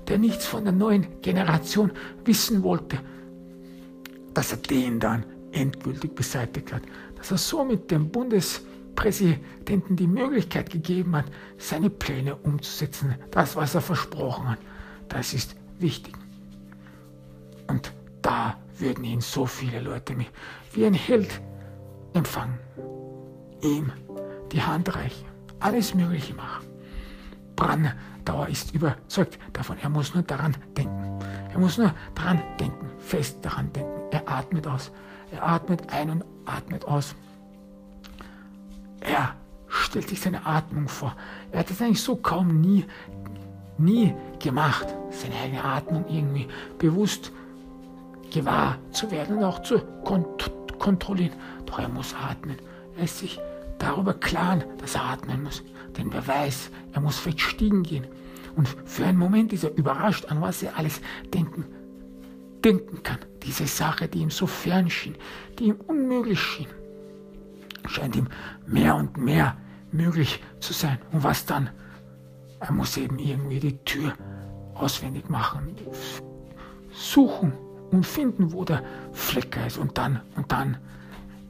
der 0.08 0.18
nichts 0.18 0.46
von 0.46 0.64
der 0.64 0.72
neuen 0.72 1.06
Generation 1.22 1.92
wissen 2.24 2.62
wollte, 2.62 2.98
dass 4.34 4.52
er 4.52 4.58
den 4.58 4.98
dann 4.98 5.24
endgültig 5.52 6.14
beseitigt 6.14 6.72
hat, 6.72 6.82
dass 7.16 7.30
er 7.30 7.38
somit 7.38 7.90
dem 7.90 8.10
Bundes 8.10 8.62
Präsidenten 8.96 9.94
die 9.94 10.06
Möglichkeit 10.06 10.70
gegeben 10.70 11.14
hat, 11.14 11.26
seine 11.58 11.90
Pläne 11.90 12.34
umzusetzen, 12.34 13.14
das, 13.30 13.54
was 13.54 13.74
er 13.74 13.82
versprochen 13.82 14.48
hat. 14.48 14.58
Das 15.08 15.34
ist 15.34 15.54
wichtig. 15.78 16.16
Und 17.68 17.92
da 18.22 18.56
würden 18.78 19.04
ihn 19.04 19.20
so 19.20 19.46
viele 19.46 19.80
Leute 19.80 20.16
wie 20.72 20.86
ein 20.86 20.94
Held 20.94 21.40
empfangen, 22.14 22.58
ihm 23.62 23.92
die 24.50 24.62
Hand 24.62 24.94
reichen, 24.94 25.26
alles 25.60 25.94
Mögliche 25.94 26.34
machen. 26.34 26.66
Brandauer 27.54 28.48
ist 28.48 28.74
überzeugt 28.74 29.38
davon, 29.52 29.78
er 29.78 29.88
muss 29.88 30.14
nur 30.14 30.22
daran 30.22 30.56
denken. 30.76 31.20
Er 31.52 31.58
muss 31.58 31.78
nur 31.78 31.94
daran 32.14 32.42
denken, 32.60 32.90
fest 32.98 33.38
daran 33.42 33.72
denken. 33.72 33.92
Er 34.10 34.28
atmet 34.28 34.66
aus. 34.66 34.92
Er 35.30 35.42
atmet 35.42 35.90
ein 35.90 36.10
und 36.10 36.24
atmet 36.44 36.84
aus. 36.84 37.14
Stellt 39.96 40.10
sich 40.10 40.20
seine 40.20 40.44
Atmung 40.44 40.88
vor. 40.88 41.16
Er 41.52 41.60
hat 41.60 41.70
es 41.70 41.80
eigentlich 41.80 42.02
so 42.02 42.16
kaum 42.16 42.60
nie, 42.60 42.84
nie 43.78 44.12
gemacht, 44.38 44.86
seine 45.08 45.34
eigene 45.36 45.64
Atmung 45.64 46.04
irgendwie 46.06 46.48
bewusst 46.76 47.32
gewahr 48.30 48.76
zu 48.90 49.10
werden 49.10 49.38
und 49.38 49.44
auch 49.44 49.62
zu 49.62 49.78
kont 50.04 50.52
kontrollieren. 50.78 51.32
Doch 51.64 51.78
er 51.78 51.88
muss 51.88 52.14
atmen. 52.14 52.56
Er 52.98 53.04
ist 53.04 53.20
sich 53.20 53.40
darüber 53.78 54.12
klar, 54.12 54.58
dass 54.76 54.96
er 54.96 55.04
atmen 55.04 55.44
muss. 55.44 55.62
Denn 55.96 56.12
wer 56.12 56.28
weiß, 56.28 56.70
er 56.92 57.00
muss 57.00 57.18
vielleicht 57.18 57.40
stiegen 57.40 57.82
gehen. 57.82 58.06
Und 58.54 58.68
für 58.84 59.06
einen 59.06 59.16
Moment 59.16 59.54
ist 59.54 59.64
er 59.64 59.74
überrascht, 59.78 60.26
an 60.26 60.42
was 60.42 60.62
er 60.62 60.76
alles 60.76 61.00
denken, 61.32 61.64
denken 62.62 63.02
kann. 63.02 63.20
Diese 63.44 63.66
Sache, 63.66 64.08
die 64.08 64.18
ihm 64.18 64.30
so 64.30 64.46
fern 64.46 64.90
schien, 64.90 65.14
die 65.58 65.68
ihm 65.68 65.76
unmöglich 65.86 66.38
schien 66.38 66.68
scheint 67.88 68.16
ihm 68.16 68.28
mehr 68.66 68.96
und 68.96 69.16
mehr 69.16 69.56
möglich 69.92 70.42
zu 70.60 70.72
sein. 70.72 70.98
Und 71.12 71.24
was 71.24 71.46
dann? 71.46 71.70
Er 72.60 72.72
muss 72.72 72.96
eben 72.96 73.18
irgendwie 73.18 73.60
die 73.60 73.78
Tür 73.84 74.14
auswendig 74.74 75.28
machen, 75.28 75.76
suchen 76.92 77.52
und 77.90 78.06
finden, 78.06 78.52
wo 78.52 78.64
der 78.64 78.82
Flecker 79.12 79.66
ist. 79.66 79.78
Und 79.78 79.98
dann, 79.98 80.20
und 80.36 80.50
dann, 80.52 80.78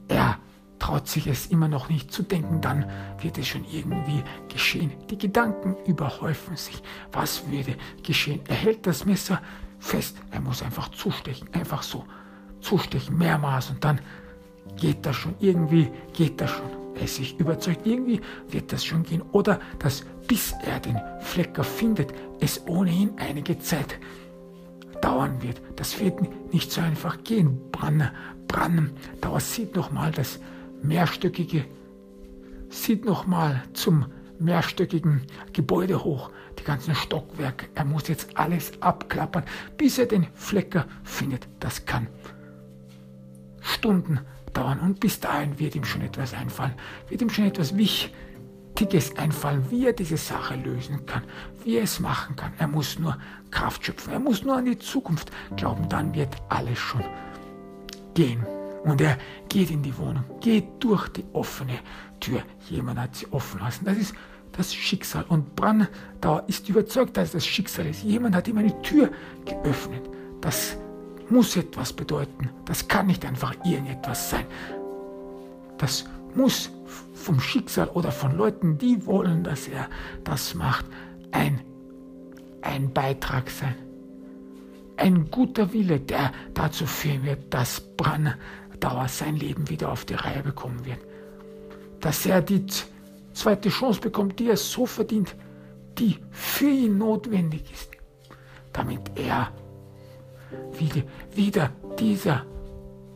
er 0.08 0.38
traut 0.78 1.08
sich 1.08 1.26
es 1.26 1.46
immer 1.46 1.68
noch 1.68 1.88
nicht 1.88 2.12
zu 2.12 2.22
denken, 2.22 2.60
dann 2.60 2.84
wird 3.20 3.38
es 3.38 3.48
schon 3.48 3.64
irgendwie 3.64 4.22
geschehen. 4.48 4.92
Die 5.10 5.18
Gedanken 5.18 5.76
überhäufen 5.86 6.56
sich. 6.56 6.82
Was 7.12 7.48
würde 7.50 7.76
geschehen? 8.02 8.40
Er 8.48 8.56
hält 8.56 8.86
das 8.86 9.04
Messer 9.04 9.40
fest. 9.78 10.16
Er 10.30 10.40
muss 10.40 10.62
einfach 10.62 10.90
zustechen, 10.90 11.48
einfach 11.54 11.82
so 11.82 12.04
zustechen, 12.60 13.16
mehrmals 13.16 13.70
und 13.70 13.84
dann 13.84 14.00
geht 14.76 15.06
das 15.06 15.16
schon, 15.16 15.34
irgendwie 15.38 15.90
geht 16.12 16.40
das 16.40 16.50
schon. 16.50 16.85
Er 16.96 17.02
ist 17.02 17.16
sich 17.16 17.38
überzeugt, 17.38 17.86
irgendwie 17.86 18.20
wird 18.48 18.72
das 18.72 18.84
schon 18.84 19.02
gehen. 19.02 19.22
Oder 19.32 19.60
dass 19.78 20.04
bis 20.26 20.54
er 20.64 20.80
den 20.80 20.98
Flecker 21.20 21.64
findet, 21.64 22.12
es 22.40 22.66
ohnehin 22.66 23.12
einige 23.18 23.58
Zeit 23.58 23.98
dauern 25.02 25.42
wird. 25.42 25.60
Das 25.76 26.00
wird 26.00 26.20
nicht 26.52 26.72
so 26.72 26.80
einfach 26.80 27.22
gehen. 27.22 27.60
Brann, 27.70 28.10
Brann, 28.48 28.90
Dauer 29.20 29.40
sieht 29.40 29.76
nochmal 29.76 30.10
das 30.10 30.40
mehrstöckige, 30.82 31.64
sieht 32.70 33.04
nochmal 33.04 33.62
zum 33.72 34.06
mehrstöckigen 34.38 35.22
Gebäude 35.52 36.02
hoch, 36.02 36.30
die 36.58 36.64
ganzen 36.64 36.94
Stockwerke. 36.94 37.66
Er 37.74 37.84
muss 37.84 38.08
jetzt 38.08 38.36
alles 38.36 38.72
abklappern, 38.80 39.44
bis 39.76 39.98
er 39.98 40.06
den 40.06 40.26
Flecker 40.34 40.86
findet. 41.04 41.46
Das 41.60 41.84
kann 41.84 42.08
Stunden 43.60 44.20
dauern 44.56 44.80
und 44.80 45.00
bis 45.00 45.20
dahin 45.20 45.58
wird 45.58 45.74
ihm 45.74 45.84
schon 45.84 46.02
etwas 46.02 46.32
einfallen, 46.32 46.74
wird 47.08 47.20
ihm 47.20 47.30
schon 47.30 47.46
etwas 47.46 47.76
Wichtiges 47.76 49.16
einfallen, 49.16 49.64
wie 49.70 49.86
er 49.86 49.92
diese 49.92 50.16
Sache 50.16 50.56
lösen 50.56 51.04
kann, 51.06 51.22
wie 51.64 51.76
er 51.76 51.82
es 51.82 52.00
machen 52.00 52.36
kann. 52.36 52.52
Er 52.58 52.68
muss 52.68 52.98
nur 52.98 53.18
Kraft 53.50 53.84
schöpfen, 53.84 54.12
er 54.12 54.20
muss 54.20 54.42
nur 54.42 54.56
an 54.56 54.64
die 54.64 54.78
Zukunft 54.78 55.30
glauben, 55.56 55.88
dann 55.88 56.14
wird 56.14 56.36
alles 56.48 56.78
schon 56.78 57.04
gehen. 58.14 58.44
Und 58.84 59.00
er 59.00 59.18
geht 59.48 59.70
in 59.70 59.82
die 59.82 59.96
Wohnung, 59.98 60.24
geht 60.40 60.64
durch 60.80 61.08
die 61.08 61.24
offene 61.32 61.80
Tür. 62.20 62.42
Jemand 62.70 63.00
hat 63.00 63.16
sie 63.16 63.26
offen 63.32 63.60
lassen. 63.60 63.84
Das 63.84 63.96
ist 63.96 64.14
das 64.52 64.72
Schicksal. 64.72 65.24
Und 65.28 65.56
Brandauer 65.56 66.44
ist 66.46 66.68
überzeugt, 66.68 67.16
dass 67.16 67.32
das 67.32 67.44
Schicksal 67.44 67.86
ist. 67.86 68.04
Jemand 68.04 68.36
hat 68.36 68.46
ihm 68.46 68.58
eine 68.58 68.80
Tür 68.82 69.10
geöffnet. 69.44 70.08
Das 70.40 70.76
muss 71.30 71.56
etwas 71.56 71.92
bedeuten. 71.92 72.50
Das 72.64 72.88
kann 72.88 73.06
nicht 73.06 73.24
einfach 73.24 73.54
irgendetwas 73.64 74.30
sein. 74.30 74.46
Das 75.78 76.04
muss 76.34 76.70
vom 77.14 77.40
Schicksal 77.40 77.88
oder 77.88 78.12
von 78.12 78.36
Leuten, 78.36 78.78
die 78.78 79.04
wollen, 79.06 79.44
dass 79.44 79.68
er 79.68 79.88
das 80.24 80.54
macht, 80.54 80.86
ein, 81.32 81.60
ein 82.62 82.92
Beitrag 82.92 83.50
sein. 83.50 83.74
Ein 84.96 85.30
guter 85.30 85.72
Wille, 85.72 86.00
der 86.00 86.32
dazu 86.54 86.86
führen 86.86 87.24
wird, 87.24 87.52
dass 87.52 87.80
Brandauer 87.96 88.36
Dauer 88.80 89.08
sein 89.08 89.36
Leben 89.36 89.68
wieder 89.68 89.90
auf 89.90 90.04
die 90.04 90.14
Reihe 90.14 90.42
bekommen 90.42 90.84
wird. 90.84 91.00
Dass 92.00 92.26
er 92.26 92.42
die 92.42 92.66
zweite 93.32 93.68
Chance 93.68 94.00
bekommt, 94.00 94.38
die 94.38 94.48
er 94.48 94.56
so 94.56 94.86
verdient, 94.86 95.34
die 95.98 96.18
für 96.30 96.68
ihn 96.68 96.98
notwendig 96.98 97.64
ist, 97.72 97.90
damit 98.72 99.00
er 99.16 99.50
wieder, 100.78 101.02
wieder 101.34 101.70
dieser 101.98 102.44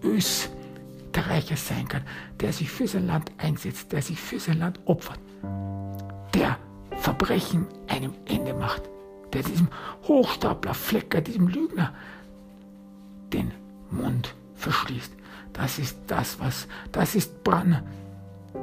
Österreicher 0.03 1.57
sein 1.57 1.89
kann, 1.89 2.03
der 2.41 2.53
sich 2.53 2.71
für 2.71 2.89
sein 2.89 3.07
Land 3.07 3.31
einsetzt, 3.39 3.93
der 3.93 4.03
sich 4.03 4.21
für 4.21 4.41
sein 4.41 4.59
Land 4.59 4.81
opfert, 4.85 5.21
der 6.35 6.57
Verbrechen 6.99 7.67
einem 7.89 8.15
Ende 8.27 8.55
macht, 8.55 8.83
der 9.33 9.43
diesem 9.43 9.69
Hochstapler, 10.07 10.75
Flecker, 10.75 11.21
diesem 11.21 11.49
Lügner 11.49 11.95
den 13.33 13.53
Mund 13.91 14.35
verschließt. 14.55 15.13
Das 15.53 15.79
ist 15.79 15.97
das, 16.07 16.39
was, 16.41 16.69
das 16.93 17.15
ist 17.15 17.43
Brand, 17.43 17.83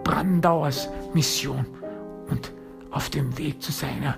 Brandauers 0.03 0.89
Mission. 1.13 1.65
Und 2.30 2.51
auf 2.91 3.09
dem 3.09 3.38
Weg 3.38 3.61
zu 3.61 3.72
seiner 3.72 4.18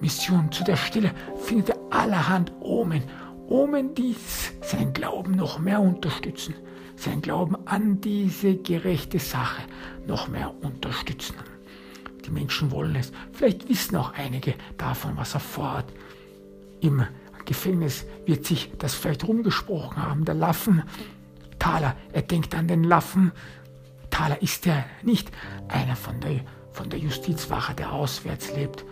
Mission, 0.00 0.50
zu 0.52 0.64
der 0.64 0.76
Stille, 0.76 1.12
findet 1.36 1.70
er 1.70 1.78
allerhand 1.90 2.52
Omen. 2.60 3.02
Omen, 3.48 3.94
die 3.94 4.16
seinen 4.62 4.92
Glauben 4.92 5.32
noch 5.32 5.58
mehr 5.58 5.80
unterstützen, 5.80 6.54
sein 6.96 7.20
Glauben 7.20 7.56
an 7.66 8.00
diese 8.00 8.56
gerechte 8.56 9.18
Sache 9.18 9.62
noch 10.06 10.28
mehr 10.28 10.52
unterstützen. 10.62 11.36
Die 12.24 12.30
Menschen 12.30 12.70
wollen 12.70 12.96
es. 12.96 13.12
Vielleicht 13.32 13.68
wissen 13.68 13.96
auch 13.96 14.12
einige 14.14 14.54
davon, 14.76 15.16
was 15.16 15.34
er 15.34 15.40
vorhat. 15.40 15.86
Im 16.80 17.04
Gefängnis 17.44 18.04
wird 18.24 18.44
sich 18.44 18.72
das 18.78 18.94
vielleicht 18.94 19.26
rumgesprochen 19.26 20.02
haben. 20.02 20.24
Der 20.24 20.34
Laffen, 20.34 20.82
Thaler, 21.58 21.96
er 22.12 22.22
denkt 22.22 22.54
an 22.54 22.66
den 22.66 22.84
Laffen. 22.84 23.32
Thaler 24.10 24.42
ist 24.42 24.66
ja 24.66 24.84
nicht 25.02 25.30
einer 25.68 25.96
von 25.96 26.20
der, 26.20 26.40
von 26.72 26.90
der 26.90 26.98
Justizwache, 26.98 27.74
der 27.74 27.92
auswärts 27.92 28.54
lebt, 28.56 28.84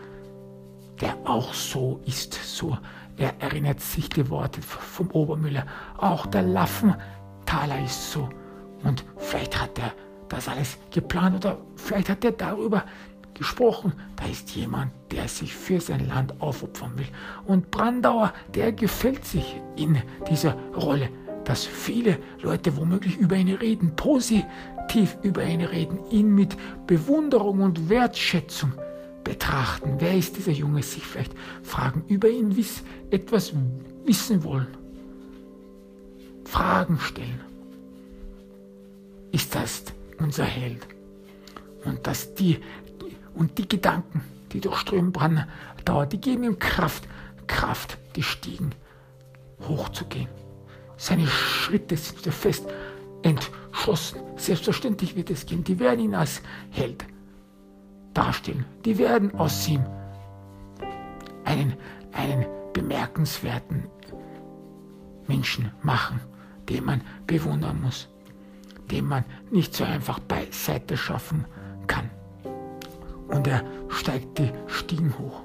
der 1.01 1.17
auch 1.25 1.53
so 1.53 2.01
ist. 2.07 2.35
So, 2.35 2.79
er 3.17 3.41
erinnert 3.41 3.81
sich 3.81 4.09
die 4.09 4.29
Worte 4.29 4.61
vom 4.63 5.11
Obermüller. 5.11 5.67
Auch 5.99 6.27
der 6.27 6.43
Laffen, 6.43 6.95
Thaler 7.47 7.85
ist 7.85 8.13
so. 8.13 8.29
Und 8.83 9.05
vielleicht 9.17 9.61
hat 9.61 9.79
er 9.79 9.93
das 10.29 10.49
alles 10.49 10.79
geplant 10.91 11.37
oder 11.37 11.59
vielleicht 11.77 12.09
hat 12.09 12.25
er 12.25 12.33
darüber 12.33 12.85
gesprochen, 13.35 13.93
da 14.17 14.27
ist 14.27 14.51
jemand, 14.55 14.93
der 15.11 15.29
sich 15.29 15.55
für 15.55 15.81
sein 15.81 16.09
Land 16.09 16.41
aufopfern 16.41 16.97
will. 16.97 17.09
Und 17.47 17.71
Brandauer, 17.71 18.33
der 18.55 18.73
gefällt 18.73 19.25
sich 19.25 19.61
in 19.77 20.01
dieser 20.31 20.57
Rolle, 20.75 21.09
dass 21.45 21.65
viele 21.65 22.19
Leute 22.43 22.77
womöglich 22.77 23.17
über 23.17 23.37
ihn 23.37 23.49
reden, 23.55 23.95
positiv 23.97 25.17
über 25.23 25.45
ihn 25.45 25.63
reden, 25.63 25.99
ihn 26.11 26.35
mit 26.35 26.57
Bewunderung 26.87 27.61
und 27.61 27.89
Wertschätzung 27.89 28.73
betrachten. 29.25 29.97
Wer 29.99 30.17
ist 30.17 30.37
dieser 30.37 30.53
Junge? 30.53 30.83
Sich 30.83 31.05
vielleicht 31.05 31.33
fragen, 31.63 32.05
über 32.09 32.29
ihn 32.29 32.57
wiss, 32.57 32.83
etwas 33.11 33.53
wissen 34.05 34.45
wollen. 34.45 34.69
Fragen 36.45 37.01
stellen. 37.01 37.41
Ist 39.33 39.55
das 39.55 39.83
unser 40.19 40.45
Held? 40.45 40.87
Und 41.85 42.07
dass 42.07 42.35
die 42.35 42.59
und 43.35 43.59
die 43.59 43.69
Gedanken, 43.69 44.23
die 44.53 44.61
durchströmen 44.61 45.11
Brandauer, 45.11 46.07
die 46.07 46.21
geben 46.21 46.45
ihm 46.45 46.59
Kraft, 46.59 47.09
Kraft, 47.49 47.99
die 48.15 48.23
Stiegen 48.23 48.71
hochzugehen. 49.67 50.29
Seine 50.97 51.27
Schritte 51.27 51.97
sind 51.97 52.21
wieder 52.21 52.33
fest 52.33 52.67
entschlossen. 53.23 54.21
Selbstverständlich 54.37 55.17
wird 55.17 55.31
es 55.31 55.47
gehen. 55.47 55.65
Die 55.65 55.81
werden 55.81 56.01
ihn 56.01 56.15
als 56.15 56.41
Held 56.71 57.05
darstellen. 58.15 58.65
Die 58.85 58.99
werden 58.99 59.35
aus 59.35 59.69
ihm 59.69 59.85
einen, 61.45 61.75
einen 62.13 62.47
bemerkenswerten 62.73 63.85
Menschen 65.27 65.71
machen, 65.83 66.21
den 66.69 66.85
man 66.85 67.01
bewundern 67.27 67.81
muss, 67.83 68.09
den 68.91 69.07
man 69.07 69.25
nicht 69.51 69.75
so 69.75 69.85
einfach 69.85 70.19
beiseite 70.21 70.97
schaffen 70.97 71.45
kann 71.87 72.11
und 73.29 73.47
er 73.47 73.63
steigt 73.89 74.39
die 74.39 74.51
Stiegen 74.67 75.17
hoch. 75.19 75.43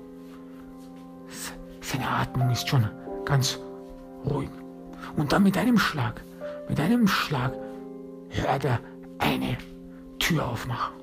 Seine 1.81 2.07
Atmung 2.07 2.51
ist 2.51 2.67
schon 2.67 2.87
ganz 3.25 3.59
ruhig. 4.25 4.49
Und 5.15 5.33
dann 5.33 5.43
mit 5.43 5.57
einem 5.57 5.77
Schlag, 5.77 6.21
mit 6.67 6.79
einem 6.79 7.07
Schlag 7.07 7.53
hört 8.29 8.65
er 8.65 8.79
eine 9.17 9.57
Tür 10.19 10.47
aufmachen. 10.47 10.98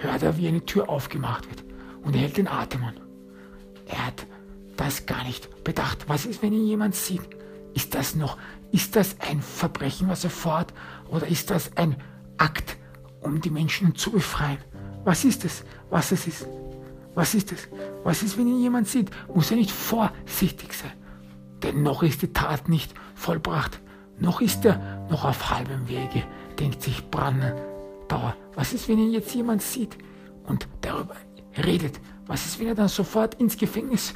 Hört 0.00 0.22
er, 0.22 0.38
wie 0.38 0.48
eine 0.48 0.64
Tür 0.64 0.88
aufgemacht 0.88 1.48
wird. 1.48 1.62
Und 2.02 2.14
er 2.14 2.22
hält 2.22 2.36
den 2.38 2.48
Atem 2.48 2.84
an. 2.84 2.94
Er 3.86 4.06
hat 4.06 4.26
das 4.76 5.04
gar 5.06 5.24
nicht 5.24 5.62
bedacht. 5.62 6.08
Was 6.08 6.24
ist, 6.24 6.42
wenn 6.42 6.54
ihn 6.54 6.66
jemand 6.66 6.94
sieht? 6.94 7.22
Ist 7.74 7.94
das 7.94 8.14
noch, 8.14 8.38
ist 8.72 8.96
das 8.96 9.16
ein 9.20 9.42
Verbrechen, 9.42 10.08
was 10.08 10.24
er 10.24 10.30
vorhat? 10.30 10.72
Oder 11.10 11.26
ist 11.26 11.50
das 11.50 11.76
ein 11.76 11.96
Akt, 12.38 12.76
um 13.20 13.40
die 13.40 13.50
Menschen 13.50 13.94
zu 13.94 14.10
befreien? 14.10 14.58
Was 15.04 15.24
ist 15.24 15.44
es? 15.44 15.64
Was 15.90 16.12
es 16.12 16.26
ist? 16.26 16.46
Was 17.14 17.34
ist 17.34 17.52
es? 17.52 17.68
Was 18.02 18.22
ist, 18.22 18.38
wenn 18.38 18.48
ihn 18.48 18.60
jemand 18.60 18.88
sieht? 18.88 19.10
Muss 19.34 19.50
er 19.50 19.58
nicht 19.58 19.70
vorsichtig 19.70 20.72
sein. 20.72 20.92
Denn 21.62 21.82
noch 21.82 22.02
ist 22.02 22.22
die 22.22 22.32
Tat 22.32 22.68
nicht 22.68 22.94
vollbracht. 23.14 23.80
Noch 24.18 24.40
ist 24.40 24.64
er 24.64 25.06
noch 25.10 25.24
auf 25.24 25.50
halbem 25.50 25.88
Wege, 25.88 26.24
denkt 26.58 26.82
sich 26.82 27.02
Brandauer. 28.10 28.34
Was 28.56 28.72
ist, 28.72 28.88
wenn 28.88 28.98
ihn 28.98 29.12
jetzt 29.12 29.34
jemand 29.34 29.62
sieht 29.62 29.96
und 30.46 30.66
darüber 30.80 31.14
redet? 31.64 32.00
Was 32.26 32.44
ist, 32.44 32.58
wenn 32.58 32.66
er 32.66 32.74
dann 32.74 32.88
sofort 32.88 33.36
ins 33.36 33.56
Gefängnis 33.56 34.14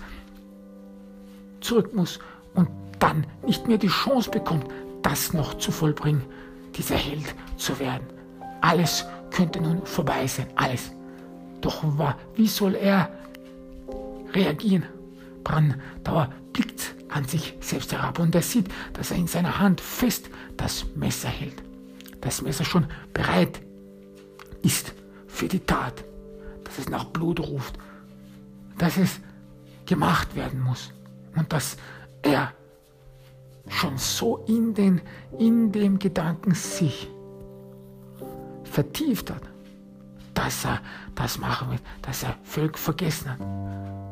zurück 1.61 1.95
muss 1.95 2.19
und 2.55 2.69
dann 2.99 3.25
nicht 3.47 3.69
mehr 3.69 3.79
die 3.79 3.89
Chance 3.89 4.31
bekommt, 4.31 4.67
das 5.03 5.33
noch 5.33 5.55
zu 5.55 5.71
vollbringen, 5.71 6.23
dieser 6.75 6.97
Held 6.97 7.35
zu 7.57 7.79
werden? 7.79 8.07
Alles 8.61 9.07
könnte 9.31 9.61
nun 9.61 9.87
vorbei 9.87 10.27
sein, 10.27 10.49
alles. 10.57 10.91
Doch 11.61 11.85
wie 12.35 12.49
soll 12.49 12.75
er 12.75 13.09
reagieren? 14.33 14.85
Brandauer 15.45 16.33
blickt 16.53 16.97
an 17.11 17.25
sich 17.27 17.57
selbst 17.61 17.93
herab 17.93 18.19
und 18.19 18.35
er 18.35 18.43
sieht, 18.43 18.67
dass 18.95 19.13
er 19.13 19.19
in 19.19 19.29
seiner 19.29 19.61
Hand 19.61 19.81
fest 19.81 20.31
das 20.57 20.85
Messer 20.97 21.29
hält. 21.29 21.63
Das 22.21 22.43
Messer 22.43 22.65
schon 22.65 22.87
bereit 23.13 23.61
ist 24.65 24.95
für 25.27 25.49
die 25.49 25.61
Tat, 25.61 26.05
dass 26.65 26.79
es 26.79 26.89
nach 26.89 27.05
Blut 27.05 27.41
ruft, 27.41 27.79
dass 28.79 28.97
es 28.97 29.21
gemacht 29.87 30.35
werden 30.35 30.61
muss 30.61 30.93
und 31.37 31.53
dass 31.53 31.77
er 32.23 32.53
schon 33.69 33.97
so 33.99 34.39
in, 34.47 34.75
den, 34.75 35.01
in 35.39 35.73
dem 35.73 35.99
Gedanken 35.99 36.55
sich 36.55 37.09
vertieft 38.65 39.31
hat, 39.31 39.43
dass 40.35 40.65
er 40.65 40.81
das 41.15 41.39
machen 41.39 41.71
wird, 41.71 41.83
dass 42.03 42.23
er 42.23 42.37
völlig 42.43 42.79
vergessen 42.79 43.31
hat, 43.31 43.41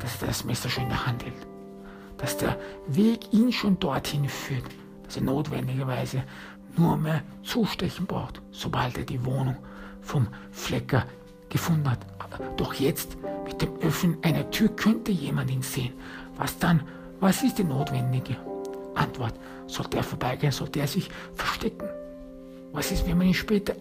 dass 0.03 0.20
er 0.20 0.28
das 0.28 0.44
Messer 0.44 0.68
schon 0.68 0.84
in 0.84 0.90
der 0.90 1.07
Hand 1.07 1.24
hält, 1.24 1.46
dass 2.18 2.36
der 2.36 2.59
Weg 2.86 3.32
ihn 3.32 3.53
schon 3.53 3.78
dorthin 3.78 4.28
führt, 4.28 4.64
dass 5.05 5.16
er 5.16 5.22
notwendigerweise 5.22 6.22
nur 6.76 6.96
mehr 6.96 7.22
zustechen 7.42 8.07
braucht, 8.07 8.40
sobald 8.50 8.96
er 8.96 9.05
die 9.05 9.24
Wohnung 9.24 9.57
vom 10.03 10.26
Flecker 10.50 11.07
gefunden 11.48 11.90
hat. 11.90 12.00
Doch 12.57 12.74
jetzt 12.74 13.16
mit 13.46 13.61
dem 13.61 13.76
Öffnen 13.80 14.18
einer 14.22 14.50
Tür 14.50 14.68
könnte 14.68 15.12
jemand 15.12 15.50
ihn 15.50 15.62
sehen. 15.62 15.92
Was 16.36 16.59
dann? 16.59 16.82
Was 17.20 17.42
ist 17.42 17.59
die 17.59 17.64
notwendige 17.64 18.36
Antwort? 18.94 19.34
Sollte 19.66 19.98
er 19.98 20.03
vorbeigehen? 20.03 20.53
Sollte 20.53 20.80
er 20.80 20.88
sich 20.88 21.09
verstecken? 21.34 21.88
Was 22.72 22.90
ist, 22.90 23.07
wenn 23.07 23.18
man 23.18 23.26
ihn 23.26 23.34
später 23.34 23.74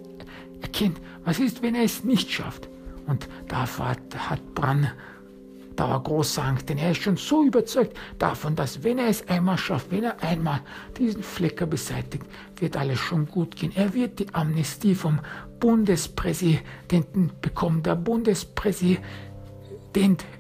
erkennt, 0.62 1.00
was 1.26 1.40
ist, 1.40 1.62
wenn 1.62 1.76
er 1.76 1.84
es 1.84 2.04
nicht 2.04 2.32
schafft. 2.32 2.68
Und 3.08 3.28
davor 3.48 3.96
hat 4.18 4.56
Brandauer 4.56 6.04
große 6.04 6.42
Angst, 6.42 6.70
denn 6.70 6.78
er 6.78 6.92
ist 6.92 7.02
schon 7.02 7.18
so 7.18 7.44
überzeugt 7.44 7.98
davon, 8.20 8.56
dass 8.56 8.84
wenn 8.84 9.00
er 9.00 9.08
es 9.08 9.28
einmal 9.28 9.58
schafft, 9.58 9.92
wenn 9.92 10.04
er 10.04 10.22
einmal 10.22 10.62
diesen 10.98 11.24
Flecker 11.24 11.66
beseitigt, 11.66 12.26
wird 12.58 12.78
alles 12.78 13.00
schon 13.00 13.26
gut 13.26 13.56
gehen. 13.56 13.72
Er 13.76 13.94
wird 13.94 14.20
die 14.20 14.34
Amnestie 14.34 14.96
vom 14.96 15.20
Bundespräsidenten 15.62 17.32
bekommen. 17.40 17.84
Der 17.84 17.96
Bundespräsident 17.96 19.00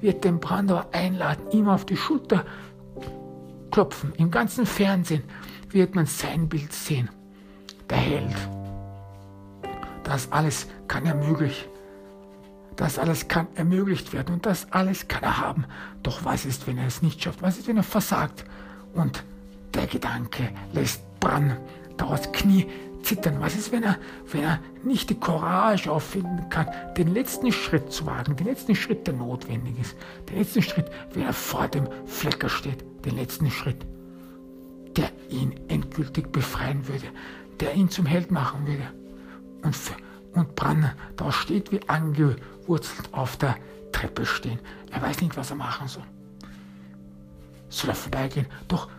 wird 0.01 0.25
den 0.25 0.41
Brandauer 0.41 0.89
einladen, 0.91 1.49
ihm 1.51 1.69
auf 1.69 1.85
die 1.85 1.95
Schulter 1.95 2.43
klopfen. 3.71 4.11
Im 4.17 4.29
ganzen 4.31 4.65
Fernsehen 4.65 5.23
wird 5.69 5.95
man 5.95 6.05
sein 6.05 6.49
Bild 6.49 6.73
sehen. 6.73 7.09
Der 7.89 7.97
Held. 7.97 8.35
Das 10.03 10.29
alles 10.33 10.67
kann 10.89 11.05
ermöglicht. 11.05 11.69
Das 12.75 12.99
alles 12.99 13.29
kann 13.29 13.47
ermöglicht 13.55 14.11
werden 14.11 14.33
und 14.33 14.45
das 14.45 14.71
alles 14.71 15.07
kann 15.07 15.23
er 15.23 15.39
haben. 15.39 15.65
Doch 16.03 16.25
was 16.25 16.45
ist, 16.45 16.67
wenn 16.67 16.77
er 16.77 16.87
es 16.87 17.01
nicht 17.01 17.21
schafft? 17.21 17.41
Was 17.41 17.57
ist, 17.57 17.67
wenn 17.67 17.77
er 17.77 17.83
versagt? 17.83 18.43
Und 18.93 19.23
der 19.73 19.87
Gedanke 19.87 20.49
lässt 20.73 21.01
Brandauer 21.19 21.57
Dauers 22.01 22.31
Knie 22.31 22.65
zittern. 23.03 23.39
Was 23.39 23.55
ist, 23.55 23.71
wenn 23.71 23.83
er, 23.83 23.97
wenn 24.31 24.43
er 24.43 24.59
nicht 24.83 25.09
die 25.09 25.19
Courage 25.19 25.91
auffinden 25.91 26.49
kann, 26.49 26.67
den 26.97 27.13
letzten 27.13 27.51
Schritt 27.51 27.91
zu 27.91 28.05
wagen, 28.05 28.35
den 28.35 28.47
letzten 28.47 28.75
Schritt, 28.75 29.07
der 29.07 29.13
notwendig 29.13 29.79
ist, 29.79 29.95
den 30.29 30.37
letzten 30.37 30.61
Schritt, 30.61 30.91
wenn 31.13 31.23
er 31.23 31.33
vor 31.33 31.67
dem 31.67 31.87
Flecker 32.05 32.49
steht, 32.49 32.83
den 33.05 33.15
letzten 33.15 33.49
Schritt, 33.49 33.85
der 34.95 35.11
ihn 35.29 35.53
endgültig 35.67 36.31
befreien 36.31 36.87
würde, 36.87 37.07
der 37.59 37.73
ihn 37.73 37.89
zum 37.89 38.05
Held 38.05 38.31
machen 38.31 38.67
würde. 38.67 38.91
Und, 39.63 39.75
und 40.33 40.55
Branner 40.55 40.95
da 41.15 41.31
steht 41.31 41.71
wie 41.71 41.87
angewurzelt 41.87 43.13
auf 43.13 43.37
der 43.37 43.55
Treppe 43.91 44.25
stehen. 44.25 44.59
Er 44.91 45.01
weiß 45.01 45.21
nicht, 45.21 45.37
was 45.37 45.51
er 45.51 45.57
machen 45.57 45.87
soll. 45.87 46.03
Soll 47.69 47.91
er 47.91 47.95
vorbeigehen? 47.95 48.47
Doch 48.67 48.89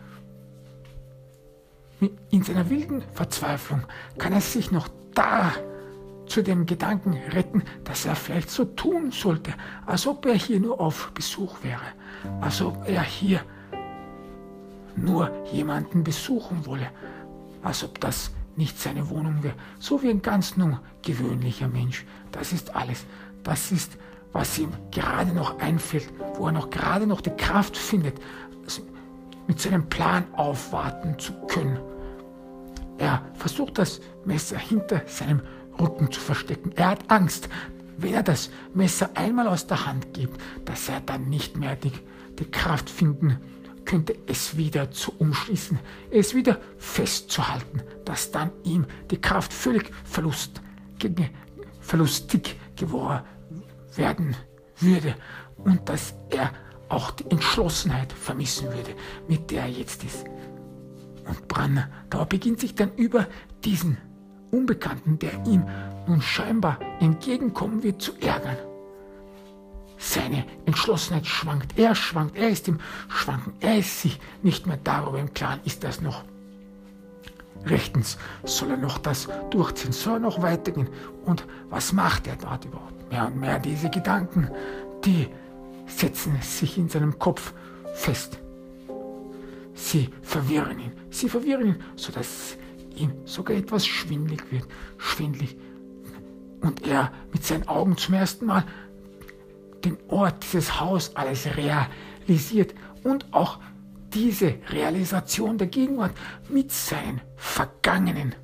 in 2.30 2.42
seiner 2.42 2.70
wilden 2.70 3.02
Verzweiflung 3.12 3.82
kann 4.18 4.32
er 4.32 4.40
sich 4.40 4.70
noch 4.70 4.88
da 5.14 5.52
zu 6.26 6.42
dem 6.42 6.66
Gedanken 6.66 7.18
retten, 7.32 7.62
dass 7.84 8.06
er 8.06 8.16
vielleicht 8.16 8.50
so 8.50 8.64
tun 8.64 9.10
sollte, 9.10 9.52
als 9.86 10.06
ob 10.06 10.24
er 10.26 10.34
hier 10.34 10.60
nur 10.60 10.80
auf 10.80 11.10
Besuch 11.12 11.62
wäre, 11.62 11.82
als 12.40 12.62
ob 12.62 12.88
er 12.88 13.02
hier 13.02 13.40
nur 14.96 15.30
jemanden 15.52 16.04
besuchen 16.04 16.66
wolle, 16.66 16.88
als 17.62 17.84
ob 17.84 18.00
das 18.00 18.30
nicht 18.56 18.78
seine 18.78 19.08
Wohnung 19.08 19.42
wäre, 19.42 19.54
so 19.78 20.02
wie 20.02 20.10
ein 20.10 20.22
ganz 20.22 20.56
nur 20.56 20.80
gewöhnlicher 21.02 21.68
Mensch. 21.68 22.04
Das 22.32 22.52
ist 22.52 22.74
alles. 22.74 23.04
Das 23.42 23.72
ist, 23.72 23.98
was 24.32 24.58
ihm 24.58 24.72
gerade 24.90 25.32
noch 25.32 25.58
einfällt, 25.58 26.08
wo 26.34 26.46
er 26.46 26.52
noch 26.52 26.70
gerade 26.70 27.06
noch 27.06 27.20
die 27.20 27.30
Kraft 27.30 27.76
findet, 27.76 28.20
mit 29.46 29.60
seinem 29.60 29.88
Plan 29.88 30.24
aufwarten 30.34 31.18
zu 31.18 31.32
können. 31.46 31.78
Er 33.02 33.20
versucht 33.34 33.78
das 33.78 34.00
Messer 34.24 34.56
hinter 34.56 35.02
seinem 35.06 35.42
Rücken 35.76 36.12
zu 36.12 36.20
verstecken. 36.20 36.70
Er 36.76 36.90
hat 36.90 37.10
Angst, 37.10 37.48
wenn 37.98 38.14
er 38.14 38.22
das 38.22 38.48
Messer 38.74 39.10
einmal 39.14 39.48
aus 39.48 39.66
der 39.66 39.86
Hand 39.86 40.14
gibt, 40.14 40.40
dass 40.64 40.88
er 40.88 41.00
dann 41.00 41.28
nicht 41.28 41.56
mehr 41.56 41.74
die, 41.74 41.90
die 42.38 42.48
Kraft 42.48 42.88
finden 42.88 43.38
könnte, 43.84 44.14
es 44.28 44.56
wieder 44.56 44.92
zu 44.92 45.12
umschließen, 45.18 45.80
es 46.12 46.32
wieder 46.32 46.60
festzuhalten, 46.78 47.82
dass 48.04 48.30
dann 48.30 48.52
ihm 48.62 48.86
die 49.10 49.20
Kraft 49.20 49.52
völlig 49.52 49.90
verlust, 50.04 50.62
verlustig 51.80 52.54
geworden 52.76 53.24
werden 53.96 54.36
würde 54.78 55.16
und 55.56 55.88
dass 55.88 56.14
er 56.30 56.52
auch 56.88 57.10
die 57.10 57.28
Entschlossenheit 57.32 58.12
vermissen 58.12 58.68
würde, 58.68 58.94
mit 59.26 59.50
der 59.50 59.62
er 59.62 59.70
jetzt 59.70 60.04
ist. 60.04 60.24
Und 61.32 61.48
Branner, 61.48 61.88
da 62.10 62.24
beginnt 62.24 62.60
sich 62.60 62.74
dann 62.74 62.94
über 62.96 63.26
diesen 63.64 63.96
Unbekannten, 64.50 65.18
der 65.18 65.32
ihm 65.46 65.64
nun 66.06 66.20
scheinbar 66.20 66.78
entgegenkommen 67.00 67.82
wird, 67.82 68.02
zu 68.02 68.12
ärgern. 68.20 68.58
Seine 69.96 70.44
Entschlossenheit 70.66 71.26
schwankt, 71.26 71.78
er 71.78 71.94
schwankt, 71.94 72.36
er 72.36 72.50
ist 72.50 72.68
im 72.68 72.80
Schwanken, 73.08 73.54
er 73.60 73.78
ist 73.78 74.02
sich 74.02 74.20
nicht 74.42 74.66
mehr 74.66 74.78
darüber 74.82 75.18
im 75.18 75.32
Klaren, 75.32 75.60
ist 75.64 75.84
das 75.84 76.02
noch 76.02 76.24
rechtens, 77.64 78.18
soll 78.42 78.72
er 78.72 78.76
noch 78.76 78.98
das 78.98 79.28
durchziehen, 79.50 79.92
soll 79.92 80.14
er 80.14 80.18
noch 80.18 80.42
weitergehen? 80.42 80.88
Und 81.24 81.46
was 81.70 81.94
macht 81.94 82.26
er 82.26 82.36
dort 82.36 82.66
überhaupt? 82.66 83.10
Mehr 83.10 83.26
und 83.26 83.40
mehr 83.40 83.58
diese 83.58 83.88
Gedanken, 83.88 84.50
die 85.04 85.28
setzen 85.86 86.36
sich 86.42 86.76
in 86.76 86.90
seinem 86.90 87.18
Kopf 87.18 87.54
fest. 87.94 88.38
Sie 89.74 90.10
verwirren 90.22 90.78
ihn, 90.78 90.92
sie 91.12 91.28
verwirren 91.28 91.66
ihn, 91.66 91.82
sodass 91.96 92.56
ihm 92.96 93.12
sogar 93.24 93.56
etwas 93.56 93.86
schwindlig 93.86 94.50
wird, 94.50 94.66
schwindlig. 94.98 95.56
Und 96.60 96.86
er 96.86 97.12
mit 97.32 97.44
seinen 97.44 97.68
Augen 97.68 97.96
zum 97.96 98.14
ersten 98.14 98.46
Mal 98.46 98.64
den 99.84 99.98
Ort, 100.08 100.44
dieses 100.44 100.80
Haus 100.80 101.16
alles 101.16 101.48
realisiert 101.56 102.74
und 103.02 103.32
auch 103.32 103.58
diese 104.14 104.54
Realisation 104.68 105.58
der 105.58 105.66
Gegenwart 105.66 106.12
mit 106.48 106.70
seinen 106.70 107.20
vergangenen 107.36 108.34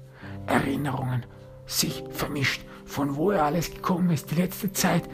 Erinnerungen 0.46 1.26
sich 1.66 2.02
vermischt, 2.10 2.62
von 2.84 3.16
wo 3.16 3.30
er 3.30 3.44
alles 3.44 3.70
gekommen 3.72 4.10
ist, 4.10 4.30
die 4.30 4.36
letzte 4.36 4.72
Zeit, 4.72 5.08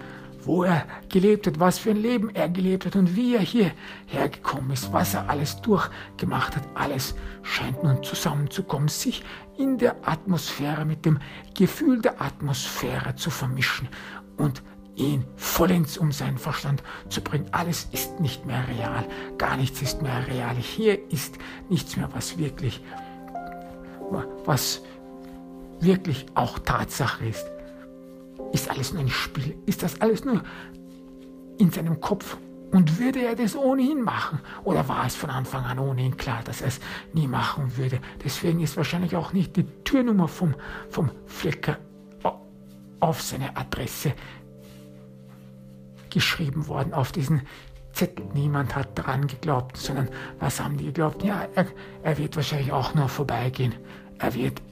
wo 0.47 0.64
er 0.64 0.86
gelebt 1.09 1.47
hat, 1.47 1.61
was 1.61 1.78
für 1.78 1.90
ein 1.90 1.97
Leben 1.97 2.34
er 2.34 2.49
gelebt 2.49 2.86
hat 2.86 2.97
und 2.97 3.16
wie 3.16 3.34
er 3.34 3.40
hierher 3.40 4.28
gekommen 4.30 4.70
ist, 4.70 4.92
was 4.92 5.14
er 5.14 5.28
alles 5.28 5.61
durchgemacht 5.62 6.57
hat. 6.57 6.64
Alles 6.74 7.14
scheint 7.42 7.82
nun 7.82 8.03
zusammenzukommen, 8.03 8.88
sich 8.88 9.24
in 9.57 9.78
der 9.78 9.97
Atmosphäre 10.07 10.84
mit 10.84 11.05
dem 11.05 11.18
Gefühl 11.57 12.01
der 12.01 12.20
Atmosphäre 12.20 13.14
zu 13.14 13.30
vermischen 13.30 13.88
und 14.36 14.62
ihn 14.97 15.24
vollends 15.36 15.99
um 15.99 16.12
seinen 16.12 16.38
Verstand 16.38 16.82
zu 17.09 17.20
bringen. 17.20 17.47
Alles 17.53 17.88
ist 17.92 18.20
nicht 18.20 18.47
mehr 18.47 18.64
real, 18.68 19.05
gar 19.38 19.57
nichts 19.57 19.82
ist 19.82 20.03
mehr 20.03 20.26
real. 20.28 20.55
Hier 20.57 21.11
ist 21.11 21.38
nichts 21.68 21.97
mehr, 21.97 22.09
was 22.12 22.38
wirklich, 22.38 22.80
was 24.45 24.82
wirklich 25.80 26.26
auch 26.34 26.59
Tatsache 26.61 27.26
ist. 27.26 27.54
Ist 28.55 28.71
alles 28.71 28.93
nur 28.93 29.03
ein 29.03 29.09
Spiel? 29.09 29.59
Ist 29.67 29.83
das 29.83 30.01
alles 30.01 30.25
nur 30.25 30.41
in 31.59 31.73
seinem 31.73 32.01
Kopf? 32.01 32.37
Und 32.71 33.01
würde 33.01 33.21
er 33.21 33.35
das 33.35 33.57
ohnehin 33.57 34.03
machen? 34.03 34.39
Oder 34.63 34.89
war 34.89 35.05
es 35.07 35.17
von 35.17 35.29
Anfang 35.29 35.65
an 35.65 35.81
ohnehin 35.81 36.17
klar, 36.17 36.41
dass 36.45 36.61
er 36.61 36.69
es 36.69 36.79
nie 37.13 37.27
machen 37.27 37.77
würde? 37.77 37.99
Deswegen 38.25 38.61
ist 38.61 38.77
wahrscheinlich 38.77 39.17
auch 39.17 39.33
nicht 39.33 39.57
die 39.57 39.65
Türnummer 39.83 40.29
vom, 40.29 40.55
vom 40.89 41.11
Flecker 41.27 41.79
auf 43.01 43.23
seine 43.23 43.57
Adresse 43.57 44.15
geschrieben 46.11 46.69
worden, 46.69 46.95
auf 46.95 47.11
diesen 47.11 47.43
Zettel. 47.93 48.25
Niemand 48.35 48.77
hat 48.77 48.97
daran 48.97 49.27
geglaubt, 49.27 49.77
sondern 49.77 50.09
was 50.39 50.61
haben 50.61 50.77
die 50.77 50.87
geglaubt? 50.87 51.25
Ja, 51.25 51.49
er, 51.57 51.67
er 52.05 52.19
wird 52.19 52.37
wahrscheinlich 52.37 52.71
auch 52.71 52.95
nur 52.95 53.09
vorbeigehen. 53.09 53.75
Er 54.21 54.33
wird 54.35 54.63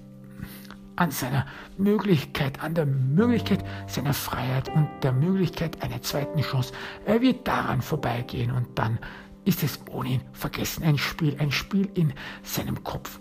an 1.02 1.10
seiner 1.10 1.46
Möglichkeit, 1.76 2.62
an 2.62 2.74
der 2.74 2.86
Möglichkeit 2.86 3.64
seiner 3.88 4.14
Freiheit 4.14 4.68
und 4.68 4.88
der 5.02 5.12
Möglichkeit 5.12 5.82
einer 5.82 6.00
zweiten 6.00 6.40
Chance. 6.40 6.72
Er 7.04 7.20
wird 7.20 7.46
daran 7.46 7.82
vorbeigehen 7.82 8.52
und 8.52 8.78
dann 8.78 8.98
ist 9.44 9.64
es 9.64 9.80
ohnehin 9.90 10.20
vergessen. 10.32 10.84
Ein 10.84 10.98
Spiel, 10.98 11.36
ein 11.40 11.50
Spiel 11.50 11.90
in 11.94 12.12
seinem 12.44 12.84
Kopf. 12.84 13.18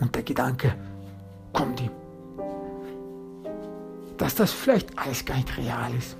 Und 0.00 0.14
der 0.16 0.24
Gedanke 0.24 0.74
kommt 1.52 1.80
ihm, 1.80 1.90
dass 4.18 4.34
das 4.34 4.52
vielleicht 4.52 4.98
alles 4.98 5.24
gar 5.24 5.36
nicht 5.36 5.56
real 5.56 5.94
ist. 5.94 6.16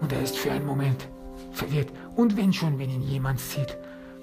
Und 0.00 0.12
er 0.12 0.22
ist 0.22 0.38
für 0.38 0.52
einen 0.52 0.66
Moment 0.66 1.08
verwirrt. 1.50 1.90
Und 2.14 2.36
wenn 2.36 2.52
schon, 2.52 2.78
wenn 2.78 2.90
ihn 2.90 3.02
jemand 3.02 3.40
sieht, 3.40 3.76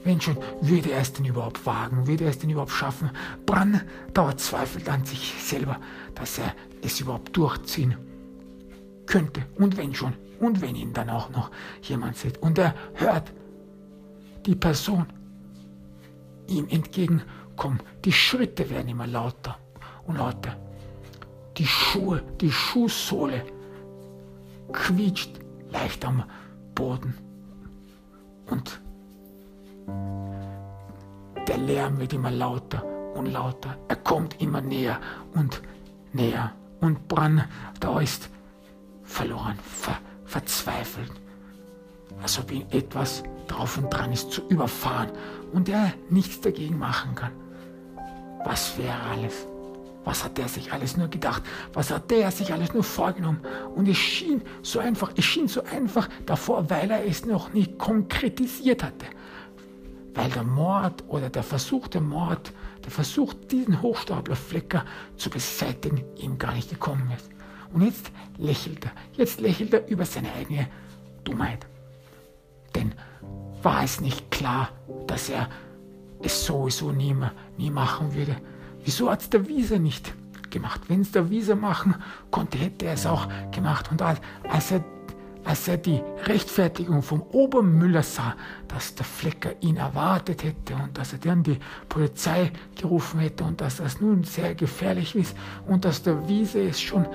wenn 0.03 0.19
schon, 0.19 0.37
würde 0.61 0.91
er 0.91 1.01
es 1.01 1.13
denn 1.13 1.25
überhaupt 1.25 1.65
wagen? 1.65 2.07
Würde 2.07 2.25
er 2.25 2.29
es 2.29 2.39
denn 2.39 2.49
überhaupt 2.49 2.71
schaffen? 2.71 3.09
Brann 3.45 3.81
dauert 4.13 4.39
zweifelt 4.39 4.89
an 4.89 5.05
sich 5.05 5.33
selber, 5.39 5.79
dass 6.15 6.37
er 6.39 6.53
es 6.81 6.99
überhaupt 6.99 7.35
durchziehen 7.35 7.95
könnte. 9.05 9.43
Und 9.55 9.77
wenn 9.77 9.93
schon, 9.95 10.13
und 10.39 10.61
wenn 10.61 10.75
ihn 10.75 10.93
dann 10.93 11.09
auch 11.09 11.29
noch 11.29 11.51
jemand 11.81 12.17
sieht 12.17 12.37
und 12.39 12.57
er 12.57 12.75
hört 12.95 13.31
die 14.45 14.55
Person 14.55 15.05
ihm 16.47 16.67
entgegenkommen, 16.67 17.79
die 18.03 18.11
Schritte 18.11 18.69
werden 18.69 18.89
immer 18.89 19.07
lauter 19.07 19.57
und 20.05 20.17
lauter. 20.17 20.57
Die 21.57 21.65
Schuhe, 21.65 22.23
die 22.41 22.51
Schuhsohle 22.51 23.45
quietscht 24.71 25.39
leicht 25.71 26.03
am 26.03 26.23
Boden. 26.75 27.15
Und 28.47 28.81
der 31.47 31.57
Lärm 31.57 31.99
wird 31.99 32.13
immer 32.13 32.31
lauter 32.31 32.83
und 33.13 33.27
lauter. 33.27 33.77
Er 33.87 33.97
kommt 33.97 34.41
immer 34.41 34.61
näher 34.61 34.99
und 35.33 35.61
näher. 36.13 36.53
Und 36.81 37.07
Bran, 37.07 37.43
da 37.79 37.99
ist 37.99 38.29
verloren, 39.03 39.57
ver, 39.63 39.97
verzweifelt. 40.25 41.11
Als 42.21 42.39
ob 42.39 42.51
ihn 42.51 42.65
etwas 42.71 43.23
drauf 43.47 43.77
und 43.77 43.89
dran 43.89 44.13
ist 44.13 44.31
zu 44.31 44.41
überfahren 44.47 45.11
und 45.51 45.69
er 45.69 45.93
nichts 46.09 46.41
dagegen 46.41 46.77
machen 46.77 47.13
kann. 47.15 47.31
Was 48.45 48.77
wäre 48.77 48.99
alles? 49.11 49.47
Was 50.05 50.23
hat 50.23 50.37
der 50.37 50.47
sich 50.47 50.73
alles 50.73 50.97
nur 50.97 51.07
gedacht? 51.07 51.43
Was 51.73 51.91
hat 51.91 52.11
der 52.11 52.31
sich 52.31 52.51
alles 52.51 52.73
nur 52.73 52.83
vorgenommen? 52.83 53.41
Und 53.75 53.87
es 53.87 53.97
schien 53.97 54.41
so 54.61 54.79
einfach, 54.79 55.11
es 55.15 55.23
schien 55.23 55.47
so 55.47 55.63
einfach 55.63 56.09
davor, 56.25 56.69
weil 56.69 56.91
er 56.91 57.05
es 57.05 57.25
noch 57.25 57.53
nicht 57.53 57.77
konkretisiert 57.77 58.83
hatte 58.83 59.05
weil 60.13 60.29
der 60.29 60.43
Mord 60.43 61.03
oder 61.07 61.29
der 61.29 61.43
versuchte 61.43 61.99
Mord, 62.01 62.53
der 62.83 62.91
Versuch, 62.91 63.33
diesen 63.33 63.81
Hochstaplerflecker 63.81 64.85
zu 65.17 65.29
beseitigen, 65.29 66.03
ihm 66.17 66.37
gar 66.37 66.53
nicht 66.53 66.69
gekommen 66.69 67.11
ist. 67.15 67.29
Und 67.73 67.81
jetzt 67.81 68.11
lächelt 68.37 68.85
er, 68.85 68.91
jetzt 69.13 69.41
lächelt 69.41 69.73
er 69.73 69.87
über 69.87 70.05
seine 70.05 70.31
eigene 70.33 70.67
Dummheit. 71.23 71.65
Denn 72.75 72.93
war 73.63 73.83
es 73.83 74.01
nicht 74.01 74.29
klar, 74.29 74.69
dass 75.07 75.29
er 75.29 75.49
es 76.21 76.45
sowieso 76.45 76.91
nie, 76.91 77.15
nie 77.57 77.71
machen 77.71 78.13
würde. 78.13 78.35
Wieso 78.83 79.09
hat 79.09 79.21
es 79.21 79.29
der 79.29 79.47
Wieser 79.47 79.79
nicht 79.79 80.13
gemacht? 80.49 80.81
Wenn 80.87 81.01
es 81.01 81.11
der 81.11 81.29
Wieser 81.29 81.55
machen 81.55 81.95
konnte, 82.29 82.57
hätte 82.57 82.85
er 82.85 82.93
es 82.93 83.05
auch 83.05 83.27
gemacht. 83.51 83.89
Und 83.91 84.01
als 84.01 84.71
er, 84.71 84.83
als 85.45 85.67
er 85.67 85.77
die 85.77 86.01
Rechtfertigung 86.25 87.01
vom 87.01 87.21
Obermüller 87.21 88.03
sah, 88.03 88.35
dass 88.67 88.95
der 88.95 89.05
Flecker 89.05 89.51
ihn 89.61 89.77
erwartet 89.77 90.43
hätte 90.43 90.75
und 90.75 90.97
dass 90.97 91.13
er 91.13 91.19
dann 91.19 91.43
die 91.43 91.59
Polizei 91.89 92.51
gerufen 92.79 93.19
hätte 93.19 93.43
und 93.43 93.59
dass 93.59 93.77
das 93.77 93.99
nun 93.99 94.23
sehr 94.23 94.55
gefährlich 94.55 95.15
ist 95.15 95.35
und 95.67 95.85
dass 95.85 96.03
der 96.03 96.27
Wieser 96.27 96.61
es 96.61 96.81
schon 96.81 97.05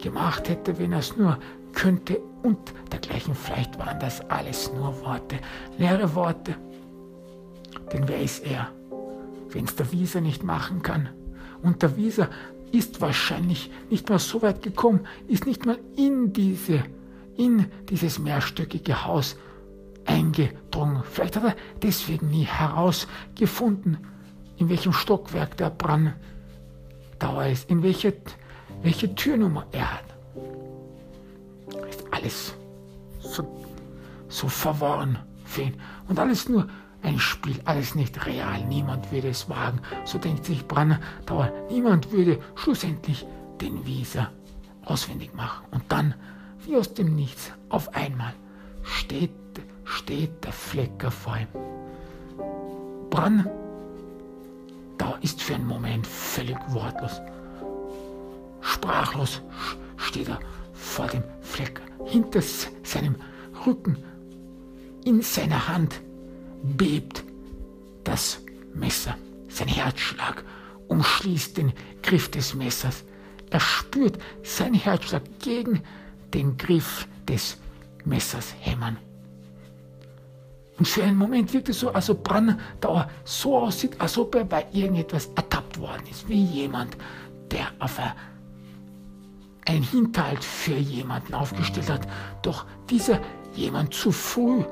gemacht 0.00 0.48
hätte, 0.48 0.78
wenn 0.78 0.92
er 0.92 1.00
es 1.00 1.16
nur 1.16 1.38
könnte 1.72 2.20
und 2.42 2.58
dergleichen. 2.90 3.34
Vielleicht 3.34 3.78
waren 3.78 3.98
das 3.98 4.20
alles 4.30 4.72
nur 4.72 5.00
Worte, 5.02 5.38
leere 5.78 6.14
Worte. 6.14 6.54
Denn 7.92 8.06
wer 8.06 8.20
ist 8.20 8.44
er, 8.44 8.68
wenn 9.50 9.64
es 9.64 9.76
der 9.76 9.90
Wieser 9.92 10.20
nicht 10.20 10.44
machen 10.44 10.82
kann? 10.82 11.08
Und 11.62 11.82
der 11.82 11.96
Wieser 11.96 12.28
ist 12.72 13.00
wahrscheinlich 13.00 13.70
nicht 13.90 14.08
mal 14.08 14.18
so 14.18 14.42
weit 14.42 14.62
gekommen, 14.62 15.06
ist 15.28 15.46
nicht 15.46 15.66
mal 15.66 15.78
in 15.96 16.32
diese, 16.32 16.82
in 17.36 17.66
dieses 17.88 18.18
mehrstöckige 18.18 19.04
Haus 19.04 19.36
eingedrungen. 20.04 21.02
Vielleicht 21.10 21.36
hat 21.36 21.44
er 21.44 21.56
deswegen 21.82 22.30
nie 22.30 22.44
herausgefunden, 22.44 23.98
in 24.56 24.68
welchem 24.68 24.92
Stockwerk 24.92 25.56
der 25.56 25.70
Branddauer 25.70 27.46
ist, 27.46 27.70
in 27.70 27.82
welche, 27.82 28.14
welche 28.82 29.14
Türnummer 29.14 29.66
er 29.72 29.94
hat. 29.94 30.04
Ist 31.88 32.04
alles 32.10 32.54
so, 33.20 33.46
so 34.28 34.48
verworren 34.48 35.18
für 35.44 35.62
ihn. 35.62 35.74
Und 36.08 36.18
alles 36.18 36.48
nur 36.48 36.68
ein 37.02 37.18
Spiel, 37.18 37.60
alles 37.64 37.94
nicht 37.94 38.26
real. 38.26 38.64
Niemand 38.64 39.10
würde 39.10 39.28
es 39.28 39.48
wagen. 39.48 39.80
So 40.04 40.18
denkt 40.18 40.44
sich 40.44 40.66
Brandauer. 40.66 41.52
Niemand 41.68 42.12
würde 42.12 42.38
schlussendlich 42.54 43.26
den 43.60 43.84
Wieser 43.84 44.30
auswendig 44.84 45.34
machen. 45.34 45.64
Und 45.70 45.82
dann, 45.88 46.14
wie 46.66 46.76
aus 46.76 46.94
dem 46.94 47.14
Nichts, 47.14 47.50
auf 47.68 47.94
einmal 47.94 48.34
steht, 48.82 49.30
steht 49.84 50.44
der 50.44 50.52
Flecker 50.52 51.10
vor 51.10 51.36
ihm. 51.36 51.48
Brandauer 53.10 53.48
ist 55.20 55.42
für 55.42 55.54
einen 55.54 55.66
Moment 55.66 56.06
völlig 56.06 56.56
wortlos. 56.68 57.20
Sprachlos 58.60 59.42
steht 59.96 60.28
er 60.28 60.40
vor 60.72 61.06
dem 61.08 61.22
Flecker, 61.40 61.82
hinter 62.06 62.40
seinem 62.82 63.16
Rücken, 63.66 63.96
in 65.04 65.22
seiner 65.22 65.68
Hand 65.68 66.00
bebt 66.62 67.24
das 68.04 68.40
Messer. 68.74 69.16
Sein 69.48 69.68
Herzschlag 69.68 70.44
umschließt 70.88 71.56
den 71.56 71.72
Griff 72.02 72.30
des 72.30 72.54
Messers. 72.54 73.04
Er 73.50 73.60
spürt 73.60 74.18
sein 74.42 74.74
Herzschlag 74.74 75.22
gegen 75.40 75.82
den 76.34 76.56
Griff 76.56 77.06
des 77.28 77.58
Messers 78.04 78.54
hämmern. 78.60 78.96
Und 80.78 80.88
für 80.88 81.04
einen 81.04 81.16
Moment 81.16 81.52
wirkt 81.52 81.68
es 81.68 81.80
so, 81.80 81.92
als 81.92 82.10
ob 82.10 82.24
Brandauer 82.24 83.08
so 83.24 83.58
aussieht, 83.58 84.00
als 84.00 84.18
ob 84.18 84.34
er 84.34 84.44
bei 84.44 84.66
irgendetwas 84.72 85.26
ertappt 85.36 85.78
worden 85.78 86.02
ist, 86.10 86.28
wie 86.28 86.44
jemand, 86.44 86.96
der 87.50 87.66
auf 87.78 88.00
einen 89.66 89.82
Hinterhalt 89.82 90.42
für 90.42 90.74
jemanden 90.74 91.34
aufgestellt 91.34 91.90
hat, 91.90 92.08
doch 92.42 92.66
dieser 92.90 93.20
jemand 93.54 93.94
zu 93.94 94.10
früh 94.10 94.64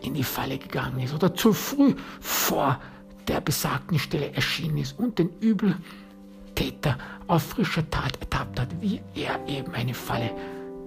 in 0.00 0.14
die 0.14 0.24
Falle 0.24 0.58
gegangen 0.58 1.00
ist 1.00 1.14
oder 1.14 1.34
zu 1.34 1.52
früh 1.52 1.94
vor 2.20 2.80
der 3.26 3.40
besagten 3.40 3.98
Stelle 3.98 4.32
erschienen 4.34 4.78
ist 4.78 4.98
und 4.98 5.18
den 5.18 5.30
Übeltäter 5.40 6.98
auf 7.26 7.42
frischer 7.42 7.88
Tat 7.90 8.20
ertappt 8.20 8.60
hat, 8.60 8.68
wie 8.80 9.00
er 9.14 9.40
eben 9.46 9.72
eine 9.74 9.94
Falle 9.94 10.30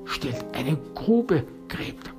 stellt, 0.06 0.44
eine 0.54 0.78
Grube 0.96 1.46
gräbt. 1.68 2.12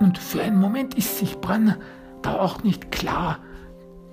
Und 0.00 0.18
für 0.18 0.42
einen 0.42 0.60
Moment 0.60 0.94
ist 0.94 1.18
sich 1.18 1.36
Brann 1.38 1.76
da 2.22 2.38
auch 2.38 2.62
nicht 2.62 2.90
klar, 2.90 3.40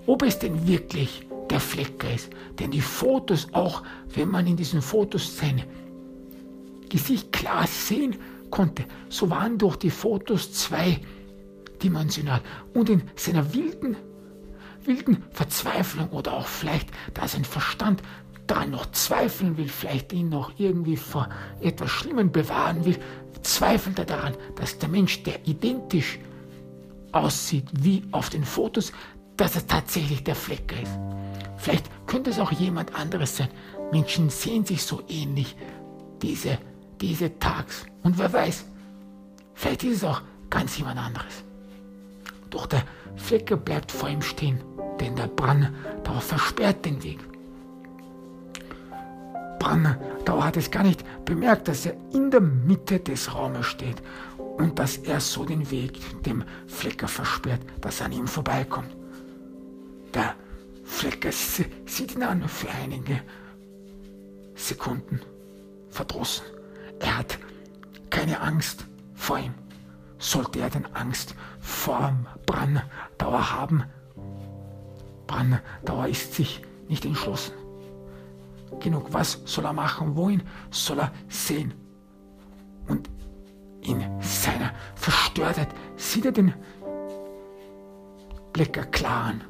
ob 0.07 0.23
es 0.23 0.39
denn 0.39 0.67
wirklich 0.67 1.27
der 1.49 1.59
Flecker 1.59 2.13
ist. 2.13 2.29
Denn 2.59 2.71
die 2.71 2.81
Fotos, 2.81 3.47
auch 3.51 3.83
wenn 4.13 4.29
man 4.29 4.47
in 4.47 4.55
diesen 4.55 4.81
Fotos 4.81 5.37
sein 5.37 5.63
Gesicht 6.89 7.31
klar 7.31 7.67
sehen 7.67 8.15
konnte, 8.49 8.85
so 9.09 9.29
waren 9.29 9.57
durch 9.57 9.75
die 9.77 9.89
Fotos 9.89 10.53
zwei 10.53 10.99
dimensional 11.83 12.41
und 12.73 12.89
in 12.89 13.03
seiner 13.15 13.53
wilden, 13.53 13.95
wilden 14.83 15.23
Verzweiflung 15.31 16.09
oder 16.09 16.33
auch 16.33 16.47
vielleicht, 16.47 16.89
da 17.13 17.27
sein 17.27 17.45
Verstand 17.45 18.01
daran 18.47 18.71
noch 18.71 18.91
zweifeln 18.91 19.57
will, 19.57 19.67
vielleicht 19.67 20.13
ihn 20.13 20.29
noch 20.29 20.51
irgendwie 20.57 20.97
vor 20.97 21.29
etwas 21.61 21.89
Schlimmem 21.89 22.31
bewahren 22.31 22.85
will, 22.85 22.97
zweifelt 23.41 23.99
er 23.99 24.05
daran, 24.05 24.33
dass 24.55 24.77
der 24.77 24.89
Mensch, 24.89 25.23
der 25.23 25.47
identisch 25.47 26.19
aussieht 27.11 27.65
wie 27.71 28.03
auf 28.11 28.29
den 28.29 28.43
Fotos, 28.43 28.91
dass 29.37 29.55
es 29.55 29.65
tatsächlich 29.67 30.23
der 30.23 30.35
Flecker 30.35 30.81
ist. 30.81 30.99
Vielleicht 31.57 31.89
könnte 32.07 32.29
es 32.29 32.39
auch 32.39 32.51
jemand 32.51 32.93
anderes 32.95 33.37
sein. 33.37 33.49
Menschen 33.91 34.29
sehen 34.29 34.65
sich 34.65 34.83
so 34.83 35.01
ähnlich 35.07 35.55
diese, 36.21 36.57
diese 37.01 37.37
Tags. 37.39 37.85
Und 38.03 38.17
wer 38.17 38.31
weiß, 38.31 38.65
vielleicht 39.53 39.83
ist 39.83 39.97
es 39.97 40.03
auch 40.03 40.21
ganz 40.49 40.77
jemand 40.77 40.99
anderes. 40.99 41.43
Doch 42.49 42.67
der 42.67 42.83
Flecker 43.15 43.57
bleibt 43.57 43.91
vor 43.91 44.09
ihm 44.09 44.21
stehen, 44.21 44.63
denn 44.99 45.15
der 45.15 45.27
Brandauer 45.27 46.21
versperrt 46.21 46.85
den 46.85 47.03
Weg. 47.03 47.19
Brandauer 49.65 50.45
hat 50.45 50.57
es 50.57 50.69
gar 50.69 50.83
nicht 50.83 51.03
bemerkt, 51.25 51.67
dass 51.67 51.87
er 51.87 51.95
in 52.13 52.29
der 52.29 52.41
Mitte 52.41 52.99
des 52.99 53.33
Raumes 53.33 53.65
steht 53.65 54.01
und 54.37 54.77
dass 54.77 54.97
er 54.97 55.19
so 55.19 55.43
den 55.43 55.71
Weg 55.71 56.23
dem 56.23 56.43
Flecker 56.67 57.07
versperrt, 57.07 57.61
dass 57.81 57.99
er 57.99 58.05
an 58.05 58.11
ihm 58.11 58.27
vorbeikommt. 58.27 58.95
Der 60.13 60.35
Flecker 60.83 61.31
sieht 61.31 62.15
ihn 62.15 62.23
an 62.23 62.47
für 62.47 62.69
einige 62.69 63.21
Sekunden 64.53 65.19
verdrossen. 65.89 66.45
Er 66.99 67.17
hat 67.17 67.39
keine 68.11 68.39
Angst 68.41 68.85
vor 69.15 69.39
ihm 69.39 69.55
sollte 70.17 70.59
er 70.59 70.69
denn 70.69 70.85
Angst 70.93 71.35
vor 71.59 72.13
Branndauer 72.45 73.51
haben? 73.51 73.83
Branndauer 75.27 76.07
ist 76.07 76.33
sich 76.33 76.61
nicht 76.87 77.05
entschlossen. 77.05 77.53
Genug, 78.79 79.13
was 79.13 79.41
soll 79.45 79.65
er 79.65 79.73
machen? 79.73 80.15
Wohin 80.15 80.43
soll 80.71 80.99
er 80.99 81.11
sehen? 81.29 81.73
Und 82.87 83.09
in 83.81 84.03
seiner 84.21 84.71
Verstörtheit 84.95 85.69
sieht 85.95 86.25
er 86.25 86.31
den 86.31 86.53
Blecker 88.53 88.85
klar 88.85 89.25
an. 89.25 89.43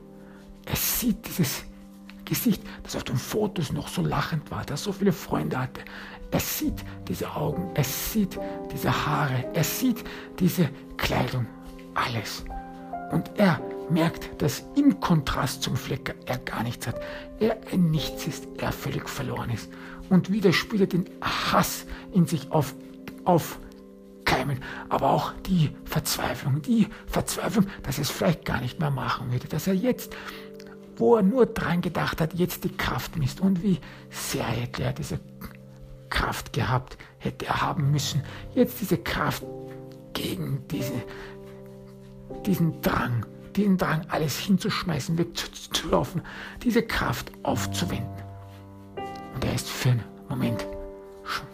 Er 0.66 0.76
sieht 0.76 1.28
dieses 1.28 1.63
Gesicht, 2.26 2.63
das 2.84 2.95
auf 2.95 3.03
den 3.03 3.18
Fotos 3.18 3.72
noch 3.72 3.88
so 3.88 4.01
lachend 4.01 4.49
war, 4.49 4.66
das 4.66 4.84
so 4.84 4.91
viele 4.91 5.11
Freunde 5.11 5.59
hatte. 5.59 5.82
Er 6.32 6.39
sieht 6.39 6.84
diese 7.07 7.32
Augen, 7.34 7.70
er 7.76 7.84
sieht 7.84 8.39
diese 8.74 9.05
Haare, 9.05 9.45
er 9.53 9.63
sieht 9.63 10.03
diese 10.39 10.70
Kleidung, 10.97 11.45
alles. 11.93 12.43
Und 13.12 13.32
er 13.38 13.62
merkt, 13.89 14.41
dass 14.41 14.64
im 14.76 14.99
Kontrast 14.99 15.64
zum 15.64 15.76
Flecker 15.76 16.14
er 16.26 16.38
gar 16.39 16.64
nichts 16.64 16.88
hat. 16.88 16.99
Er 17.39 17.58
ein 17.72 17.91
Nichts 17.91 18.28
ist, 18.28 18.47
er 18.58 18.72
völlig 18.72 19.08
verloren 19.08 19.49
ist. 19.51 19.70
Und 20.10 20.32
wieder 20.32 20.53
spürt 20.53 20.82
er 20.82 20.88
den 20.88 21.06
Hass 21.22 21.86
in 22.14 22.26
sich 22.26 22.51
auf, 22.51 22.76
aufkeimen, 23.24 24.60
aber 24.89 25.10
auch 25.12 25.34
die 25.47 25.72
Verzweiflung, 25.86 26.62
die 26.62 26.88
Verzweiflung, 27.08 27.68
dass 27.84 27.97
er 27.97 28.03
es 28.03 28.12
vielleicht 28.12 28.45
gar 28.45 28.62
nicht 28.62 28.80
mehr 28.80 28.91
machen 28.91 29.32
würde, 29.32 29.47
dass 29.47 29.68
er 29.68 29.74
jetzt 29.74 30.16
wo 30.97 31.16
er 31.16 31.24
nur 31.24 31.45
dran 31.45 31.82
gedacht 31.82 32.22
hat, 32.22 32.34
jetzt 32.34 32.64
die 32.64 32.76
Kraft 32.76 33.18
misst. 33.18 33.41
Und 33.41 33.64
wie 33.64 33.80
sehr 34.10 34.45
hätte 34.45 34.84
er 34.84 34.93
diese 34.93 35.20
Kraft 36.10 36.53
gehabt, 36.53 36.97
hätte 37.18 37.47
er 37.47 37.62
haben 37.62 37.91
müssen. 37.91 38.24
Jetzt 38.53 38.80
diese 38.82 38.97
Kraft 38.97 39.43
gegen 40.14 40.64
diese, 40.70 40.93
diesen 42.45 42.82
Drang, 42.82 43.26
diesen 43.55 43.78
Drang, 43.78 44.05
alles 44.09 44.38
hinzuschmeißen, 44.38 45.17
wegzulaufen, 45.17 46.21
diese 46.63 46.84
Kraft 46.84 47.32
aufzuwenden. 47.43 48.23
Und 49.34 49.45
er 49.45 49.53
ist 49.53 49.69
für 49.69 49.89
einen 49.89 50.03
Moment 50.30 50.65
schon 51.23 51.47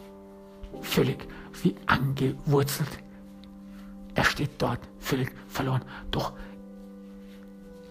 völlig 0.82 1.28
wie 1.64 1.76
angewurzelt. 1.86 2.90
Er 4.16 4.24
steht 4.24 4.52
dort 4.58 4.80
völlig 5.00 5.32
verloren. 5.48 5.84
Doch 6.12 6.34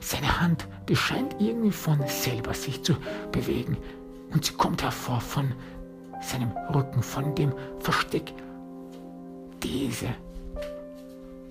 seine 0.00 0.40
Hand, 0.40 0.66
die 0.88 0.96
scheint 0.96 1.36
irgendwie 1.38 1.72
von 1.72 2.06
selber 2.06 2.54
sich 2.54 2.82
zu 2.82 2.94
bewegen. 3.32 3.76
Und 4.32 4.44
sie 4.44 4.52
kommt 4.54 4.82
hervor 4.82 5.20
von 5.20 5.52
seinem 6.20 6.52
Rücken, 6.74 7.02
von 7.02 7.34
dem 7.34 7.52
Versteck. 7.80 8.32
Diese 9.62 10.08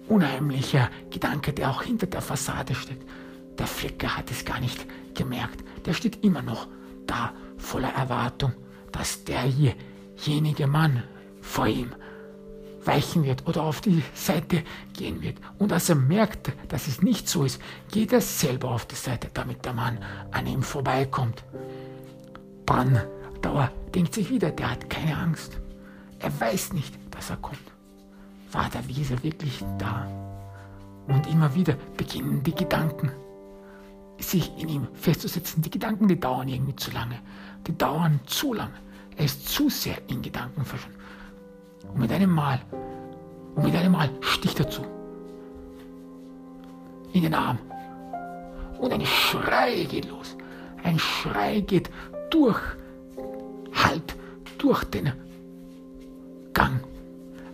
unheimliche 0.10 0.90
Gedanke, 1.10 1.54
der 1.54 1.70
auch 1.70 1.84
hinter 1.84 2.08
der 2.08 2.22
Fassade 2.22 2.76
steckt. 2.76 3.08
der 3.58 3.68
Flecker 3.68 4.16
hat 4.16 4.32
es 4.32 4.46
gar 4.46 4.60
nicht 4.62 4.86
gemerkt. 5.16 5.64
Der 5.86 5.94
steht 5.94 6.24
immer 6.24 6.42
noch 6.42 6.68
da 7.06 7.34
voller 7.58 7.94
Erwartung, 7.94 8.54
dass 8.92 9.26
der 9.26 9.42
hierjenige 9.42 10.66
Mann 10.66 11.04
vor 11.42 11.68
ihm 11.68 11.92
weichen 12.86 13.26
wird 13.26 13.46
oder 13.48 13.64
auf 13.64 13.82
die 13.82 14.02
Seite 14.14 14.64
gehen 14.94 15.22
wird. 15.22 15.38
Und 15.58 15.74
als 15.74 15.90
er 15.90 15.96
merkt, 15.96 16.54
dass 16.70 16.88
es 16.88 17.02
nicht 17.02 17.28
so 17.28 17.44
ist, 17.44 17.62
geht 17.92 18.14
er 18.14 18.22
selber 18.22 18.72
auf 18.72 18.86
die 18.86 18.96
Seite, 18.96 19.30
damit 19.34 19.66
der 19.66 19.74
Mann 19.74 20.00
an 20.32 20.48
ihm 20.48 20.64
vorbeikommt. 20.64 21.44
Brandauer 22.66 23.72
denkt 23.94 24.14
sich 24.14 24.30
wieder, 24.30 24.52
der 24.52 24.72
hat 24.72 24.90
keine 24.90 25.18
Angst. 25.18 25.60
Er 26.20 26.40
weiß 26.40 26.74
nicht, 26.74 26.98
dass 27.12 27.30
er 27.30 27.38
kommt. 27.38 27.60
War 28.52 28.70
der 28.70 28.88
Wieser 28.88 29.22
wirklich 29.24 29.64
da? 29.78 30.08
Und 31.08 31.28
immer 31.28 31.54
wieder 31.56 31.76
beginnen 31.98 32.44
die 32.44 32.54
Gedanken, 32.54 33.12
sich 34.20 34.52
in 34.58 34.70
ihm 34.70 34.88
festzusetzen. 34.94 35.62
Die 35.62 35.70
Gedanken, 35.70 36.08
die 36.08 36.20
dauern 36.20 36.48
irgendwie 36.48 36.76
zu 36.76 36.92
lange. 36.92 37.20
Die 37.68 37.78
dauern 37.78 38.20
zu 38.26 38.54
lange. 38.54 38.74
Er 39.16 39.26
ist 39.26 39.48
zu 39.50 39.70
sehr 39.70 39.98
in 40.08 40.22
Gedanken 40.22 40.66
verschwunden. 40.66 41.00
Und 41.88 42.00
mit 42.00 42.12
einem 42.12 42.32
Mal, 42.32 42.60
und 43.56 43.64
mit 43.64 43.76
einem 43.76 43.94
Mal 43.94 44.10
sticht 44.22 44.60
er 44.60 44.70
zu. 44.70 44.84
In 47.14 47.24
den 47.24 47.34
Arm. 47.34 47.58
Und 48.80 48.94
ein 48.94 49.06
Schrei 49.06 49.84
geht 49.86 50.10
los. 50.10 50.36
Ein 50.84 51.00
Schrei 51.00 51.62
geht 51.62 51.90
durch, 52.30 52.60
halt, 53.74 54.16
durch 54.58 54.84
den 54.86 55.12
Gang. 56.54 56.80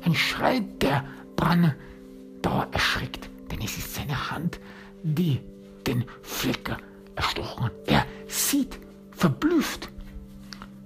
Ein 0.06 0.14
Schrei, 0.14 0.60
der 0.60 1.03
Brandauer 1.36 2.68
erschreckt, 2.72 3.28
denn 3.51 3.60
es 3.62 3.76
ist 3.76 3.95
seine 3.95 4.30
Hand, 4.30 4.60
die 5.01 5.41
den 5.88 6.06
Flecker 6.22 6.78
erstochen 7.16 7.66
hat. 7.66 7.74
Er 7.88 8.06
sieht 8.28 8.80
verblüfft 9.12 9.89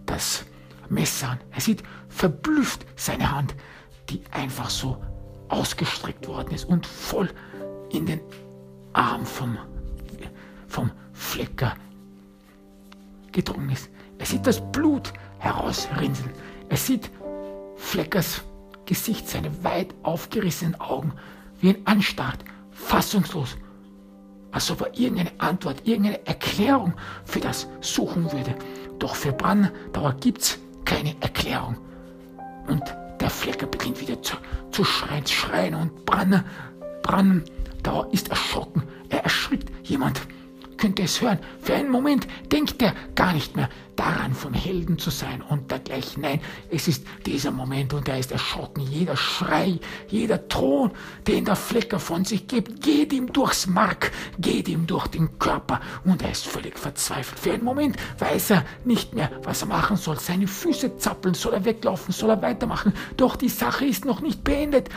das 0.05 0.45
Messer 0.87 1.31
an. 1.31 1.39
Er 1.51 1.59
sieht 1.59 1.83
verblüfft 2.07 2.85
seine 2.95 3.29
Hand, 3.29 3.55
die 4.09 4.21
einfach 4.31 4.69
so 4.69 5.03
ausgestreckt 5.49 6.25
worden 6.27 6.53
ist 6.53 6.65
und 6.65 6.85
voll 6.85 7.29
in 7.91 8.05
den 8.05 8.21
Arm 8.93 9.25
vom, 9.25 9.57
vom 10.69 10.91
Flecker 11.11 11.75
gedrungen 13.33 13.71
ist. 13.71 13.89
Er 14.17 14.25
sieht 14.25 14.47
das 14.47 14.61
Blut 14.71 15.11
herausrinseln. 15.39 16.31
Er 16.69 16.77
sieht 16.77 17.11
Fleckers 17.75 18.43
Gesicht, 18.89 19.29
seine 19.29 19.63
weit 19.63 19.93
aufgerissenen 20.01 20.81
Augen, 20.81 21.13
wie 21.61 21.69
ein 21.69 21.85
anstarrt, 21.85 22.43
fassungslos, 22.71 23.55
als 24.51 24.71
ob 24.71 24.81
er 24.81 24.97
irgendeine 24.97 25.29
Antwort, 25.37 25.87
irgendeine 25.87 26.25
Erklärung 26.25 26.95
für 27.23 27.39
das 27.39 27.67
suchen 27.81 28.31
würde. 28.31 28.55
Doch 28.97 29.13
für 29.13 29.31
Brandauer 29.31 30.13
gibt's 30.13 30.57
keine 30.85 31.15
Erklärung. 31.21 31.77
Und 32.67 32.81
der 33.19 33.29
Flecker 33.29 33.67
beginnt 33.67 34.01
wieder 34.01 34.19
zu, 34.23 34.37
zu 34.71 34.83
schreien, 34.83 35.27
schreien 35.27 35.75
und 35.75 36.03
Brandauer 37.03 38.11
ist 38.11 38.29
erschrocken. 38.29 38.81
Er 39.09 39.23
erschrickt 39.23 39.69
jemand 39.87 40.19
könnte 40.79 41.03
es 41.03 41.21
hören. 41.21 41.39
Für 41.61 41.75
einen 41.75 41.89
Moment 41.89 42.27
denkt 42.51 42.81
er 42.81 42.93
gar 43.13 43.33
nicht 43.33 43.55
mehr 43.55 43.69
daran, 43.95 44.33
vom 44.33 44.53
Helden 44.53 44.97
zu 44.97 45.09
sein 45.09 45.41
und 45.41 45.69
dergleichen. 45.69 46.21
Nein, 46.21 46.39
es 46.71 46.87
ist 46.87 47.05
dieser 47.25 47.51
Moment 47.51 47.93
und 47.93 48.07
er 48.07 48.17
ist 48.17 48.31
erschrocken. 48.31 48.87
Jeder 48.89 49.17
Schrei, 49.17 49.79
jeder 50.07 50.47
Ton, 50.47 50.91
den 51.27 51.43
der 51.43 51.57
Flecker 51.57 51.99
von 51.99 52.23
sich 52.23 52.47
gibt, 52.47 52.81
geht 52.81 53.11
ihm 53.11 53.33
durchs 53.33 53.67
Mark, 53.67 54.11
geht 54.39 54.69
ihm 54.69 54.87
durch 54.87 55.07
den 55.07 55.37
Körper 55.37 55.81
und 56.05 56.21
er 56.21 56.31
ist 56.31 56.47
völlig 56.47 56.79
verzweifelt. 56.79 57.39
Für 57.39 57.53
einen 57.53 57.65
Moment 57.65 57.97
weiß 58.19 58.51
er 58.51 58.65
nicht 58.85 59.13
mehr, 59.13 59.29
was 59.43 59.61
er 59.61 59.67
machen 59.67 59.97
soll. 59.97 60.17
Seine 60.17 60.47
Füße 60.47 60.97
zappeln, 60.97 61.33
soll 61.33 61.53
er 61.53 61.65
weglaufen, 61.65 62.13
soll 62.13 62.29
er 62.29 62.41
weitermachen. 62.41 62.93
Doch 63.17 63.35
die 63.35 63.49
Sache 63.49 63.85
ist 63.85 64.05
noch 64.05 64.21
nicht 64.21 64.45
beendet. 64.45 64.89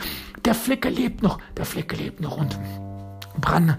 Der 0.45 0.55
Flecker 0.55 0.89
lebt 0.89 1.21
noch, 1.21 1.39
der 1.57 1.65
Flecker 1.65 1.97
lebt 1.97 2.21
noch 2.21 2.37
und 2.37 2.57
Brann 3.41 3.77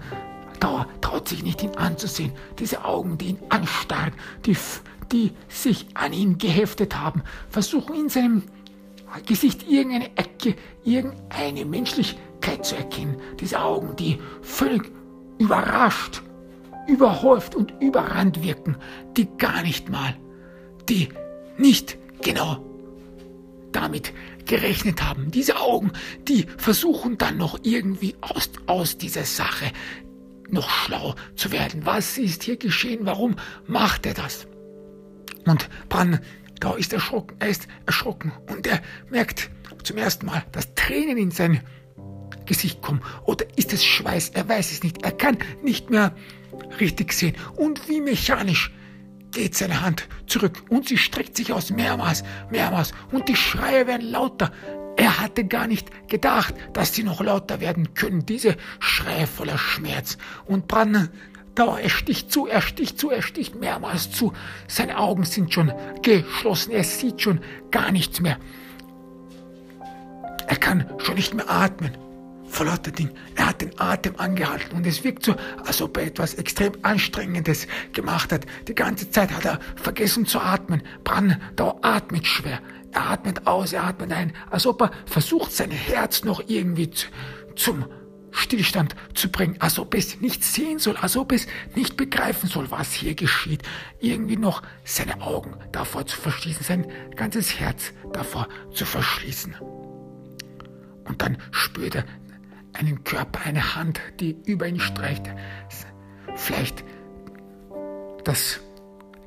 Dauer 0.65 0.87
traut 0.99 1.27
sich 1.27 1.43
nicht, 1.43 1.61
ihn 1.61 1.75
anzusehen. 1.77 2.31
Diese 2.57 2.83
Augen, 2.83 3.19
die 3.19 3.27
ihn 3.27 3.39
anstarren, 3.49 4.13
die, 4.47 4.57
die 5.11 5.31
sich 5.47 5.85
an 5.93 6.11
ihn 6.11 6.39
geheftet 6.39 6.97
haben, 6.97 7.21
versuchen 7.49 7.93
in 7.93 8.09
seinem 8.09 8.41
Gesicht 9.27 9.69
irgendeine 9.69 10.17
Ecke, 10.17 10.55
irgendeine 10.83 11.65
Menschlichkeit 11.65 12.65
zu 12.65 12.75
erkennen. 12.75 13.17
Diese 13.39 13.61
Augen, 13.61 13.95
die 13.95 14.17
völlig 14.41 14.91
überrascht, 15.37 16.23
überhäuft 16.87 17.53
und 17.53 17.71
überrannt 17.79 18.41
wirken, 18.41 18.75
die 19.15 19.27
gar 19.37 19.61
nicht 19.61 19.89
mal, 19.89 20.15
die 20.89 21.09
nicht 21.59 21.95
genau 22.23 22.57
damit 23.71 24.13
gerechnet 24.45 25.03
haben. 25.03 25.29
Diese 25.29 25.59
Augen, 25.59 25.91
die 26.27 26.47
versuchen 26.57 27.19
dann 27.19 27.37
noch 27.37 27.59
irgendwie 27.61 28.15
aus, 28.21 28.49
aus 28.65 28.97
dieser 28.97 29.25
Sache 29.25 29.71
noch 30.49 30.69
schlau 30.69 31.15
zu 31.35 31.51
werden. 31.51 31.85
Was 31.85 32.17
ist 32.17 32.43
hier 32.43 32.57
geschehen? 32.57 33.05
Warum 33.05 33.35
macht 33.67 34.05
er 34.05 34.13
das? 34.13 34.47
Und 35.45 35.69
Brandau 35.89 36.75
ist 36.77 36.93
erschrocken, 36.93 37.35
er 37.39 37.49
ist 37.49 37.67
erschrocken 37.85 38.31
und 38.49 38.65
er 38.67 38.81
merkt 39.09 39.49
zum 39.83 39.97
ersten 39.97 40.25
Mal, 40.25 40.43
dass 40.51 40.73
Tränen 40.73 41.17
in 41.17 41.31
sein 41.31 41.61
Gesicht 42.45 42.81
kommen. 42.81 43.01
Oder 43.25 43.45
ist 43.55 43.73
es 43.73 43.83
Schweiß? 43.83 44.29
Er 44.29 44.47
weiß 44.47 44.71
es 44.71 44.83
nicht. 44.83 45.03
Er 45.03 45.11
kann 45.11 45.37
nicht 45.63 45.89
mehr 45.89 46.15
richtig 46.79 47.13
sehen. 47.13 47.35
Und 47.55 47.87
wie 47.87 48.01
mechanisch 48.01 48.71
geht 49.31 49.55
seine 49.55 49.81
Hand 49.81 50.07
zurück 50.27 50.63
und 50.69 50.87
sie 50.87 50.97
streckt 50.97 51.35
sich 51.35 51.51
aus 51.51 51.69
mehrmals, 51.69 52.23
mehrmals 52.49 52.93
und 53.11 53.27
die 53.27 53.35
Schreie 53.35 53.85
werden 53.85 54.09
lauter. 54.09 54.51
Er 54.97 55.19
hatte 55.19 55.45
gar 55.45 55.67
nicht 55.67 56.09
gedacht, 56.09 56.53
dass 56.73 56.93
sie 56.93 57.03
noch 57.03 57.21
lauter 57.21 57.59
werden 57.59 57.93
können, 57.93 58.25
diese 58.25 58.55
Schreie 58.79 59.27
voller 59.27 59.57
Schmerz. 59.57 60.17
Und 60.45 60.67
Brandauer, 60.67 61.79
er 61.79 61.89
sticht 61.89 62.31
zu, 62.31 62.47
er 62.47 62.61
sticht 62.61 62.99
zu, 62.99 63.11
er 63.11 63.21
sticht 63.21 63.55
mehrmals 63.55 64.11
zu. 64.11 64.33
Seine 64.67 64.97
Augen 64.97 65.23
sind 65.23 65.53
schon 65.53 65.73
geschlossen, 66.01 66.71
er 66.71 66.83
sieht 66.83 67.21
schon 67.21 67.41
gar 67.71 67.91
nichts 67.91 68.21
mehr. 68.21 68.37
Er 70.47 70.57
kann 70.57 70.89
schon 70.99 71.15
nicht 71.15 71.33
mehr 71.33 71.49
atmen. 71.49 71.91
Vor 72.47 72.67
lauter 72.67 72.91
Ding. 72.91 73.09
Er 73.35 73.47
hat 73.47 73.61
den 73.61 73.77
Atem 73.79 74.13
angehalten 74.17 74.77
und 74.77 74.85
es 74.85 75.03
wirkt 75.03 75.25
so, 75.25 75.35
als 75.65 75.81
ob 75.81 75.97
er 75.97 76.03
etwas 76.03 76.35
extrem 76.35 76.73
Anstrengendes 76.83 77.67
gemacht 77.91 78.31
hat. 78.31 78.45
Die 78.67 78.75
ganze 78.75 79.09
Zeit 79.09 79.31
hat 79.31 79.45
er 79.45 79.59
vergessen 79.75 80.25
zu 80.25 80.39
atmen. 80.39 80.83
Brandauer 81.03 81.79
atmet 81.81 82.27
schwer. 82.27 82.61
Er 82.95 83.11
atmet 83.11 83.45
aus, 83.45 83.73
er 83.73 83.83
atmet 83.83 84.13
ein, 84.13 84.31
als 84.49 84.65
ob 84.65 84.81
er 84.81 84.91
versucht, 85.05 85.51
sein 85.51 85.69
Herz 85.69 86.23
noch 86.23 86.41
irgendwie 86.47 86.89
zu, 86.89 87.07
zum 87.57 87.85
Stillstand 88.31 88.95
zu 89.13 89.29
bringen, 89.29 89.57
als 89.59 89.77
ob 89.79 89.93
es 89.95 90.21
nicht 90.21 90.45
sehen 90.45 90.79
soll, 90.79 90.95
als 90.95 91.17
ob 91.17 91.33
es 91.33 91.45
nicht 91.75 91.97
begreifen 91.97 92.47
soll, 92.47 92.71
was 92.71 92.93
hier 92.93 93.13
geschieht. 93.13 93.63
Irgendwie 93.99 94.37
noch 94.37 94.61
seine 94.85 95.21
Augen 95.21 95.55
davor 95.73 96.05
zu 96.05 96.15
verschließen, 96.15 96.63
sein 96.63 96.87
ganzes 97.17 97.59
Herz 97.59 97.91
davor 98.13 98.47
zu 98.71 98.85
verschließen. 98.85 99.55
Und 101.03 101.21
dann 101.21 101.37
spürt 101.51 101.95
er 101.95 102.05
einen 102.71 103.03
Körper, 103.03 103.41
eine 103.43 103.75
Hand, 103.75 103.99
die 104.21 104.37
über 104.45 104.67
ihn 104.69 104.79
streicht. 104.79 105.29
Vielleicht 106.35 106.85
das 108.23 108.61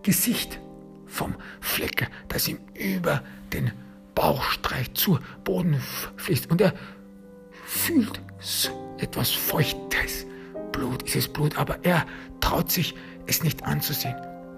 Gesicht 0.03 0.59
vom 1.05 1.35
Flecker, 1.61 2.07
das 2.29 2.49
ihm 2.49 2.61
über 2.75 3.23
den 3.53 3.72
Bauchstreich 4.14 4.94
zu 4.94 5.18
Boden 5.44 5.80
fließt. 6.16 6.51
Und 6.51 6.61
er 6.61 6.74
fühlt 7.64 8.20
etwas 8.99 9.30
Feuchtes. 9.30 10.26
Blut, 10.72 11.03
ist 11.05 11.16
es 11.16 11.28
Blut, 11.28 11.57
aber 11.59 11.84
er 11.84 12.07
traut 12.40 12.70
sich, 12.70 12.94
es 13.26 13.42
nicht 13.42 13.64
anzusehen. 13.64 14.16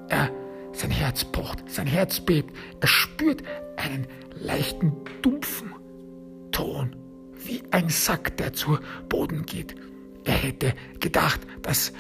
Er, 0.09 0.31
sein 0.73 0.91
Herz 0.91 1.25
pocht, 1.25 1.71
sein 1.71 1.87
Herz 1.87 2.21
bebt. 2.21 2.55
Er 2.81 2.89
spürt 2.89 3.43
einen 3.77 4.07
leichten, 4.35 4.93
dumpfen 5.23 5.75
Ton, 6.53 6.97
wie 7.45 7.63
ein 7.71 7.89
Sack, 7.89 8.37
der 8.37 8.53
zu 8.53 8.79
Boden 9.09 9.47
geht. 9.47 9.75
Er 10.25 10.35
hätte 10.35 10.75
gedacht, 11.01 11.41
dass 11.63 11.93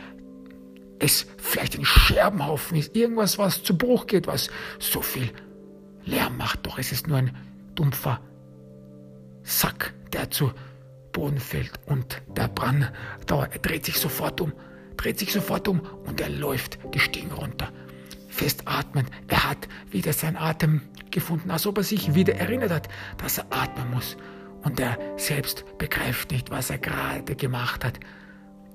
es 0.98 1.26
vielleicht 1.38 1.78
ein 1.78 1.84
Scherbenhaufen 1.84 2.76
ist, 2.76 2.94
irgendwas, 2.94 3.38
was 3.38 3.62
zu 3.62 3.76
Bruch 3.76 4.06
geht, 4.06 4.26
was 4.26 4.50
so 4.78 5.00
viel 5.00 5.30
Lärm 6.04 6.36
macht. 6.36 6.66
Doch 6.66 6.78
es 6.78 6.92
ist 6.92 7.06
nur 7.06 7.18
ein 7.18 7.36
dumpfer 7.74 8.20
Sack, 9.42 9.94
der 10.12 10.30
zu 10.30 10.52
Boden 11.12 11.38
fällt. 11.38 11.72
Und 11.86 12.22
der 12.36 12.48
Brandauer, 12.48 13.48
er 13.50 13.58
dreht 13.58 13.84
sich 13.84 13.98
sofort 13.98 14.40
um, 14.40 14.52
dreht 14.96 15.18
sich 15.18 15.32
sofort 15.32 15.68
um 15.68 15.80
und 16.06 16.20
er 16.20 16.28
läuft 16.28 16.78
die 16.94 17.00
Stiegen 17.00 17.32
runter. 17.32 17.72
Fest 18.28 18.62
atmend, 18.66 19.10
er 19.28 19.50
hat 19.50 19.68
wieder 19.90 20.12
seinen 20.12 20.36
Atem 20.36 20.82
gefunden, 21.10 21.50
als 21.50 21.66
ob 21.66 21.78
er 21.78 21.84
sich 21.84 22.14
wieder 22.14 22.36
erinnert 22.36 22.70
hat, 22.70 22.88
dass 23.18 23.38
er 23.38 23.46
atmen 23.50 23.90
muss. 23.90 24.16
Und 24.62 24.78
er 24.78 24.98
selbst 25.16 25.64
begreift 25.78 26.30
nicht, 26.30 26.50
was 26.50 26.70
er 26.70 26.78
gerade 26.78 27.34
gemacht 27.34 27.84
hat. 27.84 27.98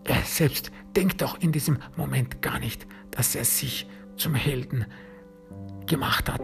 er 0.03 0.21
selbst 0.21 0.71
denkt 0.95 1.23
auch 1.23 1.39
in 1.39 1.51
diesem 1.51 1.79
Moment 1.95 2.41
gar 2.41 2.59
nicht, 2.59 2.85
dass 3.11 3.35
er 3.35 3.45
sich 3.45 3.87
zum 4.17 4.35
Helden 4.35 4.85
gemacht 5.87 6.29
hat. 6.29 6.41